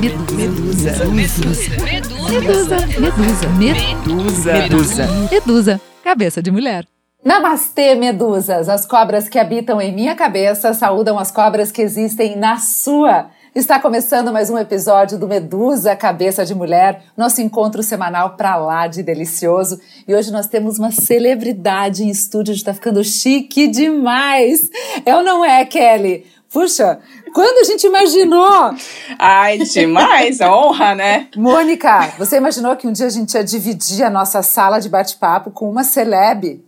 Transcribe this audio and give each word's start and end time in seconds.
Medusa. 0.00 1.04
Medusa. 1.06 1.76
Medusa. 1.84 2.76
Medusa. 2.98 3.48
Medusa. 3.58 4.52
Medusa. 4.52 5.06
Medusa. 5.30 5.80
Cabeça 6.02 6.42
de 6.42 6.50
mulher. 6.50 6.86
Namastê, 7.22 7.94
medusas! 7.94 8.68
As 8.68 8.86
cobras 8.86 9.28
que 9.28 9.38
habitam 9.38 9.80
em 9.80 9.94
minha 9.94 10.16
cabeça 10.16 10.72
saúdam 10.72 11.18
as 11.18 11.30
cobras 11.30 11.70
que 11.70 11.82
existem 11.82 12.36
na 12.36 12.56
sua. 12.58 13.30
Está 13.54 13.78
começando 13.78 14.32
mais 14.32 14.48
um 14.48 14.56
episódio 14.56 15.18
do 15.18 15.28
Medusa 15.28 15.94
Cabeça 15.94 16.42
de 16.44 16.54
Mulher, 16.54 17.02
nosso 17.14 17.42
encontro 17.42 17.82
semanal 17.82 18.30
pra 18.30 18.56
lá 18.56 18.86
de 18.86 19.02
delicioso. 19.02 19.78
E 20.08 20.14
hoje 20.14 20.32
nós 20.32 20.46
temos 20.46 20.78
uma 20.78 20.90
celebridade 20.90 22.02
em 22.02 22.08
estúdio, 22.08 22.54
está 22.54 22.72
ficando 22.72 23.04
chique 23.04 23.68
demais. 23.68 24.70
É 25.04 25.14
ou 25.14 25.22
não 25.22 25.44
é, 25.44 25.66
Kelly? 25.66 26.24
Puxa, 26.52 27.00
quando 27.32 27.58
a 27.60 27.64
gente 27.64 27.86
imaginou? 27.86 28.74
Ai, 29.18 29.58
demais, 29.58 30.40
honra, 30.42 30.94
né? 30.94 31.28
Mônica, 31.34 32.12
você 32.18 32.36
imaginou 32.36 32.76
que 32.76 32.86
um 32.86 32.92
dia 32.92 33.06
a 33.06 33.10
gente 33.10 33.32
ia 33.34 33.42
dividir 33.42 34.04
a 34.04 34.10
nossa 34.10 34.42
sala 34.42 34.78
de 34.78 34.90
bate-papo 34.90 35.50
com 35.50 35.70
uma 35.70 35.82
celeb? 35.82 36.62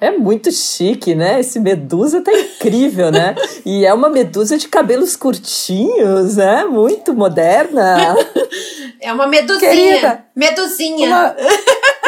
É 0.00 0.10
muito 0.10 0.50
chique, 0.50 1.14
né? 1.14 1.40
Esse 1.40 1.60
medusa 1.60 2.22
tá 2.22 2.32
incrível, 2.32 3.10
né? 3.10 3.34
E 3.66 3.84
é 3.84 3.92
uma 3.92 4.08
medusa 4.08 4.56
de 4.56 4.66
cabelos 4.68 5.14
curtinhos, 5.16 6.36
né? 6.36 6.64
Muito 6.64 7.12
moderna. 7.12 8.16
É 9.02 9.10
uma 9.14 9.26
medusinha. 9.26 9.70
Querida, 9.70 10.24
medusinha. 10.36 11.08
Uma, 11.08 11.34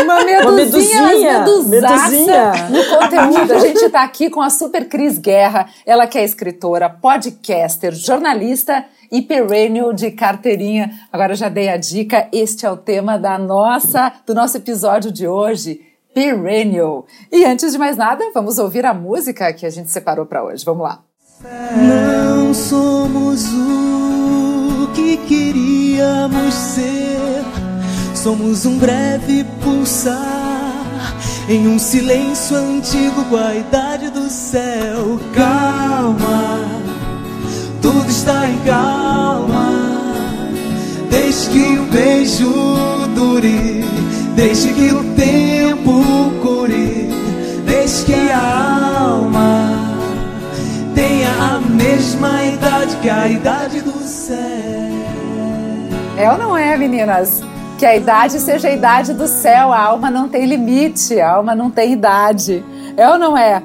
uma 0.02 0.52
medusinha, 0.52 1.02
uma 1.16 1.68
medusinha, 1.68 2.52
no 2.68 2.84
conteúdo. 2.84 3.54
A 3.54 3.58
gente 3.60 3.88
tá 3.88 4.02
aqui 4.02 4.28
com 4.28 4.42
a 4.42 4.50
Super 4.50 4.86
Cris 4.86 5.16
Guerra. 5.16 5.70
Ela 5.86 6.06
que 6.06 6.18
é 6.18 6.24
escritora, 6.24 6.90
podcaster, 6.90 7.94
jornalista 7.94 8.84
e 9.10 9.22
perennial 9.22 9.94
de 9.94 10.10
carteirinha. 10.10 10.90
Agora 11.10 11.34
já 11.34 11.48
dei 11.48 11.70
a 11.70 11.78
dica, 11.78 12.28
este 12.30 12.66
é 12.66 12.70
o 12.70 12.76
tema 12.76 13.16
da 13.16 13.38
nossa, 13.38 14.12
do 14.26 14.34
nosso 14.34 14.58
episódio 14.58 15.10
de 15.10 15.26
hoje 15.26 15.91
Perennial. 16.14 17.06
E 17.30 17.44
antes 17.44 17.72
de 17.72 17.78
mais 17.78 17.96
nada, 17.96 18.22
vamos 18.34 18.58
ouvir 18.58 18.84
a 18.84 18.94
música 18.94 19.52
que 19.52 19.66
a 19.66 19.70
gente 19.70 19.90
separou 19.90 20.26
para 20.26 20.44
hoje. 20.44 20.64
Vamos 20.64 20.82
lá. 20.82 21.02
Não 21.76 22.54
somos 22.54 23.44
o 23.52 24.88
que 24.94 25.16
queríamos 25.16 26.54
ser. 26.54 27.42
Somos 28.14 28.64
um 28.66 28.78
breve 28.78 29.44
pulsar 29.64 30.82
em 31.48 31.66
um 31.66 31.78
silêncio 31.78 32.56
antigo 32.56 33.24
com 33.24 33.36
a 33.36 33.54
idade 33.54 34.10
do 34.10 34.28
céu. 34.30 35.18
Calma, 35.34 36.60
tudo 37.80 38.08
está 38.08 38.48
em 38.48 38.58
calma. 38.60 39.82
Desde 41.10 41.50
que 41.50 41.78
o 41.78 41.86
beijo 41.86 42.52
dure, 43.14 43.84
desde 44.34 44.72
que 44.72 44.92
o 44.92 45.04
tempo 45.14 46.02
cure, 46.40 47.08
desde 47.66 48.04
que 48.06 48.30
a 48.30 48.98
alma 49.00 49.70
tenha 50.94 51.30
a 51.30 51.60
mesma 51.60 52.44
idade 52.44 52.96
que 52.96 53.08
a 53.08 53.28
idade 53.28 53.80
do 53.80 53.98
céu. 54.00 54.36
É 56.16 56.30
ou 56.30 56.38
não 56.38 56.56
é, 56.56 56.76
meninas? 56.76 57.42
Que 57.78 57.86
a 57.86 57.96
idade 57.96 58.38
seja 58.38 58.68
a 58.68 58.72
idade 58.72 59.12
do 59.12 59.26
céu, 59.26 59.72
a 59.72 59.80
alma 59.80 60.10
não 60.10 60.28
tem 60.28 60.46
limite, 60.46 61.20
a 61.20 61.32
alma 61.32 61.54
não 61.54 61.70
tem 61.70 61.92
idade. 61.92 62.64
É 62.96 63.08
ou 63.08 63.18
não 63.18 63.36
é? 63.36 63.62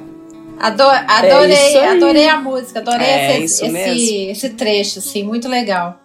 Ador, 0.58 0.92
adorei, 1.06 1.76
é 1.76 1.92
adorei 1.92 2.28
a 2.28 2.40
música, 2.40 2.80
adorei 2.80 3.06
é 3.06 3.40
esse, 3.40 3.64
esse, 3.64 4.16
esse 4.30 4.48
trecho, 4.50 4.98
assim, 4.98 5.22
muito 5.22 5.48
legal. 5.48 6.00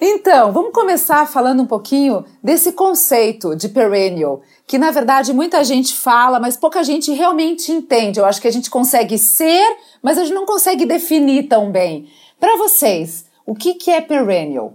Então, 0.00 0.50
vamos 0.50 0.72
começar 0.72 1.26
falando 1.26 1.62
um 1.62 1.66
pouquinho 1.66 2.24
desse 2.42 2.72
conceito 2.72 3.54
de 3.54 3.68
perennial, 3.68 4.40
que 4.66 4.78
na 4.78 4.90
verdade 4.90 5.34
muita 5.34 5.62
gente 5.62 5.94
fala, 5.94 6.40
mas 6.40 6.56
pouca 6.56 6.82
gente 6.82 7.12
realmente 7.12 7.70
entende. 7.70 8.18
Eu 8.18 8.24
acho 8.24 8.40
que 8.40 8.48
a 8.48 8.52
gente 8.52 8.70
consegue 8.70 9.18
ser, 9.18 9.62
mas 10.02 10.16
a 10.16 10.24
gente 10.24 10.32
não 10.32 10.46
consegue 10.46 10.86
definir 10.86 11.48
tão 11.48 11.70
bem. 11.70 12.08
Para 12.38 12.56
vocês, 12.56 13.26
o 13.44 13.54
que, 13.54 13.74
que 13.74 13.90
é 13.90 14.00
perennial? 14.00 14.72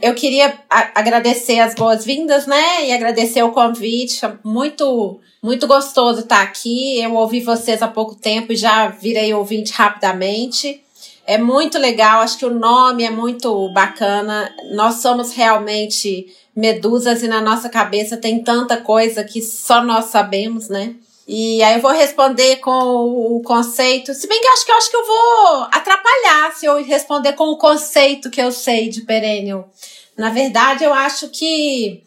Eu 0.00 0.14
queria 0.14 0.60
agradecer 0.68 1.58
as 1.58 1.74
boas-vindas, 1.74 2.46
né? 2.46 2.86
E 2.86 2.92
agradecer 2.92 3.42
o 3.42 3.50
convite. 3.50 4.20
Muito, 4.44 5.18
muito 5.42 5.66
gostoso 5.66 6.20
estar 6.20 6.42
aqui. 6.42 7.00
Eu 7.00 7.14
ouvi 7.14 7.40
vocês 7.40 7.82
há 7.82 7.88
pouco 7.88 8.14
tempo 8.14 8.52
e 8.52 8.56
já 8.56 8.88
virei 8.88 9.34
ouvinte 9.34 9.72
rapidamente. 9.72 10.84
É 11.28 11.36
muito 11.36 11.78
legal, 11.78 12.22
acho 12.22 12.38
que 12.38 12.46
o 12.46 12.54
nome 12.54 13.04
é 13.04 13.10
muito 13.10 13.68
bacana. 13.68 14.50
Nós 14.72 15.02
somos 15.02 15.34
realmente 15.34 16.34
medusas 16.56 17.22
e 17.22 17.28
na 17.28 17.38
nossa 17.38 17.68
cabeça 17.68 18.16
tem 18.16 18.42
tanta 18.42 18.78
coisa 18.78 19.22
que 19.22 19.42
só 19.42 19.84
nós 19.84 20.06
sabemos, 20.06 20.70
né? 20.70 20.94
E 21.26 21.62
aí 21.62 21.74
eu 21.74 21.82
vou 21.82 21.90
responder 21.90 22.56
com 22.60 22.70
o 22.70 23.42
conceito, 23.42 24.14
se 24.14 24.26
bem 24.26 24.40
que 24.40 24.46
eu 24.46 24.52
acho 24.54 24.64
que 24.64 24.72
eu 24.72 24.76
acho 24.76 24.90
que 24.90 24.96
eu 24.96 25.06
vou 25.06 25.68
atrapalhar 25.70 26.54
se 26.54 26.64
eu 26.64 26.82
responder 26.82 27.34
com 27.34 27.48
o 27.48 27.58
conceito 27.58 28.30
que 28.30 28.40
eu 28.40 28.50
sei 28.50 28.88
de 28.88 29.02
perennial. 29.02 29.68
Na 30.16 30.30
verdade, 30.30 30.82
eu 30.82 30.94
acho 30.94 31.28
que 31.28 32.04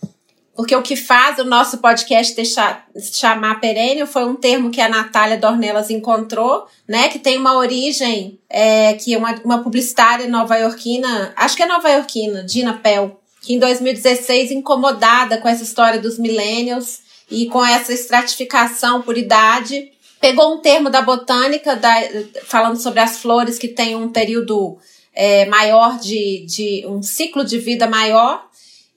porque 0.56 0.76
o 0.76 0.82
que 0.82 0.96
faz 0.96 1.40
o 1.40 1.46
nosso 1.46 1.78
podcast 1.78 2.36
deixar, 2.36 2.86
chamar 3.14 3.60
perênio 3.60 4.06
foi 4.06 4.26
um 4.26 4.36
termo 4.36 4.70
que 4.70 4.82
a 4.82 4.90
Natália 4.90 5.38
Dornelas 5.38 5.90
encontrou, 5.90 6.68
né? 6.88 7.08
Que 7.08 7.18
tem 7.18 7.38
uma 7.38 7.56
origem 7.56 8.40
é, 8.50 8.94
que 8.94 9.16
uma, 9.16 9.34
uma 9.46 9.64
publicitária 9.64 10.28
nova-iorquina, 10.28 11.34
acho 11.36 11.56
que 11.56 11.64
é 11.64 11.66
nova-iorquina, 11.66 12.44
Dina 12.44 12.74
Pell, 12.74 13.20
que 13.42 13.54
em 13.54 13.60
2016, 13.60 14.52
incomodada 14.52 15.38
com 15.38 15.48
essa 15.48 15.64
história 15.64 16.00
dos 16.00 16.20
millennials 16.20 17.00
e 17.30 17.48
com 17.48 17.66
essa 17.66 17.94
estratificação 17.94 19.02
por 19.02 19.18
idade, 19.18 19.90
pegou 20.20 20.54
um 20.54 20.60
termo 20.60 20.90
da 20.90 21.02
botânica, 21.02 21.76
da, 21.78 21.96
falando 22.44 22.78
sobre 22.78 23.00
as 23.00 23.18
flores 23.18 23.58
que 23.58 23.70
têm 23.70 23.96
um 23.96 24.10
período 24.10 24.78
é, 25.14 25.46
maior 25.46 25.98
de, 25.98 26.46
de 26.46 26.86
um 26.88 27.02
ciclo 27.02 27.44
de 27.44 27.58
vida 27.58 27.88
maior 27.88 28.51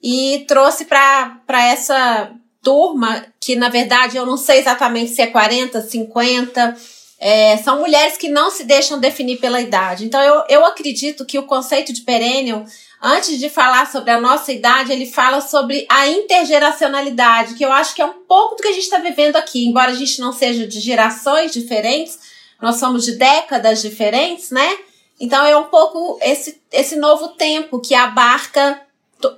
e 0.07 0.45
trouxe 0.47 0.85
para 0.85 1.41
essa 1.49 2.31
turma, 2.61 3.25
que 3.41 3.55
na 3.55 3.69
verdade 3.69 4.17
eu 4.17 4.23
não 4.23 4.37
sei 4.37 4.59
exatamente 4.59 5.09
se 5.09 5.19
é 5.19 5.25
40, 5.25 5.81
50, 5.81 6.77
é, 7.19 7.57
são 7.57 7.79
mulheres 7.79 8.15
que 8.15 8.29
não 8.29 8.51
se 8.51 8.65
deixam 8.65 8.99
definir 8.99 9.39
pela 9.39 9.59
idade. 9.59 10.05
Então 10.05 10.21
eu, 10.21 10.43
eu 10.47 10.63
acredito 10.63 11.25
que 11.25 11.39
o 11.39 11.47
conceito 11.47 11.91
de 11.91 12.01
perennial, 12.01 12.63
antes 13.01 13.39
de 13.39 13.49
falar 13.49 13.91
sobre 13.91 14.11
a 14.11 14.21
nossa 14.21 14.53
idade, 14.53 14.91
ele 14.91 15.07
fala 15.07 15.41
sobre 15.41 15.87
a 15.89 16.07
intergeracionalidade, 16.07 17.55
que 17.55 17.65
eu 17.65 17.71
acho 17.71 17.95
que 17.95 18.01
é 18.01 18.05
um 18.05 18.25
pouco 18.27 18.57
do 18.57 18.61
que 18.61 18.67
a 18.67 18.73
gente 18.73 18.83
está 18.83 18.99
vivendo 18.99 19.37
aqui, 19.37 19.65
embora 19.65 19.89
a 19.89 19.95
gente 19.95 20.21
não 20.21 20.31
seja 20.31 20.67
de 20.67 20.79
gerações 20.79 21.51
diferentes, 21.51 22.19
nós 22.61 22.75
somos 22.75 23.03
de 23.03 23.13
décadas 23.13 23.81
diferentes, 23.81 24.51
né? 24.51 24.77
Então 25.19 25.43
é 25.47 25.57
um 25.57 25.65
pouco 25.65 26.19
esse, 26.21 26.61
esse 26.71 26.95
novo 26.95 27.29
tempo 27.29 27.79
que 27.79 27.95
abarca 27.95 28.84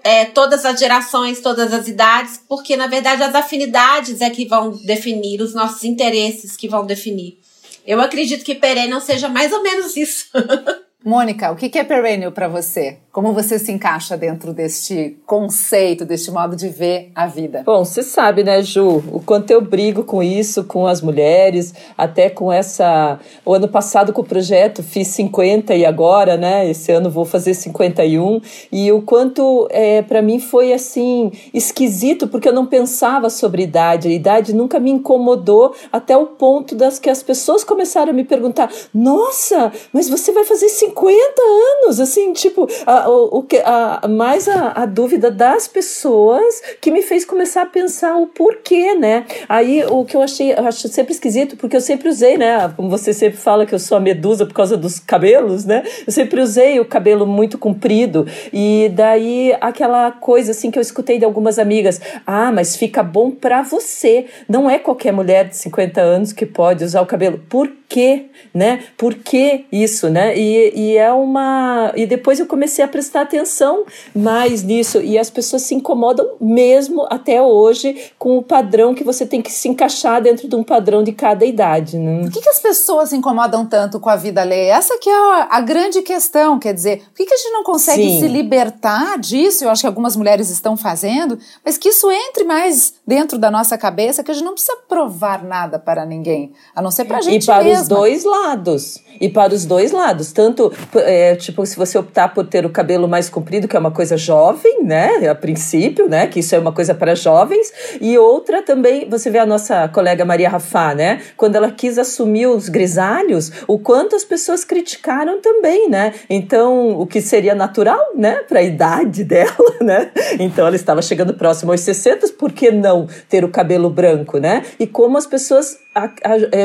é, 0.03 0.25
todas 0.25 0.65
as 0.65 0.79
gerações, 0.79 1.41
todas 1.41 1.73
as 1.73 1.87
idades, 1.87 2.39
porque 2.47 2.75
na 2.75 2.87
verdade 2.87 3.23
as 3.23 3.35
afinidades 3.35 4.21
é 4.21 4.29
que 4.29 4.45
vão 4.45 4.71
definir, 4.85 5.41
os 5.41 5.53
nossos 5.53 5.83
interesses 5.83 6.55
que 6.55 6.67
vão 6.67 6.85
definir. 6.85 7.39
Eu 7.85 8.01
acredito 8.01 8.43
que 8.43 8.55
Perennial 8.55 8.99
seja 8.99 9.29
mais 9.29 9.51
ou 9.51 9.63
menos 9.63 9.95
isso. 9.95 10.27
Mônica, 11.03 11.51
o 11.51 11.55
que 11.55 11.77
é 11.77 11.85
perennial 11.85 12.33
para 12.33 12.49
você? 12.49 12.97
Como 13.17 13.33
você 13.33 13.57
se 13.57 13.71
encaixa 13.71 14.15
dentro 14.15 14.53
deste 14.53 15.17
conceito, 15.25 16.05
deste 16.05 16.29
modo 16.29 16.55
de 16.55 16.69
ver 16.69 17.09
a 17.15 17.25
vida? 17.25 17.63
Bom, 17.65 17.83
você 17.83 18.03
sabe, 18.03 18.43
né, 18.43 18.61
Ju, 18.61 19.03
o 19.11 19.19
quanto 19.19 19.49
eu 19.49 19.59
brigo 19.59 20.03
com 20.03 20.21
isso, 20.21 20.63
com 20.65 20.85
as 20.85 21.01
mulheres, 21.01 21.73
até 21.97 22.29
com 22.29 22.53
essa. 22.53 23.19
O 23.43 23.55
ano 23.55 23.67
passado 23.67 24.13
com 24.13 24.21
o 24.21 24.23
projeto 24.23 24.83
fiz 24.83 25.07
50 25.07 25.73
e 25.73 25.83
agora, 25.83 26.37
né, 26.37 26.69
esse 26.69 26.91
ano 26.91 27.09
vou 27.09 27.25
fazer 27.25 27.55
51. 27.55 28.39
E 28.71 28.91
o 28.91 29.01
quanto 29.01 29.67
é, 29.71 30.03
para 30.03 30.21
mim 30.21 30.39
foi 30.39 30.71
assim, 30.71 31.31
esquisito, 31.51 32.27
porque 32.27 32.47
eu 32.47 32.53
não 32.53 32.67
pensava 32.67 33.31
sobre 33.31 33.63
idade. 33.63 34.09
A 34.09 34.11
idade 34.11 34.53
nunca 34.53 34.79
me 34.79 34.91
incomodou 34.91 35.73
até 35.91 36.15
o 36.15 36.27
ponto 36.27 36.75
das 36.75 36.99
que 36.99 37.09
as 37.09 37.23
pessoas 37.23 37.63
começaram 37.63 38.11
a 38.11 38.13
me 38.13 38.23
perguntar: 38.23 38.71
nossa, 38.93 39.71
mas 39.91 40.07
você 40.07 40.31
vai 40.31 40.43
fazer 40.43 40.69
50? 40.69 41.07
50 41.07 41.41
anos, 41.41 41.99
assim, 41.99 42.33
tipo, 42.33 42.67
o, 43.07 43.45
a, 43.63 44.07
mais 44.07 44.47
a, 44.47 44.71
a 44.83 44.85
dúvida 44.85 45.31
das 45.31 45.67
pessoas 45.67 46.61
que 46.81 46.91
me 46.91 47.01
fez 47.01 47.25
começar 47.25 47.63
a 47.63 47.65
pensar 47.65 48.17
o 48.17 48.27
porquê, 48.27 48.95
né? 48.95 49.25
Aí 49.47 49.83
o 49.85 50.03
que 50.05 50.15
eu 50.15 50.21
achei, 50.21 50.51
eu 50.51 50.67
acho 50.67 50.87
sempre 50.87 51.13
esquisito, 51.13 51.55
porque 51.57 51.75
eu 51.75 51.81
sempre 51.81 52.09
usei, 52.09 52.37
né? 52.37 52.71
Como 52.75 52.89
você 52.89 53.13
sempre 53.13 53.37
fala 53.37 53.65
que 53.65 53.73
eu 53.73 53.79
sou 53.79 53.97
a 53.97 54.01
medusa 54.01 54.45
por 54.45 54.53
causa 54.53 54.75
dos 54.75 54.99
cabelos, 54.99 55.65
né? 55.65 55.83
Eu 56.05 56.11
sempre 56.11 56.41
usei 56.41 56.79
o 56.79 56.85
cabelo 56.85 57.25
muito 57.25 57.57
comprido. 57.57 58.25
E 58.51 58.91
daí 58.93 59.55
aquela 59.61 60.11
coisa 60.11 60.51
assim 60.51 60.71
que 60.71 60.77
eu 60.77 60.81
escutei 60.81 61.19
de 61.19 61.25
algumas 61.25 61.59
amigas: 61.59 62.01
ah, 62.25 62.51
mas 62.51 62.75
fica 62.75 63.03
bom 63.03 63.31
pra 63.31 63.61
você. 63.61 64.25
Não 64.47 64.69
é 64.69 64.79
qualquer 64.79 65.11
mulher 65.11 65.47
de 65.47 65.55
50 65.55 66.01
anos 66.01 66.33
que 66.33 66.45
pode 66.45 66.83
usar 66.83 67.01
o 67.01 67.05
cabelo. 67.05 67.39
Por 67.49 67.71
quê, 67.89 68.25
né? 68.53 68.83
Por 68.97 69.15
que 69.15 69.65
isso, 69.71 70.09
né? 70.09 70.37
E, 70.37 70.73
e 70.75 70.97
é 70.97 71.11
uma. 71.11 71.91
E 71.95 72.05
depois 72.05 72.39
eu 72.39 72.45
comecei 72.45 72.83
a 72.83 72.87
prestar 72.87 73.21
atenção 73.21 73.85
mais 74.13 74.63
nisso. 74.63 74.99
E 74.99 75.17
as 75.17 75.29
pessoas 75.29 75.61
se 75.63 75.73
incomodam 75.73 76.35
mesmo 76.39 77.07
até 77.09 77.41
hoje 77.41 78.11
com 78.19 78.37
o 78.37 78.43
padrão 78.43 78.93
que 78.93 79.03
você 79.03 79.25
tem 79.25 79.41
que 79.41 79.51
se 79.51 79.69
encaixar 79.69 80.21
dentro 80.21 80.47
de 80.47 80.55
um 80.55 80.63
padrão 80.63 81.03
de 81.03 81.11
cada 81.11 81.45
idade. 81.45 81.97
Né? 81.97 82.23
Por 82.23 82.31
que, 82.31 82.41
que 82.41 82.49
as 82.49 82.59
pessoas 82.59 83.09
se 83.09 83.15
incomodam 83.15 83.65
tanto 83.65 83.99
com 83.99 84.09
a 84.09 84.15
vida 84.15 84.41
alheia? 84.41 84.73
Essa 84.73 84.97
que 84.97 85.09
é 85.09 85.15
a, 85.15 85.47
a 85.51 85.61
grande 85.61 86.01
questão. 86.01 86.59
Quer 86.59 86.73
dizer, 86.73 86.99
por 86.99 87.15
que, 87.15 87.25
que 87.25 87.33
a 87.33 87.37
gente 87.37 87.51
não 87.51 87.63
consegue 87.63 88.03
Sim. 88.03 88.19
se 88.19 88.27
libertar 88.27 89.17
disso? 89.17 89.63
Eu 89.63 89.69
acho 89.69 89.81
que 89.81 89.87
algumas 89.87 90.15
mulheres 90.15 90.49
estão 90.49 90.75
fazendo, 90.75 91.39
mas 91.63 91.77
que 91.77 91.89
isso 91.89 92.11
entre 92.11 92.43
mais 92.43 92.93
dentro 93.05 93.37
da 93.37 93.49
nossa 93.49 93.77
cabeça, 93.77 94.23
que 94.23 94.31
a 94.31 94.33
gente 94.33 94.43
não 94.43 94.53
precisa 94.53 94.77
provar 94.87 95.43
nada 95.43 95.79
para 95.79 96.05
ninguém, 96.05 96.51
a 96.75 96.81
não 96.81 96.91
ser 96.91 97.05
para 97.05 97.19
a 97.19 97.21
gente 97.21 97.47
mesma. 97.47 97.76
Os 97.81 97.87
dois 97.87 98.23
lados. 98.23 99.07
E 99.19 99.29
para 99.29 99.53
os 99.53 99.65
dois 99.65 99.91
lados. 99.91 100.31
Tanto, 100.31 100.71
é, 100.95 101.35
tipo, 101.35 101.65
se 101.65 101.75
você 101.75 101.97
optar 101.97 102.33
por 102.33 102.45
ter 102.45 102.65
o 102.65 102.69
cabelo 102.69 103.07
mais 103.07 103.29
comprido, 103.29 103.67
que 103.67 103.75
é 103.75 103.79
uma 103.79 103.91
coisa 103.91 104.15
jovem, 104.15 104.83
né? 104.83 105.27
A 105.27 105.35
princípio, 105.35 106.07
né? 106.07 106.27
Que 106.27 106.39
isso 106.39 106.55
é 106.55 106.59
uma 106.59 106.71
coisa 106.71 106.93
para 106.93 107.15
jovens. 107.15 107.73
E 107.99 108.17
outra 108.17 108.61
também, 108.61 109.09
você 109.09 109.29
vê 109.29 109.39
a 109.39 109.45
nossa 109.45 109.87
colega 109.87 110.23
Maria 110.23 110.49
Rafá, 110.49 110.93
né? 110.93 111.21
Quando 111.35 111.55
ela 111.55 111.71
quis 111.71 111.97
assumir 111.97 112.47
os 112.47 112.69
grisalhos, 112.69 113.51
o 113.67 113.79
quanto 113.79 114.15
as 114.15 114.23
pessoas 114.23 114.63
criticaram 114.63 115.41
também, 115.41 115.89
né? 115.89 116.13
Então, 116.29 116.99
o 116.99 117.07
que 117.07 117.21
seria 117.21 117.55
natural, 117.55 118.11
né? 118.15 118.43
Para 118.47 118.59
a 118.59 118.63
idade 118.63 119.23
dela, 119.23 119.55
né? 119.81 120.11
Então, 120.39 120.67
ela 120.67 120.75
estava 120.75 121.01
chegando 121.01 121.33
próximo 121.33 121.71
aos 121.71 121.81
60, 121.81 122.27
por 122.37 122.51
que 122.51 122.71
não 122.71 123.07
ter 123.27 123.43
o 123.43 123.49
cabelo 123.49 123.89
branco, 123.89 124.37
né? 124.37 124.63
E 124.79 124.85
como 124.85 125.17
as 125.17 125.25
pessoas 125.25 125.79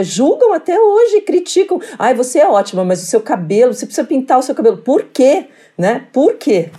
julgam 0.05 0.53
até 0.53 0.79
hoje, 0.79 1.21
criticam. 1.23 1.81
Ai, 1.99 2.15
você 2.15 2.41
é 2.41 2.49
ótima, 2.49 2.85
mas 2.85 3.03
o 3.03 3.07
seu 3.07 3.21
cabelo, 3.21 3.75
você 3.75 3.87
precisa 3.87 4.07
pintar 4.07 4.39
o 4.39 4.43
seu 4.43 4.55
cabelo. 4.55 4.79
Por 4.79 5.05
quê? 5.05 5.49
Né? 5.77 6.07
Por 6.13 6.35
quê? 6.35 6.71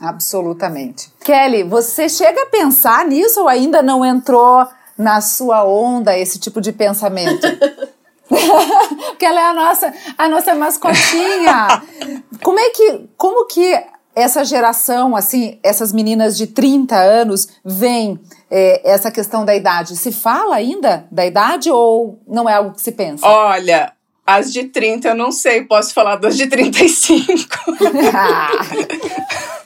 Absolutamente. 0.00 1.10
Kelly, 1.20 1.64
você 1.64 2.08
chega 2.08 2.42
a 2.42 2.46
pensar 2.46 3.04
nisso 3.06 3.40
ou 3.40 3.48
ainda 3.48 3.82
não 3.82 4.04
entrou 4.04 4.66
na 4.96 5.20
sua 5.20 5.64
onda 5.64 6.16
esse 6.16 6.38
tipo 6.38 6.60
de 6.60 6.72
pensamento? 6.72 7.46
Porque 9.08 9.24
ela 9.24 9.40
é 9.40 9.44
a 9.44 9.54
nossa, 9.54 9.92
a 10.16 10.28
nossa 10.28 10.54
mascotinha. 10.54 11.82
como 12.42 12.58
é 12.58 12.70
que, 12.70 13.08
como 13.16 13.46
que 13.46 13.84
essa 14.18 14.44
geração, 14.44 15.14
assim, 15.14 15.58
essas 15.62 15.92
meninas 15.92 16.36
de 16.36 16.48
30 16.48 16.96
anos, 16.96 17.48
veem 17.64 18.18
é, 18.50 18.90
essa 18.90 19.12
questão 19.12 19.44
da 19.44 19.54
idade? 19.54 19.96
Se 19.96 20.10
fala 20.10 20.56
ainda 20.56 21.06
da 21.10 21.24
idade 21.24 21.70
ou 21.70 22.20
não 22.26 22.48
é 22.48 22.54
algo 22.54 22.72
que 22.74 22.82
se 22.82 22.90
pensa? 22.90 23.24
Olha, 23.24 23.92
as 24.26 24.52
de 24.52 24.64
30 24.64 25.08
eu 25.08 25.14
não 25.14 25.30
sei, 25.30 25.62
posso 25.64 25.94
falar 25.94 26.16
das 26.16 26.36
de 26.36 26.48
35. 26.48 27.46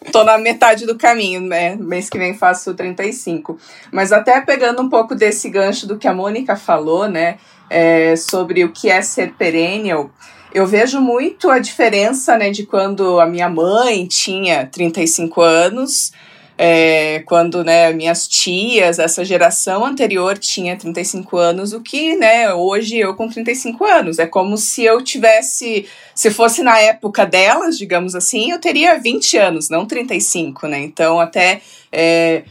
Tô 0.12 0.22
na 0.22 0.36
metade 0.36 0.84
do 0.84 0.98
caminho, 0.98 1.40
né? 1.40 1.74
Mês 1.76 2.10
que 2.10 2.18
vem 2.18 2.34
faço 2.34 2.74
35. 2.74 3.58
Mas 3.90 4.12
até 4.12 4.38
pegando 4.42 4.82
um 4.82 4.88
pouco 4.90 5.14
desse 5.14 5.48
gancho 5.48 5.86
do 5.86 5.96
que 5.96 6.06
a 6.06 6.12
Mônica 6.12 6.54
falou, 6.56 7.08
né? 7.08 7.38
É, 7.70 8.14
sobre 8.16 8.64
o 8.64 8.70
que 8.70 8.90
é 8.90 9.00
ser 9.00 9.32
perennial 9.32 10.10
eu 10.54 10.66
vejo 10.66 11.00
muito 11.00 11.50
a 11.50 11.58
diferença, 11.58 12.36
né, 12.36 12.50
de 12.50 12.64
quando 12.66 13.20
a 13.20 13.26
minha 13.26 13.48
mãe 13.48 14.06
tinha 14.06 14.66
35 14.66 15.40
anos, 15.40 16.12
é, 16.58 17.20
quando, 17.20 17.64
né, 17.64 17.92
minhas 17.92 18.28
tias, 18.28 18.98
essa 18.98 19.24
geração 19.24 19.84
anterior 19.84 20.38
tinha 20.38 20.76
35 20.76 21.36
anos, 21.36 21.72
o 21.72 21.80
que, 21.80 22.14
né, 22.16 22.52
hoje 22.52 22.98
eu 22.98 23.14
com 23.14 23.28
35 23.28 23.84
anos. 23.84 24.18
É 24.18 24.26
como 24.26 24.56
se 24.56 24.84
eu 24.84 25.02
tivesse, 25.02 25.86
se 26.14 26.30
fosse 26.30 26.62
na 26.62 26.78
época 26.78 27.24
delas, 27.24 27.78
digamos 27.78 28.14
assim, 28.14 28.50
eu 28.50 28.58
teria 28.58 28.98
20 28.98 29.36
anos, 29.38 29.70
não 29.70 29.86
35, 29.86 30.66
né? 30.68 30.80
Então, 30.80 31.18
até. 31.18 31.60
É, 31.90 32.44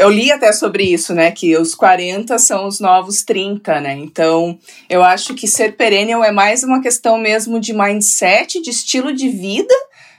eu 0.00 0.08
li 0.08 0.32
até 0.32 0.50
sobre 0.50 0.84
isso, 0.84 1.14
né? 1.14 1.30
Que 1.30 1.56
os 1.56 1.74
40 1.74 2.38
são 2.38 2.66
os 2.66 2.80
novos 2.80 3.22
30, 3.22 3.80
né? 3.80 3.94
Então, 3.94 4.58
eu 4.88 5.02
acho 5.02 5.34
que 5.34 5.46
ser 5.46 5.76
perennial 5.76 6.24
é 6.24 6.32
mais 6.32 6.64
uma 6.64 6.80
questão 6.80 7.18
mesmo 7.18 7.60
de 7.60 7.74
mindset, 7.74 8.62
de 8.62 8.70
estilo 8.70 9.12
de 9.12 9.28
vida, 9.28 9.74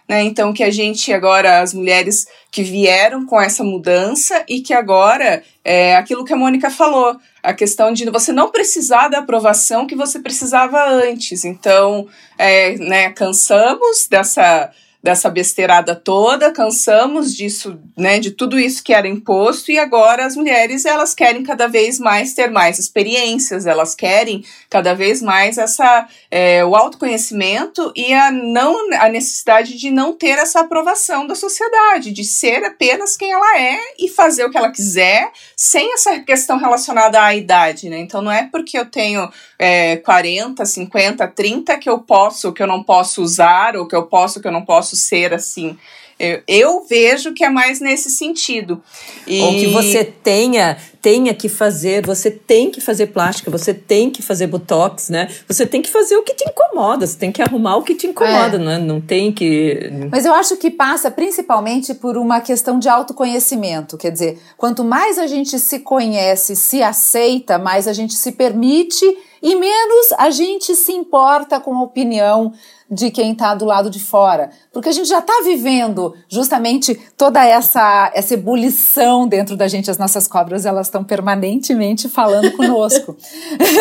né? 0.08 0.22
Então, 0.22 0.54
que 0.54 0.64
a 0.64 0.70
gente 0.70 1.12
agora, 1.12 1.62
as 1.62 1.74
mulheres 1.74 2.28
que 2.52 2.62
vieram 2.62 3.26
com 3.26 3.42
essa 3.42 3.64
mudança 3.64 4.44
e 4.48 4.62
que 4.62 4.74
agora, 4.74 5.42
é 5.66 5.96
aquilo 5.96 6.24
que 6.24 6.34
a 6.34 6.38
Mônica 6.38 6.70
falou, 6.70 7.18
a 7.42 7.52
questão 7.52 7.92
de 7.92 8.08
você 8.10 8.32
não 8.32 8.52
precisar 8.52 9.08
da 9.08 9.20
aprovação 9.20 9.88
que 9.88 9.96
você 9.96 10.20
precisava 10.20 10.88
antes. 10.88 11.44
Então, 11.44 12.08
é, 12.38 12.78
né, 12.78 13.10
cansamos 13.10 14.08
dessa 14.08 14.70
dessa 15.02 15.30
besteirada 15.30 15.96
toda, 15.96 16.52
cansamos 16.52 17.36
disso, 17.36 17.80
né, 17.98 18.20
de 18.20 18.32
tudo 18.32 18.60
isso 18.60 18.84
que 18.84 18.94
era 18.94 19.08
imposto 19.08 19.72
e 19.72 19.80
agora 19.80 20.26
as 20.26 20.36
mulheres 20.36 20.86
elas 20.86 21.16
querem 21.16 21.44
cada 21.44 21.68
vez 21.68 22.00
mais 22.00 22.34
ter 22.34 22.52
mais 22.52 22.78
experiências, 22.78 23.66
elas 23.66 23.96
querem 23.96 24.46
cada 24.70 24.94
vez 24.94 25.22
mais 25.22 25.58
essa 25.58 26.08
é, 26.30 26.64
o 26.64 26.76
autoconhecimento 26.76 27.92
e 27.96 28.14
a 28.14 28.32
não 28.32 28.94
a 28.94 29.10
necessidade 29.10 29.78
de 29.78 29.90
não 29.90 30.14
ter 30.14 30.38
essa 30.38 30.60
aprovação 30.60 31.26
da 31.26 31.34
sociedade, 31.34 32.12
de 32.12 32.24
ser 32.24 32.64
apenas 32.64 33.18
quem 33.18 33.32
ela 33.32 33.60
é 33.60 33.80
e 34.00 34.08
fazer 34.08 34.46
o 34.46 34.52
que 34.52 34.58
ela 34.58 34.72
quiser, 34.72 35.32
sem 35.58 35.94
essa 35.94 36.20
questão 36.20 36.58
relacionada 36.58 37.22
à 37.22 37.36
idade, 37.36 37.90
né? 37.90 37.98
Então 37.98 38.22
não 38.22 38.32
é 38.32 38.48
porque 38.52 38.78
eu 38.78 38.86
tenho 38.86 39.30
é, 39.58 39.98
40, 39.98 40.66
50, 40.66 41.28
30 41.28 41.78
que 41.78 41.90
eu 41.90 42.00
posso, 42.00 42.54
que 42.54 42.62
eu 42.62 42.68
não 42.68 42.84
posso 42.84 43.22
usar, 43.22 43.76
ou 43.76 43.88
que 43.88 43.96
eu 43.96 44.04
posso, 44.08 44.40
que 44.40 44.48
eu 44.48 44.52
não 44.52 44.64
posso 44.64 44.91
ser 44.96 45.34
assim. 45.34 45.78
Eu, 46.22 46.42
eu 46.48 46.86
vejo 46.88 47.34
que 47.34 47.44
é 47.44 47.50
mais 47.50 47.80
nesse 47.80 48.12
sentido. 48.12 48.80
E... 49.26 49.42
Ou 49.42 49.54
que 49.54 49.68
você 49.68 50.04
tenha, 50.06 50.78
tenha 51.02 51.34
que 51.34 51.50
fazer, 51.50 52.06
você 52.06 52.30
tem 52.30 52.70
que 52.70 52.80
fazer 52.80 53.08
plástica, 53.08 53.50
você 53.50 53.74
tem 53.74 54.12
que 54.12 54.22
fazer 54.22 54.46
botox, 54.46 55.10
né? 55.10 55.28
Você 55.48 55.66
tem 55.66 55.82
que 55.82 55.90
fazer 55.90 56.16
o 56.18 56.22
que 56.22 56.36
te 56.36 56.48
incomoda, 56.48 57.08
você 57.08 57.18
tem 57.18 57.32
que 57.32 57.42
arrumar 57.42 57.78
o 57.78 57.82
que 57.82 57.96
te 57.96 58.06
incomoda, 58.06 58.58
é. 58.58 58.60
né? 58.60 58.78
Não 58.78 59.02
tem 59.02 59.32
que. 59.32 59.90
Mas 60.12 60.24
eu 60.24 60.36
acho 60.36 60.58
que 60.58 60.70
passa 60.70 61.10
principalmente 61.10 61.96
por 61.96 62.16
uma 62.16 62.40
questão 62.40 62.78
de 62.78 62.88
autoconhecimento. 62.88 63.98
Quer 63.98 64.12
dizer, 64.12 64.40
quanto 64.56 64.84
mais 64.84 65.18
a 65.18 65.26
gente 65.26 65.58
se 65.58 65.80
conhece, 65.80 66.56
se 66.56 66.84
aceita, 66.84 67.58
mais 67.58 67.88
a 67.88 67.94
gente 67.94 68.14
se 68.14 68.32
permite 68.34 69.06
e 69.42 69.56
menos 69.56 70.12
a 70.20 70.30
gente 70.30 70.76
se 70.76 70.92
importa 70.92 71.60
com 71.60 71.76
a 71.76 71.82
opinião 71.82 72.54
de 72.92 73.10
quem 73.10 73.32
está 73.32 73.56
do 73.56 73.64
lado 73.64 73.90
de 73.90 74.00
fora. 74.00 74.50
Porque 74.74 74.90
a 74.90 74.92
gente 74.92 75.08
já 75.08 75.20
está 75.20 75.42
vivendo 75.46 76.14
justamente 76.28 77.00
toda 77.18 77.46
essa, 77.46 78.12
essa 78.14 78.34
ebulição 78.34 79.26
dentro 79.26 79.56
da 79.56 79.68
gente. 79.68 79.90
As 79.90 79.98
nossas 79.98 80.28
cobras, 80.28 80.66
elas 80.66 80.88
estão 80.88 81.04
permanentemente 81.04 82.10
falando 82.10 82.52
conosco. 82.52 83.16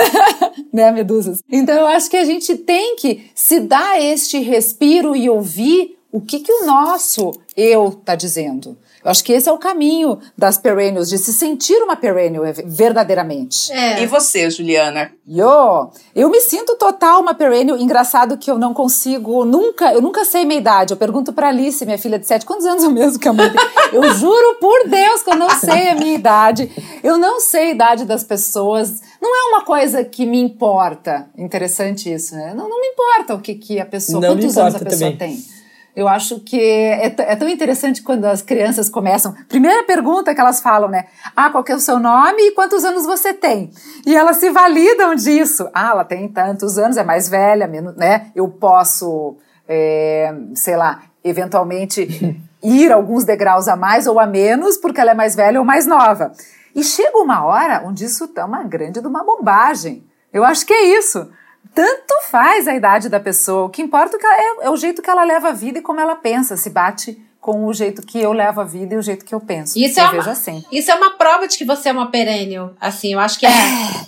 né, 0.73 0.93
medusas? 0.93 1.43
Então 1.51 1.75
eu 1.75 1.87
acho 1.89 2.09
que 2.09 2.17
a 2.17 2.25
gente 2.25 2.57
tem 2.57 2.95
que 2.95 3.31
se 3.35 3.59
dar 3.59 4.01
este 4.01 4.39
respiro 4.39 5.17
e 5.17 5.29
ouvir 5.29 5.99
o 6.13 6.21
que, 6.21 6.41
que 6.41 6.53
o 6.53 6.67
nosso 6.67 7.33
eu 7.57 7.89
está 7.89 8.15
dizendo. 8.15 8.79
Eu 9.03 9.11
acho 9.11 9.25
que 9.25 9.33
esse 9.33 9.49
é 9.49 9.53
o 9.53 9.59
caminho 9.59 10.19
das 10.37 10.59
perennials, 10.59 11.09
de 11.09 11.17
se 11.17 11.33
sentir 11.33 11.83
uma 11.83 11.97
perennial 11.97 12.45
verdadeiramente. 12.67 13.73
É. 13.73 14.03
E 14.03 14.07
você, 14.07 14.51
Juliana? 14.51 15.11
Yo, 15.27 15.91
eu 16.15 16.29
me 16.29 16.41
sinto 16.41 16.77
total 16.77 17.21
uma 17.21 17.33
perennial. 17.33 17.79
Engraçado 17.79 18.37
que 18.37 18.51
eu 18.51 18.59
não 18.59 18.75
consigo, 18.75 19.45
nunca, 19.45 19.93
eu 19.95 20.03
nunca 20.03 20.25
sei 20.25 20.45
minha 20.45 20.61
idade. 20.61 20.93
Eu 20.93 20.99
pergunto 20.99 21.33
pra 21.33 21.49
Alice, 21.49 21.85
minha 21.87 21.99
filha 21.99 22.19
de 22.19 22.27
sete, 22.27 22.45
quantos 22.45 22.67
anos 22.67 22.85
eu 22.85 22.91
mesmo 22.91 23.19
que 23.19 23.29
a 23.29 23.33
mãe 23.33 23.51
Eu 23.93 24.13
juro 24.15 24.57
por 24.61 24.89
Deus 24.89 25.23
que 25.23 25.31
eu 25.31 25.37
não 25.37 25.51
sei 25.51 25.89
a 25.89 25.95
minha 25.95 26.15
idade. 26.15 26.71
Eu 27.03 27.17
não 27.17 27.41
sei 27.41 27.69
a 27.69 27.71
idade 27.71 28.05
das 28.05 28.23
pessoas. 28.23 29.01
Não 29.21 29.35
é 29.35 29.55
uma 29.55 29.65
coisa 29.65 30.05
que 30.05 30.27
me 30.27 30.41
importa. 30.41 31.29
Interessante 31.37 32.13
isso, 32.13 32.35
né? 32.35 32.53
Não, 32.55 32.69
não 32.69 32.81
me 32.81 32.89
importa 32.89 33.35
o 33.35 33.41
que, 33.41 33.55
que 33.55 33.81
a 33.81 33.87
pessoa, 33.87 34.21
não 34.21 34.37
quantos 34.37 34.57
anos 34.57 34.75
a 34.75 34.79
pessoa 34.79 35.13
também. 35.13 35.37
tem. 35.37 35.60
Eu 35.95 36.07
acho 36.07 36.41
que 36.41 36.61
é, 36.61 37.07
é, 37.07 37.37
tão 37.37 37.49
interessante 37.49 38.03
quando 38.03 38.25
as 38.25 38.43
crianças 38.43 38.89
começam. 38.89 39.35
Primeira 39.49 39.85
pergunta 39.85 40.35
que 40.35 40.41
elas 40.41 40.61
falam, 40.61 40.89
né? 40.89 41.07
Ah, 41.35 41.51
qual 41.51 41.65
que 41.65 41.73
é 41.73 41.75
o 41.75 41.81
seu 41.81 41.99
nome 41.99 42.41
e 42.43 42.53
quantos 42.53 42.85
anos 42.85 43.05
você 43.05 43.35
tem? 43.35 43.71
E 44.07 44.15
elas 44.15 44.37
se 44.37 44.51
validam 44.51 45.15
disso. 45.15 45.69
Ah, 45.75 45.91
ela 45.91 46.05
tem 46.05 46.29
tantos 46.29 46.79
anos, 46.79 46.97
é 46.97 47.03
mais 47.03 47.29
velha, 47.29 47.67
menos, 47.67 47.97
né? 47.97 48.31
Eu 48.35 48.49
posso, 48.49 49.37
é, 49.69 50.33
sei 50.55 50.77
lá, 50.77 51.03
eventualmente 51.25 52.41
ir 52.63 52.93
alguns 52.93 53.25
degraus 53.25 53.67
a 53.67 53.75
mais 53.75 54.07
ou 54.07 54.21
a 54.21 54.27
menos, 54.27 54.77
porque 54.77 55.01
ela 55.01 55.11
é 55.11 55.15
mais 55.15 55.35
velha 55.35 55.59
ou 55.59 55.67
mais 55.67 55.87
nova. 55.87 56.33
E 56.75 56.85
chega 56.85 57.19
uma 57.19 57.45
hora 57.45 57.83
onde 57.85 58.05
isso 58.05 58.29
tá 58.29 58.45
uma 58.45 58.63
grande 58.63 59.01
de 59.01 59.07
uma 59.07 59.25
bombagem. 59.25 60.05
Eu 60.33 60.45
acho 60.45 60.65
que 60.65 60.73
é 60.73 60.97
isso. 60.97 61.29
Tanto 61.75 62.15
faz 62.31 62.67
a 62.67 62.75
idade 62.75 63.09
da 63.09 63.21
pessoa. 63.21 63.67
O 63.67 63.71
que 63.71 63.83
importa 63.83 64.17
é, 64.17 64.67
é, 64.67 64.71
o 64.71 64.77
jeito 64.77 65.03
que 65.03 65.11
ela 65.11 65.25
leva 65.25 65.49
a 65.49 65.53
vida 65.53 65.79
e 65.79 65.83
como 65.83 66.01
ela 66.01 66.17
pensa, 66.17 66.57
se 66.57 66.71
bate 66.71 67.23
com 67.41 67.67
o 67.67 67.73
jeito 67.73 68.03
que 68.03 68.21
eu 68.21 68.33
levo 68.33 68.61
a 68.61 68.65
vida 68.65 68.95
e 68.95 68.99
o 68.99 69.03
jeito 69.03 69.25
que 69.25 69.35
eu 69.35 69.41
penso. 69.41 69.79
Isso 69.79 69.99
eu 69.99 70.05
é 70.05 70.11
vejo 70.11 70.25
uma, 70.25 70.33
assim. 70.33 70.65
Isso 70.71 70.91
é 70.91 70.95
uma 70.95 71.13
prova 71.13 71.49
de 71.49 71.57
que 71.57 71.65
você 71.65 71.89
é 71.89 71.93
uma 71.93 72.11
perennial. 72.11 72.75
Assim, 72.79 73.15
eu 73.15 73.21
acho 73.21 73.39
que 73.39 73.47
é, 73.47 73.51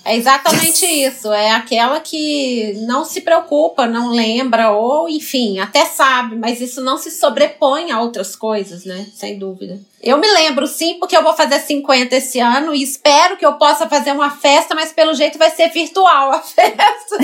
é 0.05 0.17
exatamente 0.17 0.85
isso. 0.85 1.33
É 1.33 1.51
aquela 1.53 1.99
que 2.01 2.75
não 2.87 3.07
se 3.07 3.23
preocupa, 3.23 3.87
não 3.87 4.11
lembra, 4.11 4.73
ou 4.73 5.09
enfim, 5.09 5.59
até 5.59 5.87
sabe, 5.87 6.37
mas 6.37 6.61
isso 6.61 6.83
não 6.83 6.99
se 6.99 7.11
sobrepõe 7.11 7.91
a 7.91 8.01
outras 8.01 8.37
coisas, 8.37 8.85
né? 8.85 9.07
Sem 9.15 9.39
dúvida. 9.39 9.81
Eu 10.03 10.19
me 10.19 10.27
lembro 10.27 10.67
sim, 10.67 10.99
porque 10.99 11.17
eu 11.17 11.23
vou 11.23 11.35
fazer 11.35 11.61
50 11.61 12.15
esse 12.17 12.39
ano 12.39 12.75
e 12.75 12.83
espero 12.83 13.37
que 13.37 13.47
eu 13.47 13.55
possa 13.55 13.89
fazer 13.89 14.12
uma 14.12 14.31
festa, 14.31 14.75
mas 14.75 14.93
pelo 14.93 15.15
jeito 15.15 15.39
vai 15.39 15.51
ser 15.51 15.69
virtual 15.71 16.33
a 16.33 16.41
festa. 16.43 17.19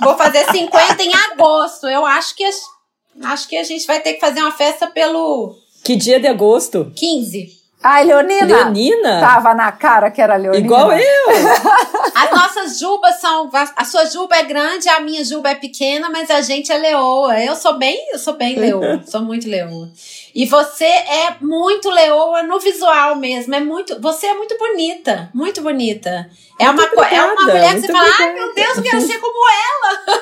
vou 0.00 0.16
fazer 0.16 0.50
50 0.50 1.02
em 1.02 1.12
agosto. 1.32 1.86
Eu 1.86 2.06
acho 2.06 2.34
que 2.34 2.44
Acho 3.22 3.48
que 3.48 3.56
a 3.56 3.64
gente 3.64 3.86
vai 3.86 4.00
ter 4.00 4.14
que 4.14 4.20
fazer 4.20 4.40
uma 4.40 4.52
festa 4.52 4.86
pelo. 4.86 5.56
Que 5.82 5.96
dia 5.96 6.20
de 6.20 6.26
agosto? 6.26 6.92
15. 6.96 7.60
Ai, 7.82 8.04
Leonina! 8.04 8.44
Leonina? 8.44 9.20
Tava 9.20 9.54
na 9.54 9.72
cara 9.72 10.10
que 10.10 10.20
era 10.20 10.36
Leonina. 10.36 10.62
Igual 10.62 10.92
eu! 10.92 11.00
As 12.14 12.30
nossas 12.30 12.78
jubas 12.78 13.18
são. 13.18 13.50
A 13.74 13.84
sua 13.86 14.04
juba 14.04 14.36
é 14.36 14.42
grande, 14.42 14.86
a 14.90 15.00
minha 15.00 15.24
juba 15.24 15.50
é 15.50 15.54
pequena, 15.54 16.10
mas 16.10 16.30
a 16.30 16.42
gente 16.42 16.70
é 16.70 16.76
leoa. 16.76 17.40
Eu 17.40 17.56
sou 17.56 17.78
bem, 17.78 17.98
eu 18.12 18.18
sou 18.18 18.34
bem 18.34 18.58
leoa. 18.58 19.02
sou 19.08 19.22
muito 19.22 19.48
leoa. 19.48 19.90
E 20.34 20.44
você 20.44 20.84
é 20.84 21.36
muito 21.40 21.88
leoa 21.88 22.42
no 22.42 22.58
visual 22.60 23.16
mesmo. 23.16 23.54
É 23.54 23.60
muito, 23.60 23.98
você 23.98 24.26
é 24.26 24.34
muito 24.34 24.58
bonita. 24.58 25.30
Muito 25.32 25.62
bonita. 25.62 26.28
É, 26.58 26.68
uma, 26.68 26.84
obrigada, 26.84 27.16
é 27.16 27.22
uma 27.22 27.42
mulher 27.46 27.74
que 27.74 27.80
você 27.80 27.92
fala, 27.92 28.08
ai 28.20 28.34
meu 28.34 28.54
Deus, 28.54 28.76
eu 28.76 28.82
quero 28.82 29.00
ser 29.00 29.18
como 29.18 29.38
ela. 29.48 30.20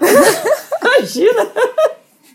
Imagina! 0.96 1.52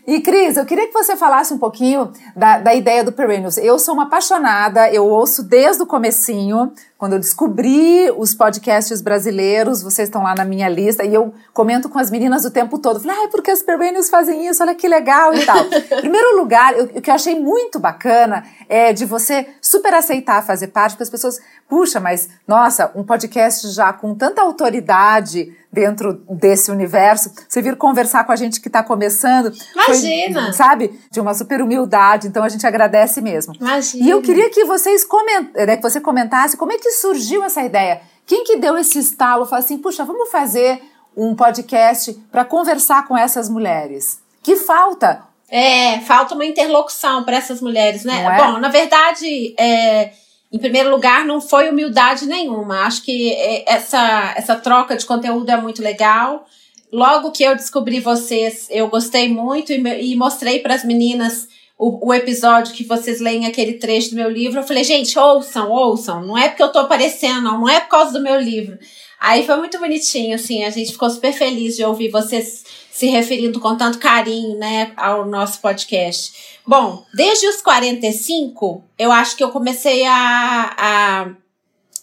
E 0.06 0.20
Cris, 0.20 0.56
eu 0.56 0.66
queria 0.66 0.88
que 0.88 0.92
você 0.92 1.16
falasse 1.16 1.54
um 1.54 1.58
pouquinho 1.58 2.12
da, 2.34 2.58
da 2.58 2.74
ideia 2.74 3.04
do 3.04 3.12
Perennials. 3.12 3.56
Eu 3.56 3.78
sou 3.78 3.94
uma 3.94 4.04
apaixonada, 4.04 4.92
eu 4.92 5.06
ouço 5.06 5.44
desde 5.44 5.82
o 5.82 5.86
comecinho, 5.86 6.72
quando 7.02 7.14
eu 7.14 7.18
descobri 7.18 8.12
os 8.16 8.32
podcasts 8.32 9.02
brasileiros, 9.02 9.82
vocês 9.82 10.06
estão 10.06 10.22
lá 10.22 10.36
na 10.36 10.44
minha 10.44 10.68
lista, 10.68 11.02
e 11.04 11.12
eu 11.12 11.34
comento 11.52 11.88
com 11.88 11.98
as 11.98 12.12
meninas 12.12 12.44
o 12.44 12.50
tempo 12.52 12.78
todo. 12.78 13.00
Falei, 13.00 13.16
ai, 13.22 13.26
porque 13.26 13.50
as 13.50 13.60
Perennials 13.60 14.08
fazem 14.08 14.46
isso, 14.46 14.62
olha 14.62 14.72
que 14.72 14.86
legal 14.86 15.34
e 15.34 15.44
tal. 15.44 15.64
Primeiro 15.98 16.36
lugar, 16.36 16.72
o 16.78 17.00
que 17.00 17.10
eu 17.10 17.14
achei 17.14 17.40
muito 17.40 17.80
bacana 17.80 18.44
é 18.68 18.92
de 18.92 19.04
você 19.04 19.48
super 19.60 19.92
aceitar 19.94 20.46
fazer 20.46 20.68
parte, 20.68 20.92
porque 20.92 21.02
as 21.02 21.10
pessoas, 21.10 21.40
puxa, 21.68 21.98
mas, 21.98 22.28
nossa, 22.46 22.92
um 22.94 23.02
podcast 23.02 23.68
já 23.72 23.92
com 23.92 24.14
tanta 24.14 24.40
autoridade, 24.40 25.52
dentro 25.72 26.22
desse 26.28 26.70
universo, 26.70 27.32
você 27.48 27.62
vir 27.62 27.76
conversar 27.76 28.24
com 28.24 28.32
a 28.32 28.36
gente 28.36 28.60
que 28.60 28.68
está 28.68 28.82
começando. 28.82 29.50
Imagina! 29.74 30.42
Foi, 30.44 30.52
sabe? 30.52 31.00
De 31.10 31.18
uma 31.18 31.32
super 31.32 31.62
humildade, 31.62 32.28
então 32.28 32.44
a 32.44 32.48
gente 32.50 32.66
agradece 32.66 33.22
mesmo. 33.22 33.54
Imagina! 33.58 34.04
E 34.04 34.10
eu 34.10 34.20
queria 34.20 34.50
que 34.50 34.66
vocês 34.66 35.02
coment, 35.02 35.48
né, 35.54 35.76
que 35.76 35.82
você 35.82 35.98
comentasse 35.98 36.58
como 36.58 36.72
é 36.72 36.76
que 36.76 36.90
surgiu 36.92 37.42
essa 37.42 37.62
ideia. 37.62 38.00
Quem 38.26 38.44
que 38.44 38.56
deu 38.56 38.76
esse 38.78 38.98
estalo? 38.98 39.46
Falou 39.46 39.64
assim, 39.64 39.78
puxa, 39.78 40.04
vamos 40.04 40.30
fazer 40.30 40.82
um 41.16 41.34
podcast 41.34 42.14
para 42.30 42.44
conversar 42.44 43.06
com 43.06 43.16
essas 43.16 43.48
mulheres. 43.48 44.22
Que 44.42 44.56
falta? 44.56 45.22
É, 45.48 46.00
falta 46.00 46.34
uma 46.34 46.46
interlocução 46.46 47.24
para 47.24 47.36
essas 47.36 47.60
mulheres, 47.60 48.04
né? 48.04 48.24
É? 48.24 48.36
Bom, 48.38 48.58
na 48.58 48.68
verdade, 48.68 49.54
é, 49.58 50.12
em 50.50 50.58
primeiro 50.58 50.90
lugar, 50.90 51.24
não 51.26 51.40
foi 51.40 51.68
humildade 51.68 52.26
nenhuma. 52.26 52.86
Acho 52.86 53.02
que 53.02 53.32
é, 53.32 53.70
essa, 53.70 54.32
essa 54.36 54.56
troca 54.56 54.96
de 54.96 55.04
conteúdo 55.04 55.50
é 55.50 55.56
muito 55.56 55.82
legal. 55.82 56.46
Logo 56.90 57.30
que 57.30 57.42
eu 57.42 57.54
descobri 57.54 58.00
vocês, 58.00 58.66
eu 58.70 58.88
gostei 58.88 59.28
muito 59.28 59.72
e, 59.72 60.12
e 60.12 60.16
mostrei 60.16 60.58
para 60.58 60.74
as 60.74 60.84
meninas 60.84 61.48
o, 61.82 62.10
o, 62.10 62.14
episódio 62.14 62.74
que 62.74 62.84
vocês 62.84 63.20
leem 63.20 63.44
aquele 63.44 63.72
trecho 63.72 64.10
do 64.10 64.16
meu 64.16 64.30
livro. 64.30 64.60
Eu 64.60 64.62
falei, 64.62 64.84
gente, 64.84 65.18
ouçam, 65.18 65.68
ouçam. 65.68 66.24
Não 66.24 66.38
é 66.38 66.48
porque 66.48 66.62
eu 66.62 66.70
tô 66.70 66.78
aparecendo, 66.78 67.42
não, 67.42 67.58
não 67.62 67.68
é 67.68 67.80
por 67.80 67.88
causa 67.88 68.12
do 68.12 68.22
meu 68.22 68.40
livro. 68.40 68.78
Aí 69.18 69.44
foi 69.44 69.56
muito 69.56 69.80
bonitinho, 69.80 70.36
assim, 70.36 70.62
a 70.62 70.70
gente 70.70 70.92
ficou 70.92 71.10
super 71.10 71.32
feliz 71.32 71.74
de 71.74 71.84
ouvir 71.84 72.08
vocês 72.08 72.64
se 72.90 73.06
referindo 73.06 73.58
com 73.58 73.76
tanto 73.76 73.98
carinho, 73.98 74.56
né, 74.58 74.92
ao 74.96 75.26
nosso 75.26 75.60
podcast. 75.60 76.32
Bom, 76.64 77.04
desde 77.12 77.48
os 77.48 77.60
45, 77.60 78.84
eu 78.96 79.10
acho 79.10 79.36
que 79.36 79.42
eu 79.42 79.50
comecei 79.50 80.04
a, 80.06 80.76
a 80.78 81.30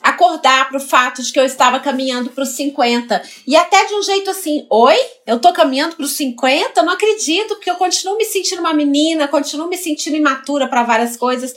acordar 0.10 0.68
para 0.68 0.78
o 0.78 0.82
fato 0.82 1.24
de 1.24 1.32
que 1.32 1.40
eu 1.40 1.46
estava 1.46 1.80
caminhando 1.80 2.30
para 2.30 2.44
os 2.44 2.50
50. 2.50 3.22
E 3.48 3.56
até 3.56 3.86
de 3.86 3.94
um 3.96 4.04
jeito 4.04 4.30
assim, 4.30 4.66
oi, 4.70 4.96
eu 5.26 5.40
tô 5.40 5.52
caminhando 5.54 5.96
para 5.96 6.06
os 6.06 6.12
50? 6.14 6.82
Não 6.84 6.94
acredito, 6.94 7.56
porque 7.56 7.70
eu 7.70 7.76
continuo 7.76 8.18
me 8.18 8.26
sentindo 8.26 8.60
uma 8.60 8.74
menina, 8.74 9.28
continuo 9.28 9.68
me 9.68 9.78
sentindo 9.78 10.16
imatura 10.16 10.68
para 10.68 10.84
várias 10.84 11.18
coisas. 11.18 11.54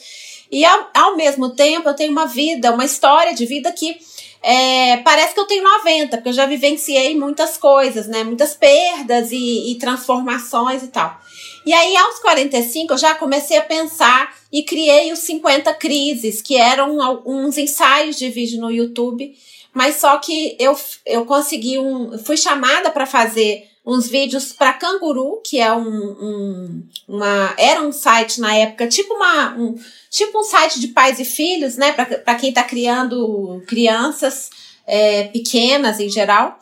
E 0.50 0.64
ao, 0.64 0.90
ao 0.94 1.16
mesmo 1.16 1.50
tempo, 1.50 1.88
eu 1.88 1.94
tenho 1.94 2.12
uma 2.12 2.26
vida, 2.26 2.72
uma 2.72 2.84
história 2.84 3.34
de 3.34 3.46
vida 3.46 3.72
que 3.72 3.98
é, 4.42 4.96
parece 4.98 5.34
que 5.34 5.40
eu 5.40 5.46
tenho 5.46 5.62
90, 5.62 6.16
porque 6.16 6.28
eu 6.30 6.32
já 6.32 6.46
vivenciei 6.46 7.16
muitas 7.16 7.56
coisas, 7.56 8.08
né? 8.08 8.24
Muitas 8.24 8.54
perdas 8.54 9.30
e, 9.30 9.70
e 9.70 9.78
transformações 9.78 10.82
e 10.82 10.88
tal. 10.88 11.20
E 11.64 11.72
aí, 11.72 11.96
aos 11.96 12.18
45, 12.18 12.92
eu 12.92 12.98
já 12.98 13.14
comecei 13.14 13.56
a 13.56 13.62
pensar 13.62 14.34
e 14.50 14.62
criei 14.62 15.12
os 15.12 15.20
50 15.20 15.72
crises, 15.74 16.42
que 16.42 16.56
eram 16.56 16.98
uns 17.24 17.56
ensaios 17.56 18.16
de 18.16 18.28
vídeo 18.28 18.60
no 18.60 18.70
YouTube, 18.70 19.32
mas 19.72 19.96
só 19.96 20.16
que 20.18 20.56
eu, 20.58 20.76
eu 21.06 21.24
consegui 21.24 21.78
um. 21.78 22.18
Fui 22.18 22.36
chamada 22.36 22.90
para 22.90 23.06
fazer 23.06 23.68
uns 23.84 24.06
vídeos 24.06 24.52
para 24.52 24.74
Canguru, 24.74 25.40
que 25.44 25.58
é 25.58 25.72
um, 25.72 25.88
um, 25.88 26.82
uma 27.08 27.54
era 27.58 27.80
um 27.82 27.90
site 27.90 28.40
na 28.40 28.54
época, 28.54 28.86
tipo 28.86 29.14
uma 29.14 29.56
um, 29.56 29.74
tipo 30.08 30.38
um 30.38 30.44
site 30.44 30.78
de 30.78 30.88
pais 30.88 31.18
e 31.18 31.24
filhos, 31.24 31.76
né, 31.76 31.92
para 31.92 32.34
quem 32.36 32.50
está 32.50 32.62
criando 32.62 33.62
crianças 33.66 34.50
é, 34.86 35.24
pequenas 35.24 35.98
em 35.98 36.08
geral. 36.08 36.58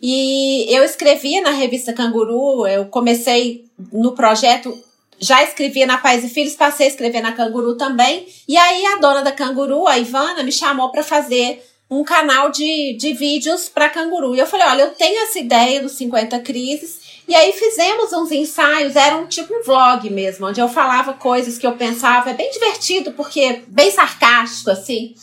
E 0.00 0.66
eu 0.68 0.82
escrevia 0.82 1.40
na 1.42 1.50
revista 1.50 1.92
Canguru, 1.92 2.66
eu 2.66 2.86
comecei 2.86 3.64
no 3.92 4.14
projeto, 4.14 4.78
já 5.18 5.42
escrevia 5.42 5.86
na 5.86 5.98
Pais 5.98 6.24
e 6.24 6.28
Filhos, 6.28 6.54
passei 6.54 6.86
a 6.86 6.90
escrever 6.90 7.20
na 7.20 7.32
Canguru 7.32 7.76
também. 7.76 8.26
E 8.48 8.56
aí 8.56 8.84
a 8.86 8.96
dona 8.96 9.22
da 9.22 9.32
Canguru, 9.32 9.86
a 9.86 9.98
Ivana, 9.98 10.42
me 10.42 10.52
chamou 10.52 10.90
para 10.90 11.02
fazer 11.02 11.64
um 11.88 12.02
canal 12.02 12.50
de, 12.50 12.94
de 12.94 13.12
vídeos 13.12 13.68
para 13.68 13.88
Canguru. 13.88 14.34
E 14.34 14.38
eu 14.38 14.46
falei: 14.46 14.66
olha, 14.66 14.82
eu 14.82 14.90
tenho 14.90 15.22
essa 15.22 15.38
ideia 15.38 15.80
dos 15.80 15.92
50 15.92 16.40
crises. 16.40 17.00
E 17.28 17.34
aí 17.34 17.52
fizemos 17.52 18.12
uns 18.12 18.32
ensaios, 18.32 18.96
era 18.96 19.16
um 19.16 19.26
tipo 19.26 19.54
um 19.54 19.62
vlog 19.62 20.10
mesmo, 20.10 20.48
onde 20.48 20.60
eu 20.60 20.68
falava 20.68 21.14
coisas 21.14 21.56
que 21.56 21.66
eu 21.66 21.76
pensava, 21.76 22.30
é 22.30 22.34
bem 22.34 22.50
divertido, 22.50 23.12
porque 23.12 23.62
bem 23.68 23.92
sarcástico, 23.92 24.70
assim. 24.70 25.14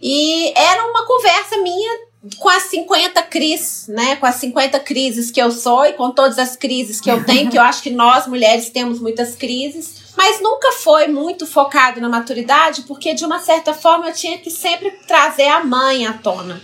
E 0.00 0.52
era 0.56 0.86
uma 0.86 1.04
conversa 1.04 1.56
minha 1.58 2.07
com 2.38 2.48
as 2.48 2.64
50 2.64 3.22
crises, 3.22 3.86
né? 3.88 4.16
Com 4.16 4.26
as 4.26 4.34
50 4.36 4.80
crises 4.80 5.30
que 5.30 5.40
eu 5.40 5.50
sou 5.50 5.86
e 5.86 5.92
com 5.92 6.10
todas 6.10 6.38
as 6.38 6.56
crises 6.56 7.00
que 7.00 7.10
eu 7.10 7.24
tenho, 7.24 7.50
que 7.50 7.56
eu 7.56 7.62
acho 7.62 7.82
que 7.82 7.90
nós 7.90 8.26
mulheres 8.26 8.70
temos 8.70 8.98
muitas 9.00 9.36
crises, 9.36 10.12
mas 10.16 10.40
nunca 10.40 10.72
foi 10.72 11.06
muito 11.06 11.46
focado 11.46 12.00
na 12.00 12.08
maturidade, 12.08 12.82
porque 12.82 13.14
de 13.14 13.24
uma 13.24 13.38
certa 13.38 13.72
forma 13.72 14.08
eu 14.08 14.12
tinha 14.12 14.38
que 14.38 14.50
sempre 14.50 14.90
trazer 15.06 15.46
a 15.46 15.64
mãe 15.64 16.06
à 16.06 16.12
tona. 16.12 16.60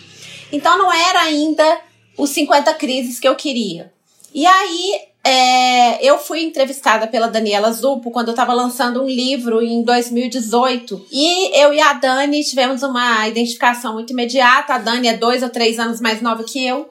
Então 0.51 0.77
não 0.77 0.93
era 0.93 1.21
ainda 1.23 1.81
os 2.19 2.31
50 2.31 2.75
crises 2.75 3.21
que 3.21 3.29
eu 3.29 3.37
queria. 3.37 3.93
E 4.33 4.45
aí 4.47 5.01
é, 5.27 6.07
eu 6.07 6.19
fui 6.19 6.43
entrevistada 6.43 7.07
pela 7.07 7.29
Daniela 7.29 7.73
Zupo 7.73 8.11
quando 8.11 8.29
eu 8.29 8.33
estava 8.33 8.53
lançando 8.53 9.03
um 9.03 9.07
livro 9.07 9.63
em 9.63 9.83
2018. 9.83 11.07
E 11.11 11.59
eu 11.59 11.73
e 11.73 11.81
a 11.81 11.95
Dani 11.95 12.45
tivemos 12.45 12.83
uma 12.83 13.27
identificação 13.27 13.95
muito 13.95 14.13
imediata. 14.13 14.75
A 14.75 14.79
Dani 14.79 15.09
é 15.09 15.17
dois 15.17 15.43
ou 15.43 15.49
três 15.49 15.79
anos 15.79 15.99
mais 15.99 16.21
nova 16.21 16.45
que 16.45 16.65
eu. 16.65 16.91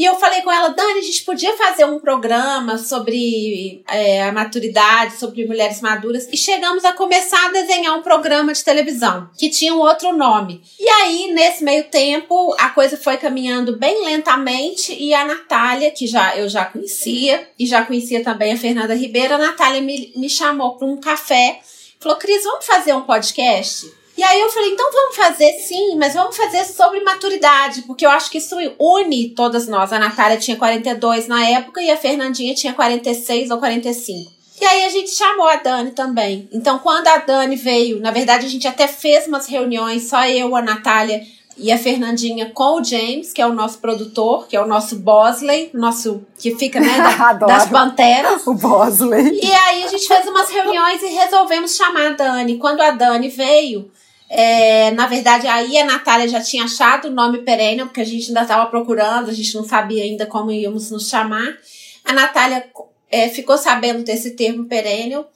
E 0.00 0.04
eu 0.06 0.14
falei 0.14 0.40
com 0.40 0.50
ela, 0.50 0.70
Dani, 0.70 0.98
a 0.98 1.02
gente 1.02 1.22
podia 1.24 1.54
fazer 1.58 1.84
um 1.84 1.98
programa 1.98 2.78
sobre 2.78 3.84
é, 3.86 4.22
a 4.22 4.32
maturidade, 4.32 5.18
sobre 5.18 5.46
mulheres 5.46 5.82
maduras. 5.82 6.26
E 6.32 6.38
chegamos 6.38 6.86
a 6.86 6.94
começar 6.94 7.48
a 7.48 7.52
desenhar 7.52 7.98
um 7.98 8.00
programa 8.00 8.54
de 8.54 8.64
televisão, 8.64 9.28
que 9.36 9.50
tinha 9.50 9.74
um 9.74 9.78
outro 9.78 10.16
nome. 10.16 10.62
E 10.80 10.88
aí, 10.88 11.34
nesse 11.34 11.62
meio 11.62 11.84
tempo, 11.90 12.56
a 12.58 12.70
coisa 12.70 12.96
foi 12.96 13.18
caminhando 13.18 13.76
bem 13.76 14.02
lentamente 14.02 14.96
e 14.98 15.12
a 15.12 15.26
Natália, 15.26 15.90
que 15.90 16.06
já 16.06 16.34
eu 16.34 16.48
já 16.48 16.64
conhecia, 16.64 17.46
e 17.58 17.66
já 17.66 17.84
conhecia 17.84 18.24
também 18.24 18.54
a 18.54 18.56
Fernanda 18.56 18.94
Ribeiro, 18.94 19.34
a 19.34 19.38
Natália 19.38 19.82
me, 19.82 20.14
me 20.16 20.30
chamou 20.30 20.78
para 20.78 20.88
um 20.88 20.96
café. 20.96 21.60
Falou, 21.98 22.16
Cris, 22.16 22.42
vamos 22.44 22.64
fazer 22.64 22.94
um 22.94 23.02
podcast? 23.02 23.99
E 24.20 24.22
aí 24.22 24.38
eu 24.38 24.50
falei, 24.50 24.72
então 24.72 24.86
vamos 24.92 25.16
fazer 25.16 25.50
sim, 25.54 25.96
mas 25.96 26.12
vamos 26.12 26.36
fazer 26.36 26.62
sobre 26.66 27.00
maturidade, 27.00 27.80
porque 27.86 28.04
eu 28.04 28.10
acho 28.10 28.30
que 28.30 28.36
isso 28.36 28.54
une 28.78 29.30
todas 29.30 29.66
nós. 29.66 29.94
A 29.94 29.98
Natália 29.98 30.36
tinha 30.36 30.58
42 30.58 31.26
na 31.26 31.42
época 31.48 31.80
e 31.80 31.90
a 31.90 31.96
Fernandinha 31.96 32.54
tinha 32.54 32.74
46 32.74 33.50
ou 33.50 33.56
45. 33.56 34.30
E 34.60 34.64
aí 34.66 34.84
a 34.84 34.90
gente 34.90 35.08
chamou 35.08 35.46
a 35.46 35.56
Dani 35.56 35.92
também. 35.92 36.46
Então, 36.52 36.78
quando 36.80 37.08
a 37.08 37.16
Dani 37.16 37.56
veio, 37.56 37.98
na 37.98 38.10
verdade 38.10 38.44
a 38.44 38.48
gente 38.50 38.68
até 38.68 38.86
fez 38.86 39.26
umas 39.26 39.46
reuniões, 39.46 40.10
só 40.10 40.26
eu, 40.26 40.54
a 40.54 40.60
Natália 40.60 41.22
e 41.56 41.72
a 41.72 41.78
Fernandinha 41.78 42.50
com 42.50 42.78
o 42.78 42.84
James, 42.84 43.32
que 43.32 43.40
é 43.40 43.46
o 43.46 43.54
nosso 43.54 43.78
produtor, 43.78 44.46
que 44.46 44.54
é 44.54 44.60
o 44.60 44.66
nosso 44.66 44.96
Bosley, 44.96 45.70
nosso 45.72 46.26
que 46.38 46.54
fica, 46.56 46.78
né, 46.78 46.98
da, 47.16 47.32
das 47.32 47.70
panteras. 47.70 48.46
O 48.46 48.52
Bosley. 48.52 49.40
E 49.42 49.50
aí 49.50 49.82
a 49.82 49.88
gente 49.88 50.06
fez 50.06 50.26
umas 50.26 50.50
reuniões 50.50 51.02
e 51.02 51.06
resolvemos 51.06 51.74
chamar 51.74 52.08
a 52.08 52.12
Dani. 52.12 52.58
Quando 52.58 52.82
a 52.82 52.90
Dani 52.90 53.30
veio, 53.30 53.90
é, 54.30 54.92
na 54.92 55.08
verdade, 55.08 55.48
aí 55.48 55.76
a 55.76 55.84
Natália 55.84 56.28
já 56.28 56.40
tinha 56.40 56.64
achado 56.64 57.08
o 57.08 57.10
nome 57.10 57.42
Perennial, 57.42 57.88
porque 57.88 58.00
a 58.00 58.06
gente 58.06 58.28
ainda 58.28 58.42
estava 58.42 58.66
procurando, 58.66 59.28
a 59.28 59.34
gente 59.34 59.54
não 59.56 59.64
sabia 59.64 60.04
ainda 60.04 60.24
como 60.24 60.52
íamos 60.52 60.90
nos 60.90 61.08
chamar. 61.08 61.58
A 62.04 62.12
Natália 62.12 62.64
é, 63.10 63.28
ficou 63.28 63.58
sabendo 63.58 64.04
desse 64.04 64.30
termo 64.36 64.66
Perennial 64.66 65.28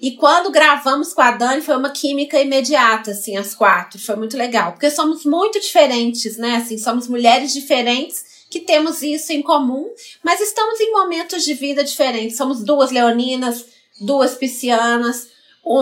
e 0.00 0.12
quando 0.12 0.50
gravamos 0.50 1.12
com 1.12 1.20
a 1.20 1.32
Dani, 1.32 1.60
foi 1.60 1.76
uma 1.76 1.90
química 1.90 2.40
imediata, 2.40 3.10
assim, 3.10 3.36
as 3.36 3.52
quatro. 3.52 3.98
Foi 3.98 4.14
muito 4.14 4.36
legal. 4.36 4.72
Porque 4.72 4.90
somos 4.90 5.24
muito 5.24 5.60
diferentes, 5.60 6.36
né? 6.36 6.56
Assim, 6.56 6.78
somos 6.78 7.08
mulheres 7.08 7.52
diferentes 7.52 8.38
que 8.48 8.60
temos 8.60 9.02
isso 9.02 9.32
em 9.32 9.42
comum, 9.42 9.90
mas 10.22 10.40
estamos 10.40 10.80
em 10.80 10.92
momentos 10.92 11.44
de 11.44 11.52
vida 11.52 11.82
diferentes. 11.82 12.36
Somos 12.36 12.62
duas 12.62 12.90
leoninas, 12.92 13.66
duas 14.00 14.36
piscianas, 14.36 15.28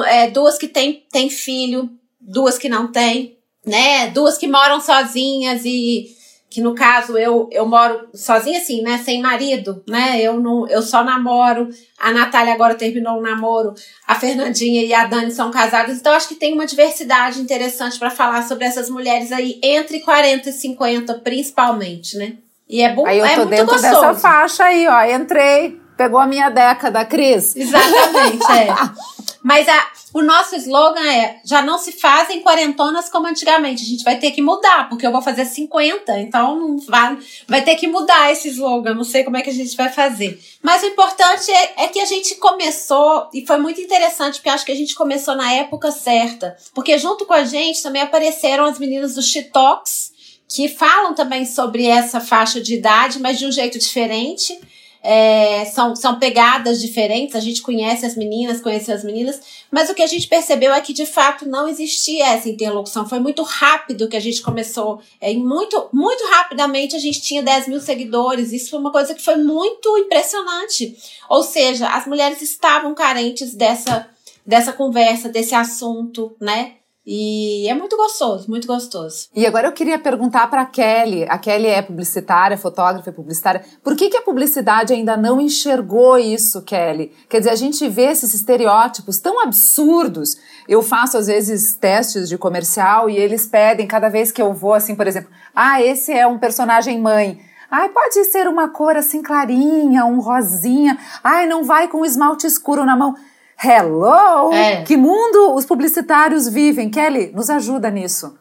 é, 0.06 0.30
duas 0.30 0.56
que 0.58 0.66
têm, 0.66 1.04
têm 1.12 1.28
filho, 1.28 1.90
duas 2.26 2.58
que 2.58 2.68
não 2.68 2.90
têm, 2.90 3.38
né? 3.64 4.10
Duas 4.10 4.36
que 4.36 4.48
moram 4.48 4.80
sozinhas 4.80 5.62
e 5.64 6.16
que 6.48 6.60
no 6.60 6.74
caso 6.74 7.18
eu, 7.18 7.48
eu 7.52 7.66
moro 7.66 8.08
sozinha 8.14 8.58
assim, 8.58 8.80
né, 8.80 8.98
sem 9.04 9.20
marido, 9.20 9.82
né? 9.86 10.20
Eu 10.20 10.40
não 10.40 10.66
eu 10.68 10.80
só 10.80 11.04
namoro. 11.04 11.68
A 11.98 12.12
Natália 12.12 12.54
agora 12.54 12.74
terminou 12.74 13.18
o 13.18 13.22
namoro. 13.22 13.74
A 14.06 14.14
Fernandinha 14.14 14.82
e 14.82 14.94
a 14.94 15.06
Dani 15.06 15.32
são 15.32 15.50
casadas. 15.50 15.98
Então 15.98 16.12
acho 16.12 16.28
que 16.28 16.34
tem 16.34 16.54
uma 16.54 16.66
diversidade 16.66 17.40
interessante 17.40 17.98
para 17.98 18.10
falar 18.10 18.42
sobre 18.42 18.64
essas 18.64 18.88
mulheres 18.88 19.32
aí 19.32 19.60
entre 19.62 20.00
40 20.00 20.48
e 20.48 20.52
50 20.52 21.14
principalmente, 21.14 22.16
né? 22.16 22.34
E 22.68 22.82
é 22.82 22.92
bom, 22.92 23.06
aí 23.06 23.18
eu 23.18 23.24
tô 23.24 23.42
é 23.42 23.46
dentro 23.46 23.66
gostoso. 23.66 23.82
dessa 23.82 24.14
faixa 24.14 24.64
aí, 24.64 24.88
ó. 24.88 25.04
Entrei, 25.04 25.80
pegou 25.96 26.18
a 26.18 26.26
minha 26.26 26.48
década, 26.48 27.04
Cris. 27.04 27.54
Exatamente, 27.54 28.44
é. 28.52 28.68
Mas 29.46 29.68
a, 29.68 29.92
o 30.12 30.22
nosso 30.22 30.56
slogan 30.56 31.06
é: 31.06 31.40
já 31.44 31.62
não 31.62 31.78
se 31.78 31.92
fazem 31.92 32.40
quarentonas 32.40 33.08
como 33.08 33.28
antigamente. 33.28 33.84
A 33.84 33.86
gente 33.86 34.02
vai 34.02 34.18
ter 34.18 34.32
que 34.32 34.42
mudar, 34.42 34.88
porque 34.88 35.06
eu 35.06 35.12
vou 35.12 35.22
fazer 35.22 35.44
50, 35.44 36.18
então 36.18 36.76
vai, 36.88 37.16
vai 37.46 37.62
ter 37.62 37.76
que 37.76 37.86
mudar 37.86 38.32
esse 38.32 38.48
slogan. 38.48 38.94
Não 38.94 39.04
sei 39.04 39.22
como 39.22 39.36
é 39.36 39.42
que 39.42 39.50
a 39.50 39.54
gente 39.54 39.76
vai 39.76 39.88
fazer. 39.88 40.42
Mas 40.60 40.82
o 40.82 40.86
importante 40.86 41.48
é, 41.52 41.84
é 41.84 41.86
que 41.86 42.00
a 42.00 42.04
gente 42.04 42.34
começou, 42.34 43.30
e 43.32 43.46
foi 43.46 43.58
muito 43.58 43.80
interessante, 43.80 44.38
porque 44.38 44.48
acho 44.48 44.66
que 44.66 44.72
a 44.72 44.76
gente 44.76 44.96
começou 44.96 45.36
na 45.36 45.52
época 45.52 45.92
certa. 45.92 46.56
Porque 46.74 46.98
junto 46.98 47.24
com 47.24 47.32
a 47.32 47.44
gente 47.44 47.80
também 47.80 48.02
apareceram 48.02 48.64
as 48.64 48.80
meninas 48.80 49.14
do 49.14 49.22
Chitox, 49.22 50.12
que 50.48 50.66
falam 50.66 51.14
também 51.14 51.46
sobre 51.46 51.86
essa 51.86 52.18
faixa 52.18 52.60
de 52.60 52.74
idade, 52.74 53.20
mas 53.20 53.38
de 53.38 53.46
um 53.46 53.52
jeito 53.52 53.78
diferente 53.78 54.58
é, 55.08 55.64
são, 55.66 55.94
são 55.94 56.18
pegadas 56.18 56.80
diferentes, 56.80 57.36
a 57.36 57.40
gente 57.40 57.62
conhece 57.62 58.04
as 58.04 58.16
meninas, 58.16 58.60
conhece 58.60 58.90
as 58.90 59.04
meninas, 59.04 59.40
mas 59.70 59.88
o 59.88 59.94
que 59.94 60.02
a 60.02 60.06
gente 60.06 60.26
percebeu 60.26 60.74
é 60.74 60.80
que 60.80 60.92
de 60.92 61.06
fato 61.06 61.48
não 61.48 61.68
existia 61.68 62.26
essa 62.26 62.48
interlocução. 62.48 63.08
Foi 63.08 63.20
muito 63.20 63.44
rápido 63.44 64.08
que 64.08 64.16
a 64.16 64.20
gente 64.20 64.42
começou, 64.42 65.00
é, 65.20 65.32
muito, 65.34 65.88
muito 65.92 66.26
rapidamente 66.28 66.96
a 66.96 66.98
gente 66.98 67.22
tinha 67.22 67.40
10 67.40 67.68
mil 67.68 67.80
seguidores. 67.80 68.52
Isso 68.52 68.70
foi 68.70 68.80
uma 68.80 68.90
coisa 68.90 69.14
que 69.14 69.22
foi 69.22 69.36
muito 69.36 69.96
impressionante. 69.96 70.96
Ou 71.30 71.44
seja, 71.44 71.88
as 71.88 72.04
mulheres 72.04 72.42
estavam 72.42 72.92
carentes 72.92 73.54
dessa, 73.54 74.10
dessa 74.44 74.72
conversa, 74.72 75.28
desse 75.28 75.54
assunto, 75.54 76.34
né? 76.40 76.72
E 77.06 77.68
é 77.68 77.74
muito 77.74 77.96
gostoso, 77.96 78.50
muito 78.50 78.66
gostoso. 78.66 79.28
E 79.32 79.46
agora 79.46 79.68
eu 79.68 79.72
queria 79.72 79.96
perguntar 79.96 80.48
para 80.48 80.62
a 80.62 80.66
Kelly. 80.66 81.24
A 81.28 81.38
Kelly 81.38 81.68
é 81.68 81.80
publicitária, 81.80 82.58
fotógrafa 82.58 83.08
e 83.08 83.12
publicitária. 83.12 83.62
Por 83.80 83.94
que, 83.94 84.08
que 84.08 84.16
a 84.16 84.22
publicidade 84.22 84.92
ainda 84.92 85.16
não 85.16 85.40
enxergou 85.40 86.18
isso, 86.18 86.62
Kelly? 86.62 87.12
Quer 87.28 87.38
dizer, 87.38 87.50
a 87.50 87.56
gente 87.56 87.88
vê 87.88 88.10
esses 88.10 88.34
estereótipos 88.34 89.20
tão 89.20 89.40
absurdos. 89.40 90.36
Eu 90.68 90.82
faço, 90.82 91.16
às 91.16 91.28
vezes, 91.28 91.76
testes 91.76 92.28
de 92.28 92.36
comercial 92.36 93.08
e 93.08 93.16
eles 93.16 93.46
pedem, 93.46 93.86
cada 93.86 94.08
vez 94.08 94.32
que 94.32 94.42
eu 94.42 94.52
vou, 94.52 94.74
assim, 94.74 94.96
por 94.96 95.06
exemplo, 95.06 95.30
ah, 95.54 95.80
esse 95.80 96.12
é 96.12 96.26
um 96.26 96.38
personagem 96.38 97.00
mãe. 97.00 97.40
Ai, 97.70 97.88
pode 97.88 98.24
ser 98.24 98.48
uma 98.48 98.68
cor 98.68 98.96
assim 98.96 99.22
clarinha, 99.22 100.04
um 100.04 100.18
rosinha. 100.18 100.98
Ai, 101.22 101.46
não 101.46 101.62
vai 101.62 101.86
com 101.86 102.04
esmalte 102.04 102.48
escuro 102.48 102.84
na 102.84 102.96
mão. 102.96 103.14
Hello! 103.62 104.52
É. 104.52 104.82
Que 104.82 104.96
mundo 104.96 105.54
os 105.54 105.64
publicitários 105.64 106.48
vivem? 106.48 106.90
Kelly, 106.90 107.32
nos 107.34 107.48
ajuda 107.48 107.90
nisso. 107.90 108.36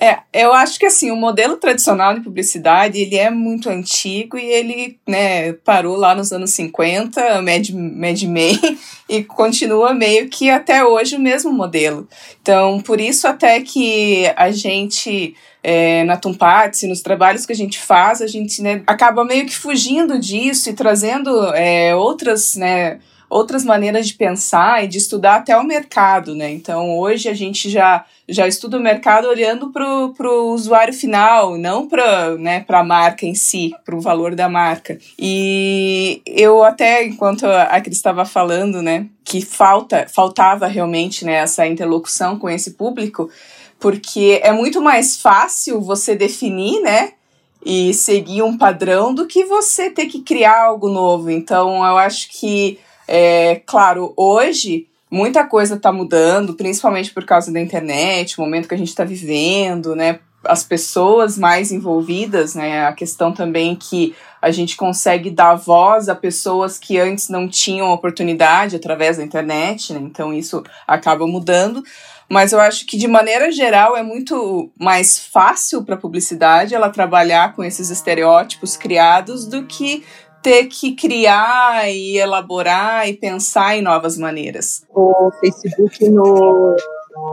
É, 0.00 0.18
eu 0.32 0.52
acho 0.52 0.78
que 0.78 0.86
assim, 0.86 1.10
o 1.10 1.16
modelo 1.16 1.56
tradicional 1.56 2.14
de 2.14 2.20
publicidade, 2.20 3.00
ele 3.00 3.16
é 3.16 3.30
muito 3.30 3.68
antigo 3.68 4.38
e 4.38 4.44
ele, 4.44 4.96
né, 5.06 5.52
parou 5.52 5.96
lá 5.96 6.14
nos 6.14 6.30
anos 6.30 6.52
50, 6.52 7.42
Mad, 7.42 7.70
Mad 7.70 8.22
Men, 8.22 8.60
e 9.08 9.24
continua 9.24 9.92
meio 9.92 10.28
que 10.28 10.50
até 10.50 10.84
hoje 10.84 11.16
o 11.16 11.20
mesmo 11.20 11.52
modelo. 11.52 12.06
Então, 12.40 12.80
por 12.80 13.00
isso 13.00 13.26
até 13.26 13.60
que 13.60 14.32
a 14.36 14.52
gente, 14.52 15.34
é, 15.64 16.04
na 16.04 16.16
Tumpatse, 16.16 16.86
nos 16.86 17.02
trabalhos 17.02 17.44
que 17.44 17.52
a 17.52 17.56
gente 17.56 17.80
faz, 17.80 18.22
a 18.22 18.28
gente, 18.28 18.62
né, 18.62 18.82
acaba 18.86 19.24
meio 19.24 19.46
que 19.46 19.56
fugindo 19.56 20.16
disso 20.16 20.70
e 20.70 20.74
trazendo 20.74 21.52
é, 21.56 21.96
outras, 21.96 22.54
né, 22.54 23.00
outras 23.28 23.64
maneiras 23.64 24.08
de 24.08 24.14
pensar 24.14 24.84
e 24.84 24.88
de 24.88 24.98
estudar 24.98 25.36
até 25.36 25.56
o 25.56 25.64
mercado, 25.64 26.34
né? 26.34 26.50
Então 26.50 26.98
hoje 26.98 27.28
a 27.28 27.34
gente 27.34 27.68
já, 27.68 28.04
já 28.28 28.46
estuda 28.48 28.78
o 28.78 28.82
mercado 28.82 29.28
olhando 29.28 29.70
para 29.70 29.86
o 29.86 30.52
usuário 30.52 30.94
final, 30.94 31.58
não 31.58 31.86
para 31.86 32.36
né, 32.36 32.64
a 32.66 32.84
marca 32.84 33.26
em 33.26 33.34
si, 33.34 33.74
para 33.84 33.94
o 33.94 34.00
valor 34.00 34.34
da 34.34 34.48
marca. 34.48 34.98
E 35.18 36.22
eu 36.24 36.62
até, 36.62 37.04
enquanto 37.04 37.44
a 37.44 37.80
Cris 37.80 37.96
estava 37.96 38.24
falando, 38.24 38.80
né, 38.80 39.06
que 39.24 39.42
falta, 39.42 40.06
faltava 40.08 40.66
realmente 40.66 41.24
né, 41.24 41.34
essa 41.34 41.66
interlocução 41.66 42.38
com 42.38 42.48
esse 42.48 42.72
público, 42.72 43.28
porque 43.78 44.40
é 44.42 44.52
muito 44.52 44.80
mais 44.80 45.20
fácil 45.20 45.80
você 45.80 46.16
definir, 46.16 46.80
né? 46.80 47.12
E 47.64 47.92
seguir 47.92 48.42
um 48.42 48.56
padrão 48.56 49.12
do 49.12 49.26
que 49.26 49.44
você 49.44 49.90
ter 49.90 50.06
que 50.06 50.20
criar 50.22 50.64
algo 50.64 50.88
novo. 50.88 51.28
Então, 51.28 51.84
eu 51.84 51.98
acho 51.98 52.28
que 52.30 52.78
é, 53.08 53.62
claro, 53.66 54.12
hoje 54.16 54.86
muita 55.10 55.44
coisa 55.44 55.76
está 55.76 55.90
mudando, 55.90 56.54
principalmente 56.54 57.12
por 57.12 57.24
causa 57.24 57.50
da 57.50 57.60
internet, 57.60 58.38
o 58.38 58.42
momento 58.42 58.68
que 58.68 58.74
a 58.74 58.78
gente 58.78 58.88
está 58.88 59.04
vivendo, 59.04 59.96
né? 59.96 60.20
As 60.44 60.62
pessoas 60.62 61.36
mais 61.36 61.72
envolvidas, 61.72 62.54
né? 62.54 62.86
A 62.86 62.92
questão 62.92 63.32
também 63.32 63.74
que 63.74 64.14
a 64.40 64.50
gente 64.50 64.76
consegue 64.76 65.30
dar 65.30 65.54
voz 65.54 66.08
a 66.08 66.14
pessoas 66.14 66.78
que 66.78 66.98
antes 66.98 67.28
não 67.28 67.48
tinham 67.48 67.90
oportunidade 67.90 68.76
através 68.76 69.16
da 69.16 69.24
internet, 69.24 69.92
né? 69.92 70.00
Então 70.00 70.32
isso 70.32 70.62
acaba 70.86 71.26
mudando. 71.26 71.82
Mas 72.28 72.52
eu 72.52 72.60
acho 72.60 72.84
que 72.84 72.98
de 72.98 73.08
maneira 73.08 73.50
geral 73.50 73.96
é 73.96 74.02
muito 74.02 74.70
mais 74.78 75.18
fácil 75.18 75.82
para 75.82 75.94
a 75.94 75.98
publicidade 75.98 76.74
ela 76.74 76.90
trabalhar 76.90 77.54
com 77.54 77.64
esses 77.64 77.88
estereótipos 77.88 78.76
criados 78.76 79.46
do 79.46 79.64
que 79.64 80.04
ter 80.42 80.66
que 80.66 80.94
criar 80.94 81.90
e 81.90 82.18
elaborar 82.18 83.08
e 83.08 83.14
pensar 83.14 83.76
em 83.76 83.82
novas 83.82 84.16
maneiras. 84.16 84.84
O 84.94 85.30
Facebook 85.40 86.08
no 86.08 86.76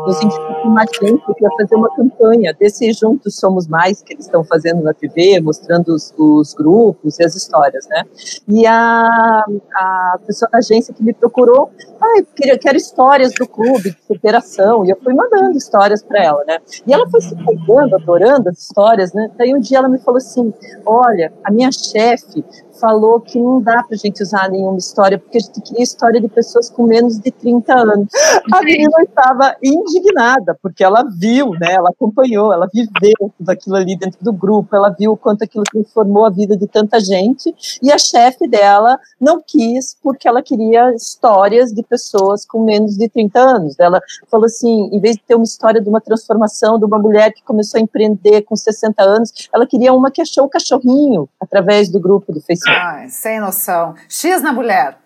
nos 0.06 0.22
indicou 0.22 0.66
mais 0.66 0.90
tempo 0.92 1.36
para 1.36 1.50
fazer 1.58 1.76
uma 1.76 1.94
campanha 1.96 2.54
desse 2.54 2.92
Juntos 2.94 3.38
Somos 3.38 3.68
Mais 3.68 4.02
que 4.02 4.14
eles 4.14 4.26
estão 4.26 4.44
fazendo 4.44 4.82
na 4.84 4.94
TV, 4.94 5.40
mostrando 5.40 5.90
os, 5.90 6.14
os 6.18 6.54
grupos 6.54 7.20
e 7.20 7.24
as 7.24 7.36
histórias, 7.36 7.88
né? 7.88 8.04
E 8.48 8.66
a, 8.66 9.46
a 9.74 10.20
pessoa 10.26 10.50
da 10.52 10.60
agência 10.60 10.94
que 10.94 11.04
me 11.04 11.14
procurou, 11.14 11.72
ah, 12.02 12.20
eu 12.20 12.26
queria, 12.36 12.58
quero 12.58 12.78
histórias 12.78 13.34
do 13.34 13.48
clube, 13.48 13.92
de 13.92 13.98
superação, 14.06 14.86
e 14.86 14.90
eu 14.90 14.98
fui 15.04 15.14
mandando 15.14 15.58
histórias 15.58 16.04
para 16.04 16.24
ela, 16.24 16.44
né? 16.46 16.60
E 16.86 16.94
ela 16.94 17.10
foi 17.10 17.22
se 17.22 17.34
empolgando, 17.34 17.96
adorando 17.96 18.50
as 18.50 18.60
histórias, 18.60 19.14
né? 19.14 19.32
Daí 19.38 19.54
um 19.54 19.60
dia 19.60 19.80
ela 19.80 19.90
me 19.90 20.00
falou 20.00 20.18
assim, 20.18 20.54
olha, 20.86 21.34
a 21.44 21.52
minha 21.52 21.72
chefe 21.72 22.44
falou 22.80 23.20
que 23.20 23.40
não 23.40 23.62
dá 23.62 23.84
pra 23.84 23.98
gente 23.98 24.22
usar 24.22 24.50
nenhuma 24.50 24.78
história, 24.78 25.18
porque 25.18 25.38
a 25.38 25.42
gente 25.42 25.62
queria 25.62 25.84
história 25.84 26.20
de 26.20 26.28
pessoas 26.28 26.70
com 26.70 26.84
menos 26.84 27.18
de 27.20 27.32
30 27.32 27.74
anos. 27.74 28.08
A 28.54 28.62
menina 28.62 29.02
estava 29.02 29.56
indignada, 29.64 30.58
porque 30.62 30.84
ela 30.84 31.04
viu, 31.04 31.52
né, 31.52 31.74
ela 31.74 31.90
acompanhou, 31.90 32.54
ela 32.54 32.68
viveu 32.74 33.32
tudo 33.38 33.50
aquilo 33.50 33.76
ali 33.76 33.98
dentro 33.98 34.20
do 34.22 34.32
grupo, 34.32 34.76
ela 34.76 34.90
viu 34.90 35.14
o 35.14 35.18
quanto 35.18 35.44
aquilo 35.44 35.64
transformou 35.64 36.26
a 36.26 36.30
vida 36.30 36.56
de 36.56 36.68
tanta 36.68 37.00
gente, 37.00 37.54
e 37.82 37.92
a 37.92 37.98
chefe 37.98 38.48
dela 38.48 39.00
não 39.20 39.42
quis, 39.46 39.98
porque 40.02 40.28
ela 40.28 40.42
queria 40.42 40.94
histórias 40.94 41.72
de 41.72 41.84
pessoas 41.84 42.46
com 42.46 42.64
menos 42.64 42.96
de 42.96 43.10
30 43.10 43.40
anos. 43.40 43.80
Ela 43.80 44.00
falou 44.30 44.46
assim, 44.46 44.90
em 44.92 45.00
vez 45.00 45.16
de 45.16 45.24
ter 45.24 45.36
uma 45.36 45.44
história 45.44 45.82
de 45.82 45.90
uma 45.90 46.02
transformação 46.02 46.78
de 46.78 46.86
uma 46.86 47.00
mulher 47.00 47.34
que 47.34 47.44
começou 47.44 47.80
a 47.80 47.82
empreender 47.82 48.42
com 48.44 48.56
60 48.56 49.04
anos, 49.04 49.50
ela 49.54 49.66
queria 49.66 49.94
uma 49.94 50.12
que 50.12 50.22
achou 50.22 50.46
o 50.46 50.50
cachorrinho 50.50 51.28
através 51.40 51.90
do 51.90 52.00
grupo 52.00 52.32
do 52.32 52.42
Facebook. 52.42 52.65
Ai, 52.68 53.10
sem 53.10 53.40
noção. 53.40 53.96
X 54.10 54.42
na 54.42 54.54
mulher. 54.54 54.98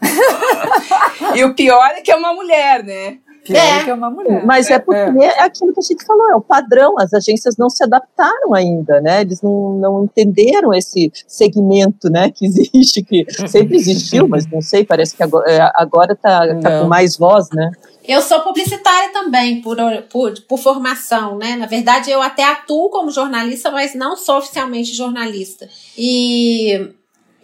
e 1.34 1.44
o 1.44 1.54
pior 1.54 1.90
é 1.90 2.00
que 2.00 2.10
é 2.10 2.16
uma 2.16 2.34
mulher, 2.34 2.82
né? 2.82 3.18
Pior 3.44 3.58
é. 3.58 3.84
que 3.84 3.90
é 3.90 3.94
uma 3.94 4.08
mulher. 4.08 4.44
Mas 4.44 4.70
é 4.70 4.78
porque 4.78 5.00
é. 5.00 5.26
é. 5.26 5.42
aquilo 5.42 5.72
que 5.72 5.80
a 5.80 5.82
gente 5.82 6.04
falou, 6.04 6.30
é 6.30 6.36
o 6.36 6.40
padrão, 6.40 6.94
as 6.98 7.12
agências 7.12 7.56
não 7.56 7.68
se 7.68 7.82
adaptaram 7.82 8.54
ainda, 8.54 9.00
né? 9.00 9.22
Eles 9.22 9.42
não, 9.42 9.72
não 9.74 10.04
entenderam 10.04 10.72
esse 10.72 11.10
segmento, 11.26 12.08
né, 12.08 12.30
que 12.30 12.46
existe, 12.46 13.02
que 13.02 13.26
sempre 13.48 13.76
existiu, 13.76 14.28
mas 14.28 14.46
não 14.46 14.60
sei, 14.60 14.84
parece 14.84 15.16
que 15.16 15.22
agora, 15.22 15.50
é, 15.50 15.70
agora 15.74 16.14
tá, 16.14 16.54
tá 16.60 16.80
com 16.80 16.86
mais 16.86 17.16
voz, 17.16 17.48
né? 17.50 17.72
Eu 18.06 18.20
sou 18.20 18.40
publicitária 18.40 19.12
também, 19.12 19.60
por, 19.60 19.76
por, 20.10 20.34
por 20.48 20.58
formação, 20.58 21.36
né? 21.36 21.56
Na 21.56 21.66
verdade, 21.66 22.10
eu 22.10 22.22
até 22.22 22.44
atuo 22.44 22.90
como 22.90 23.10
jornalista, 23.10 23.70
mas 23.70 23.94
não 23.94 24.16
sou 24.16 24.38
oficialmente 24.38 24.94
jornalista. 24.94 25.68
E 25.96 26.92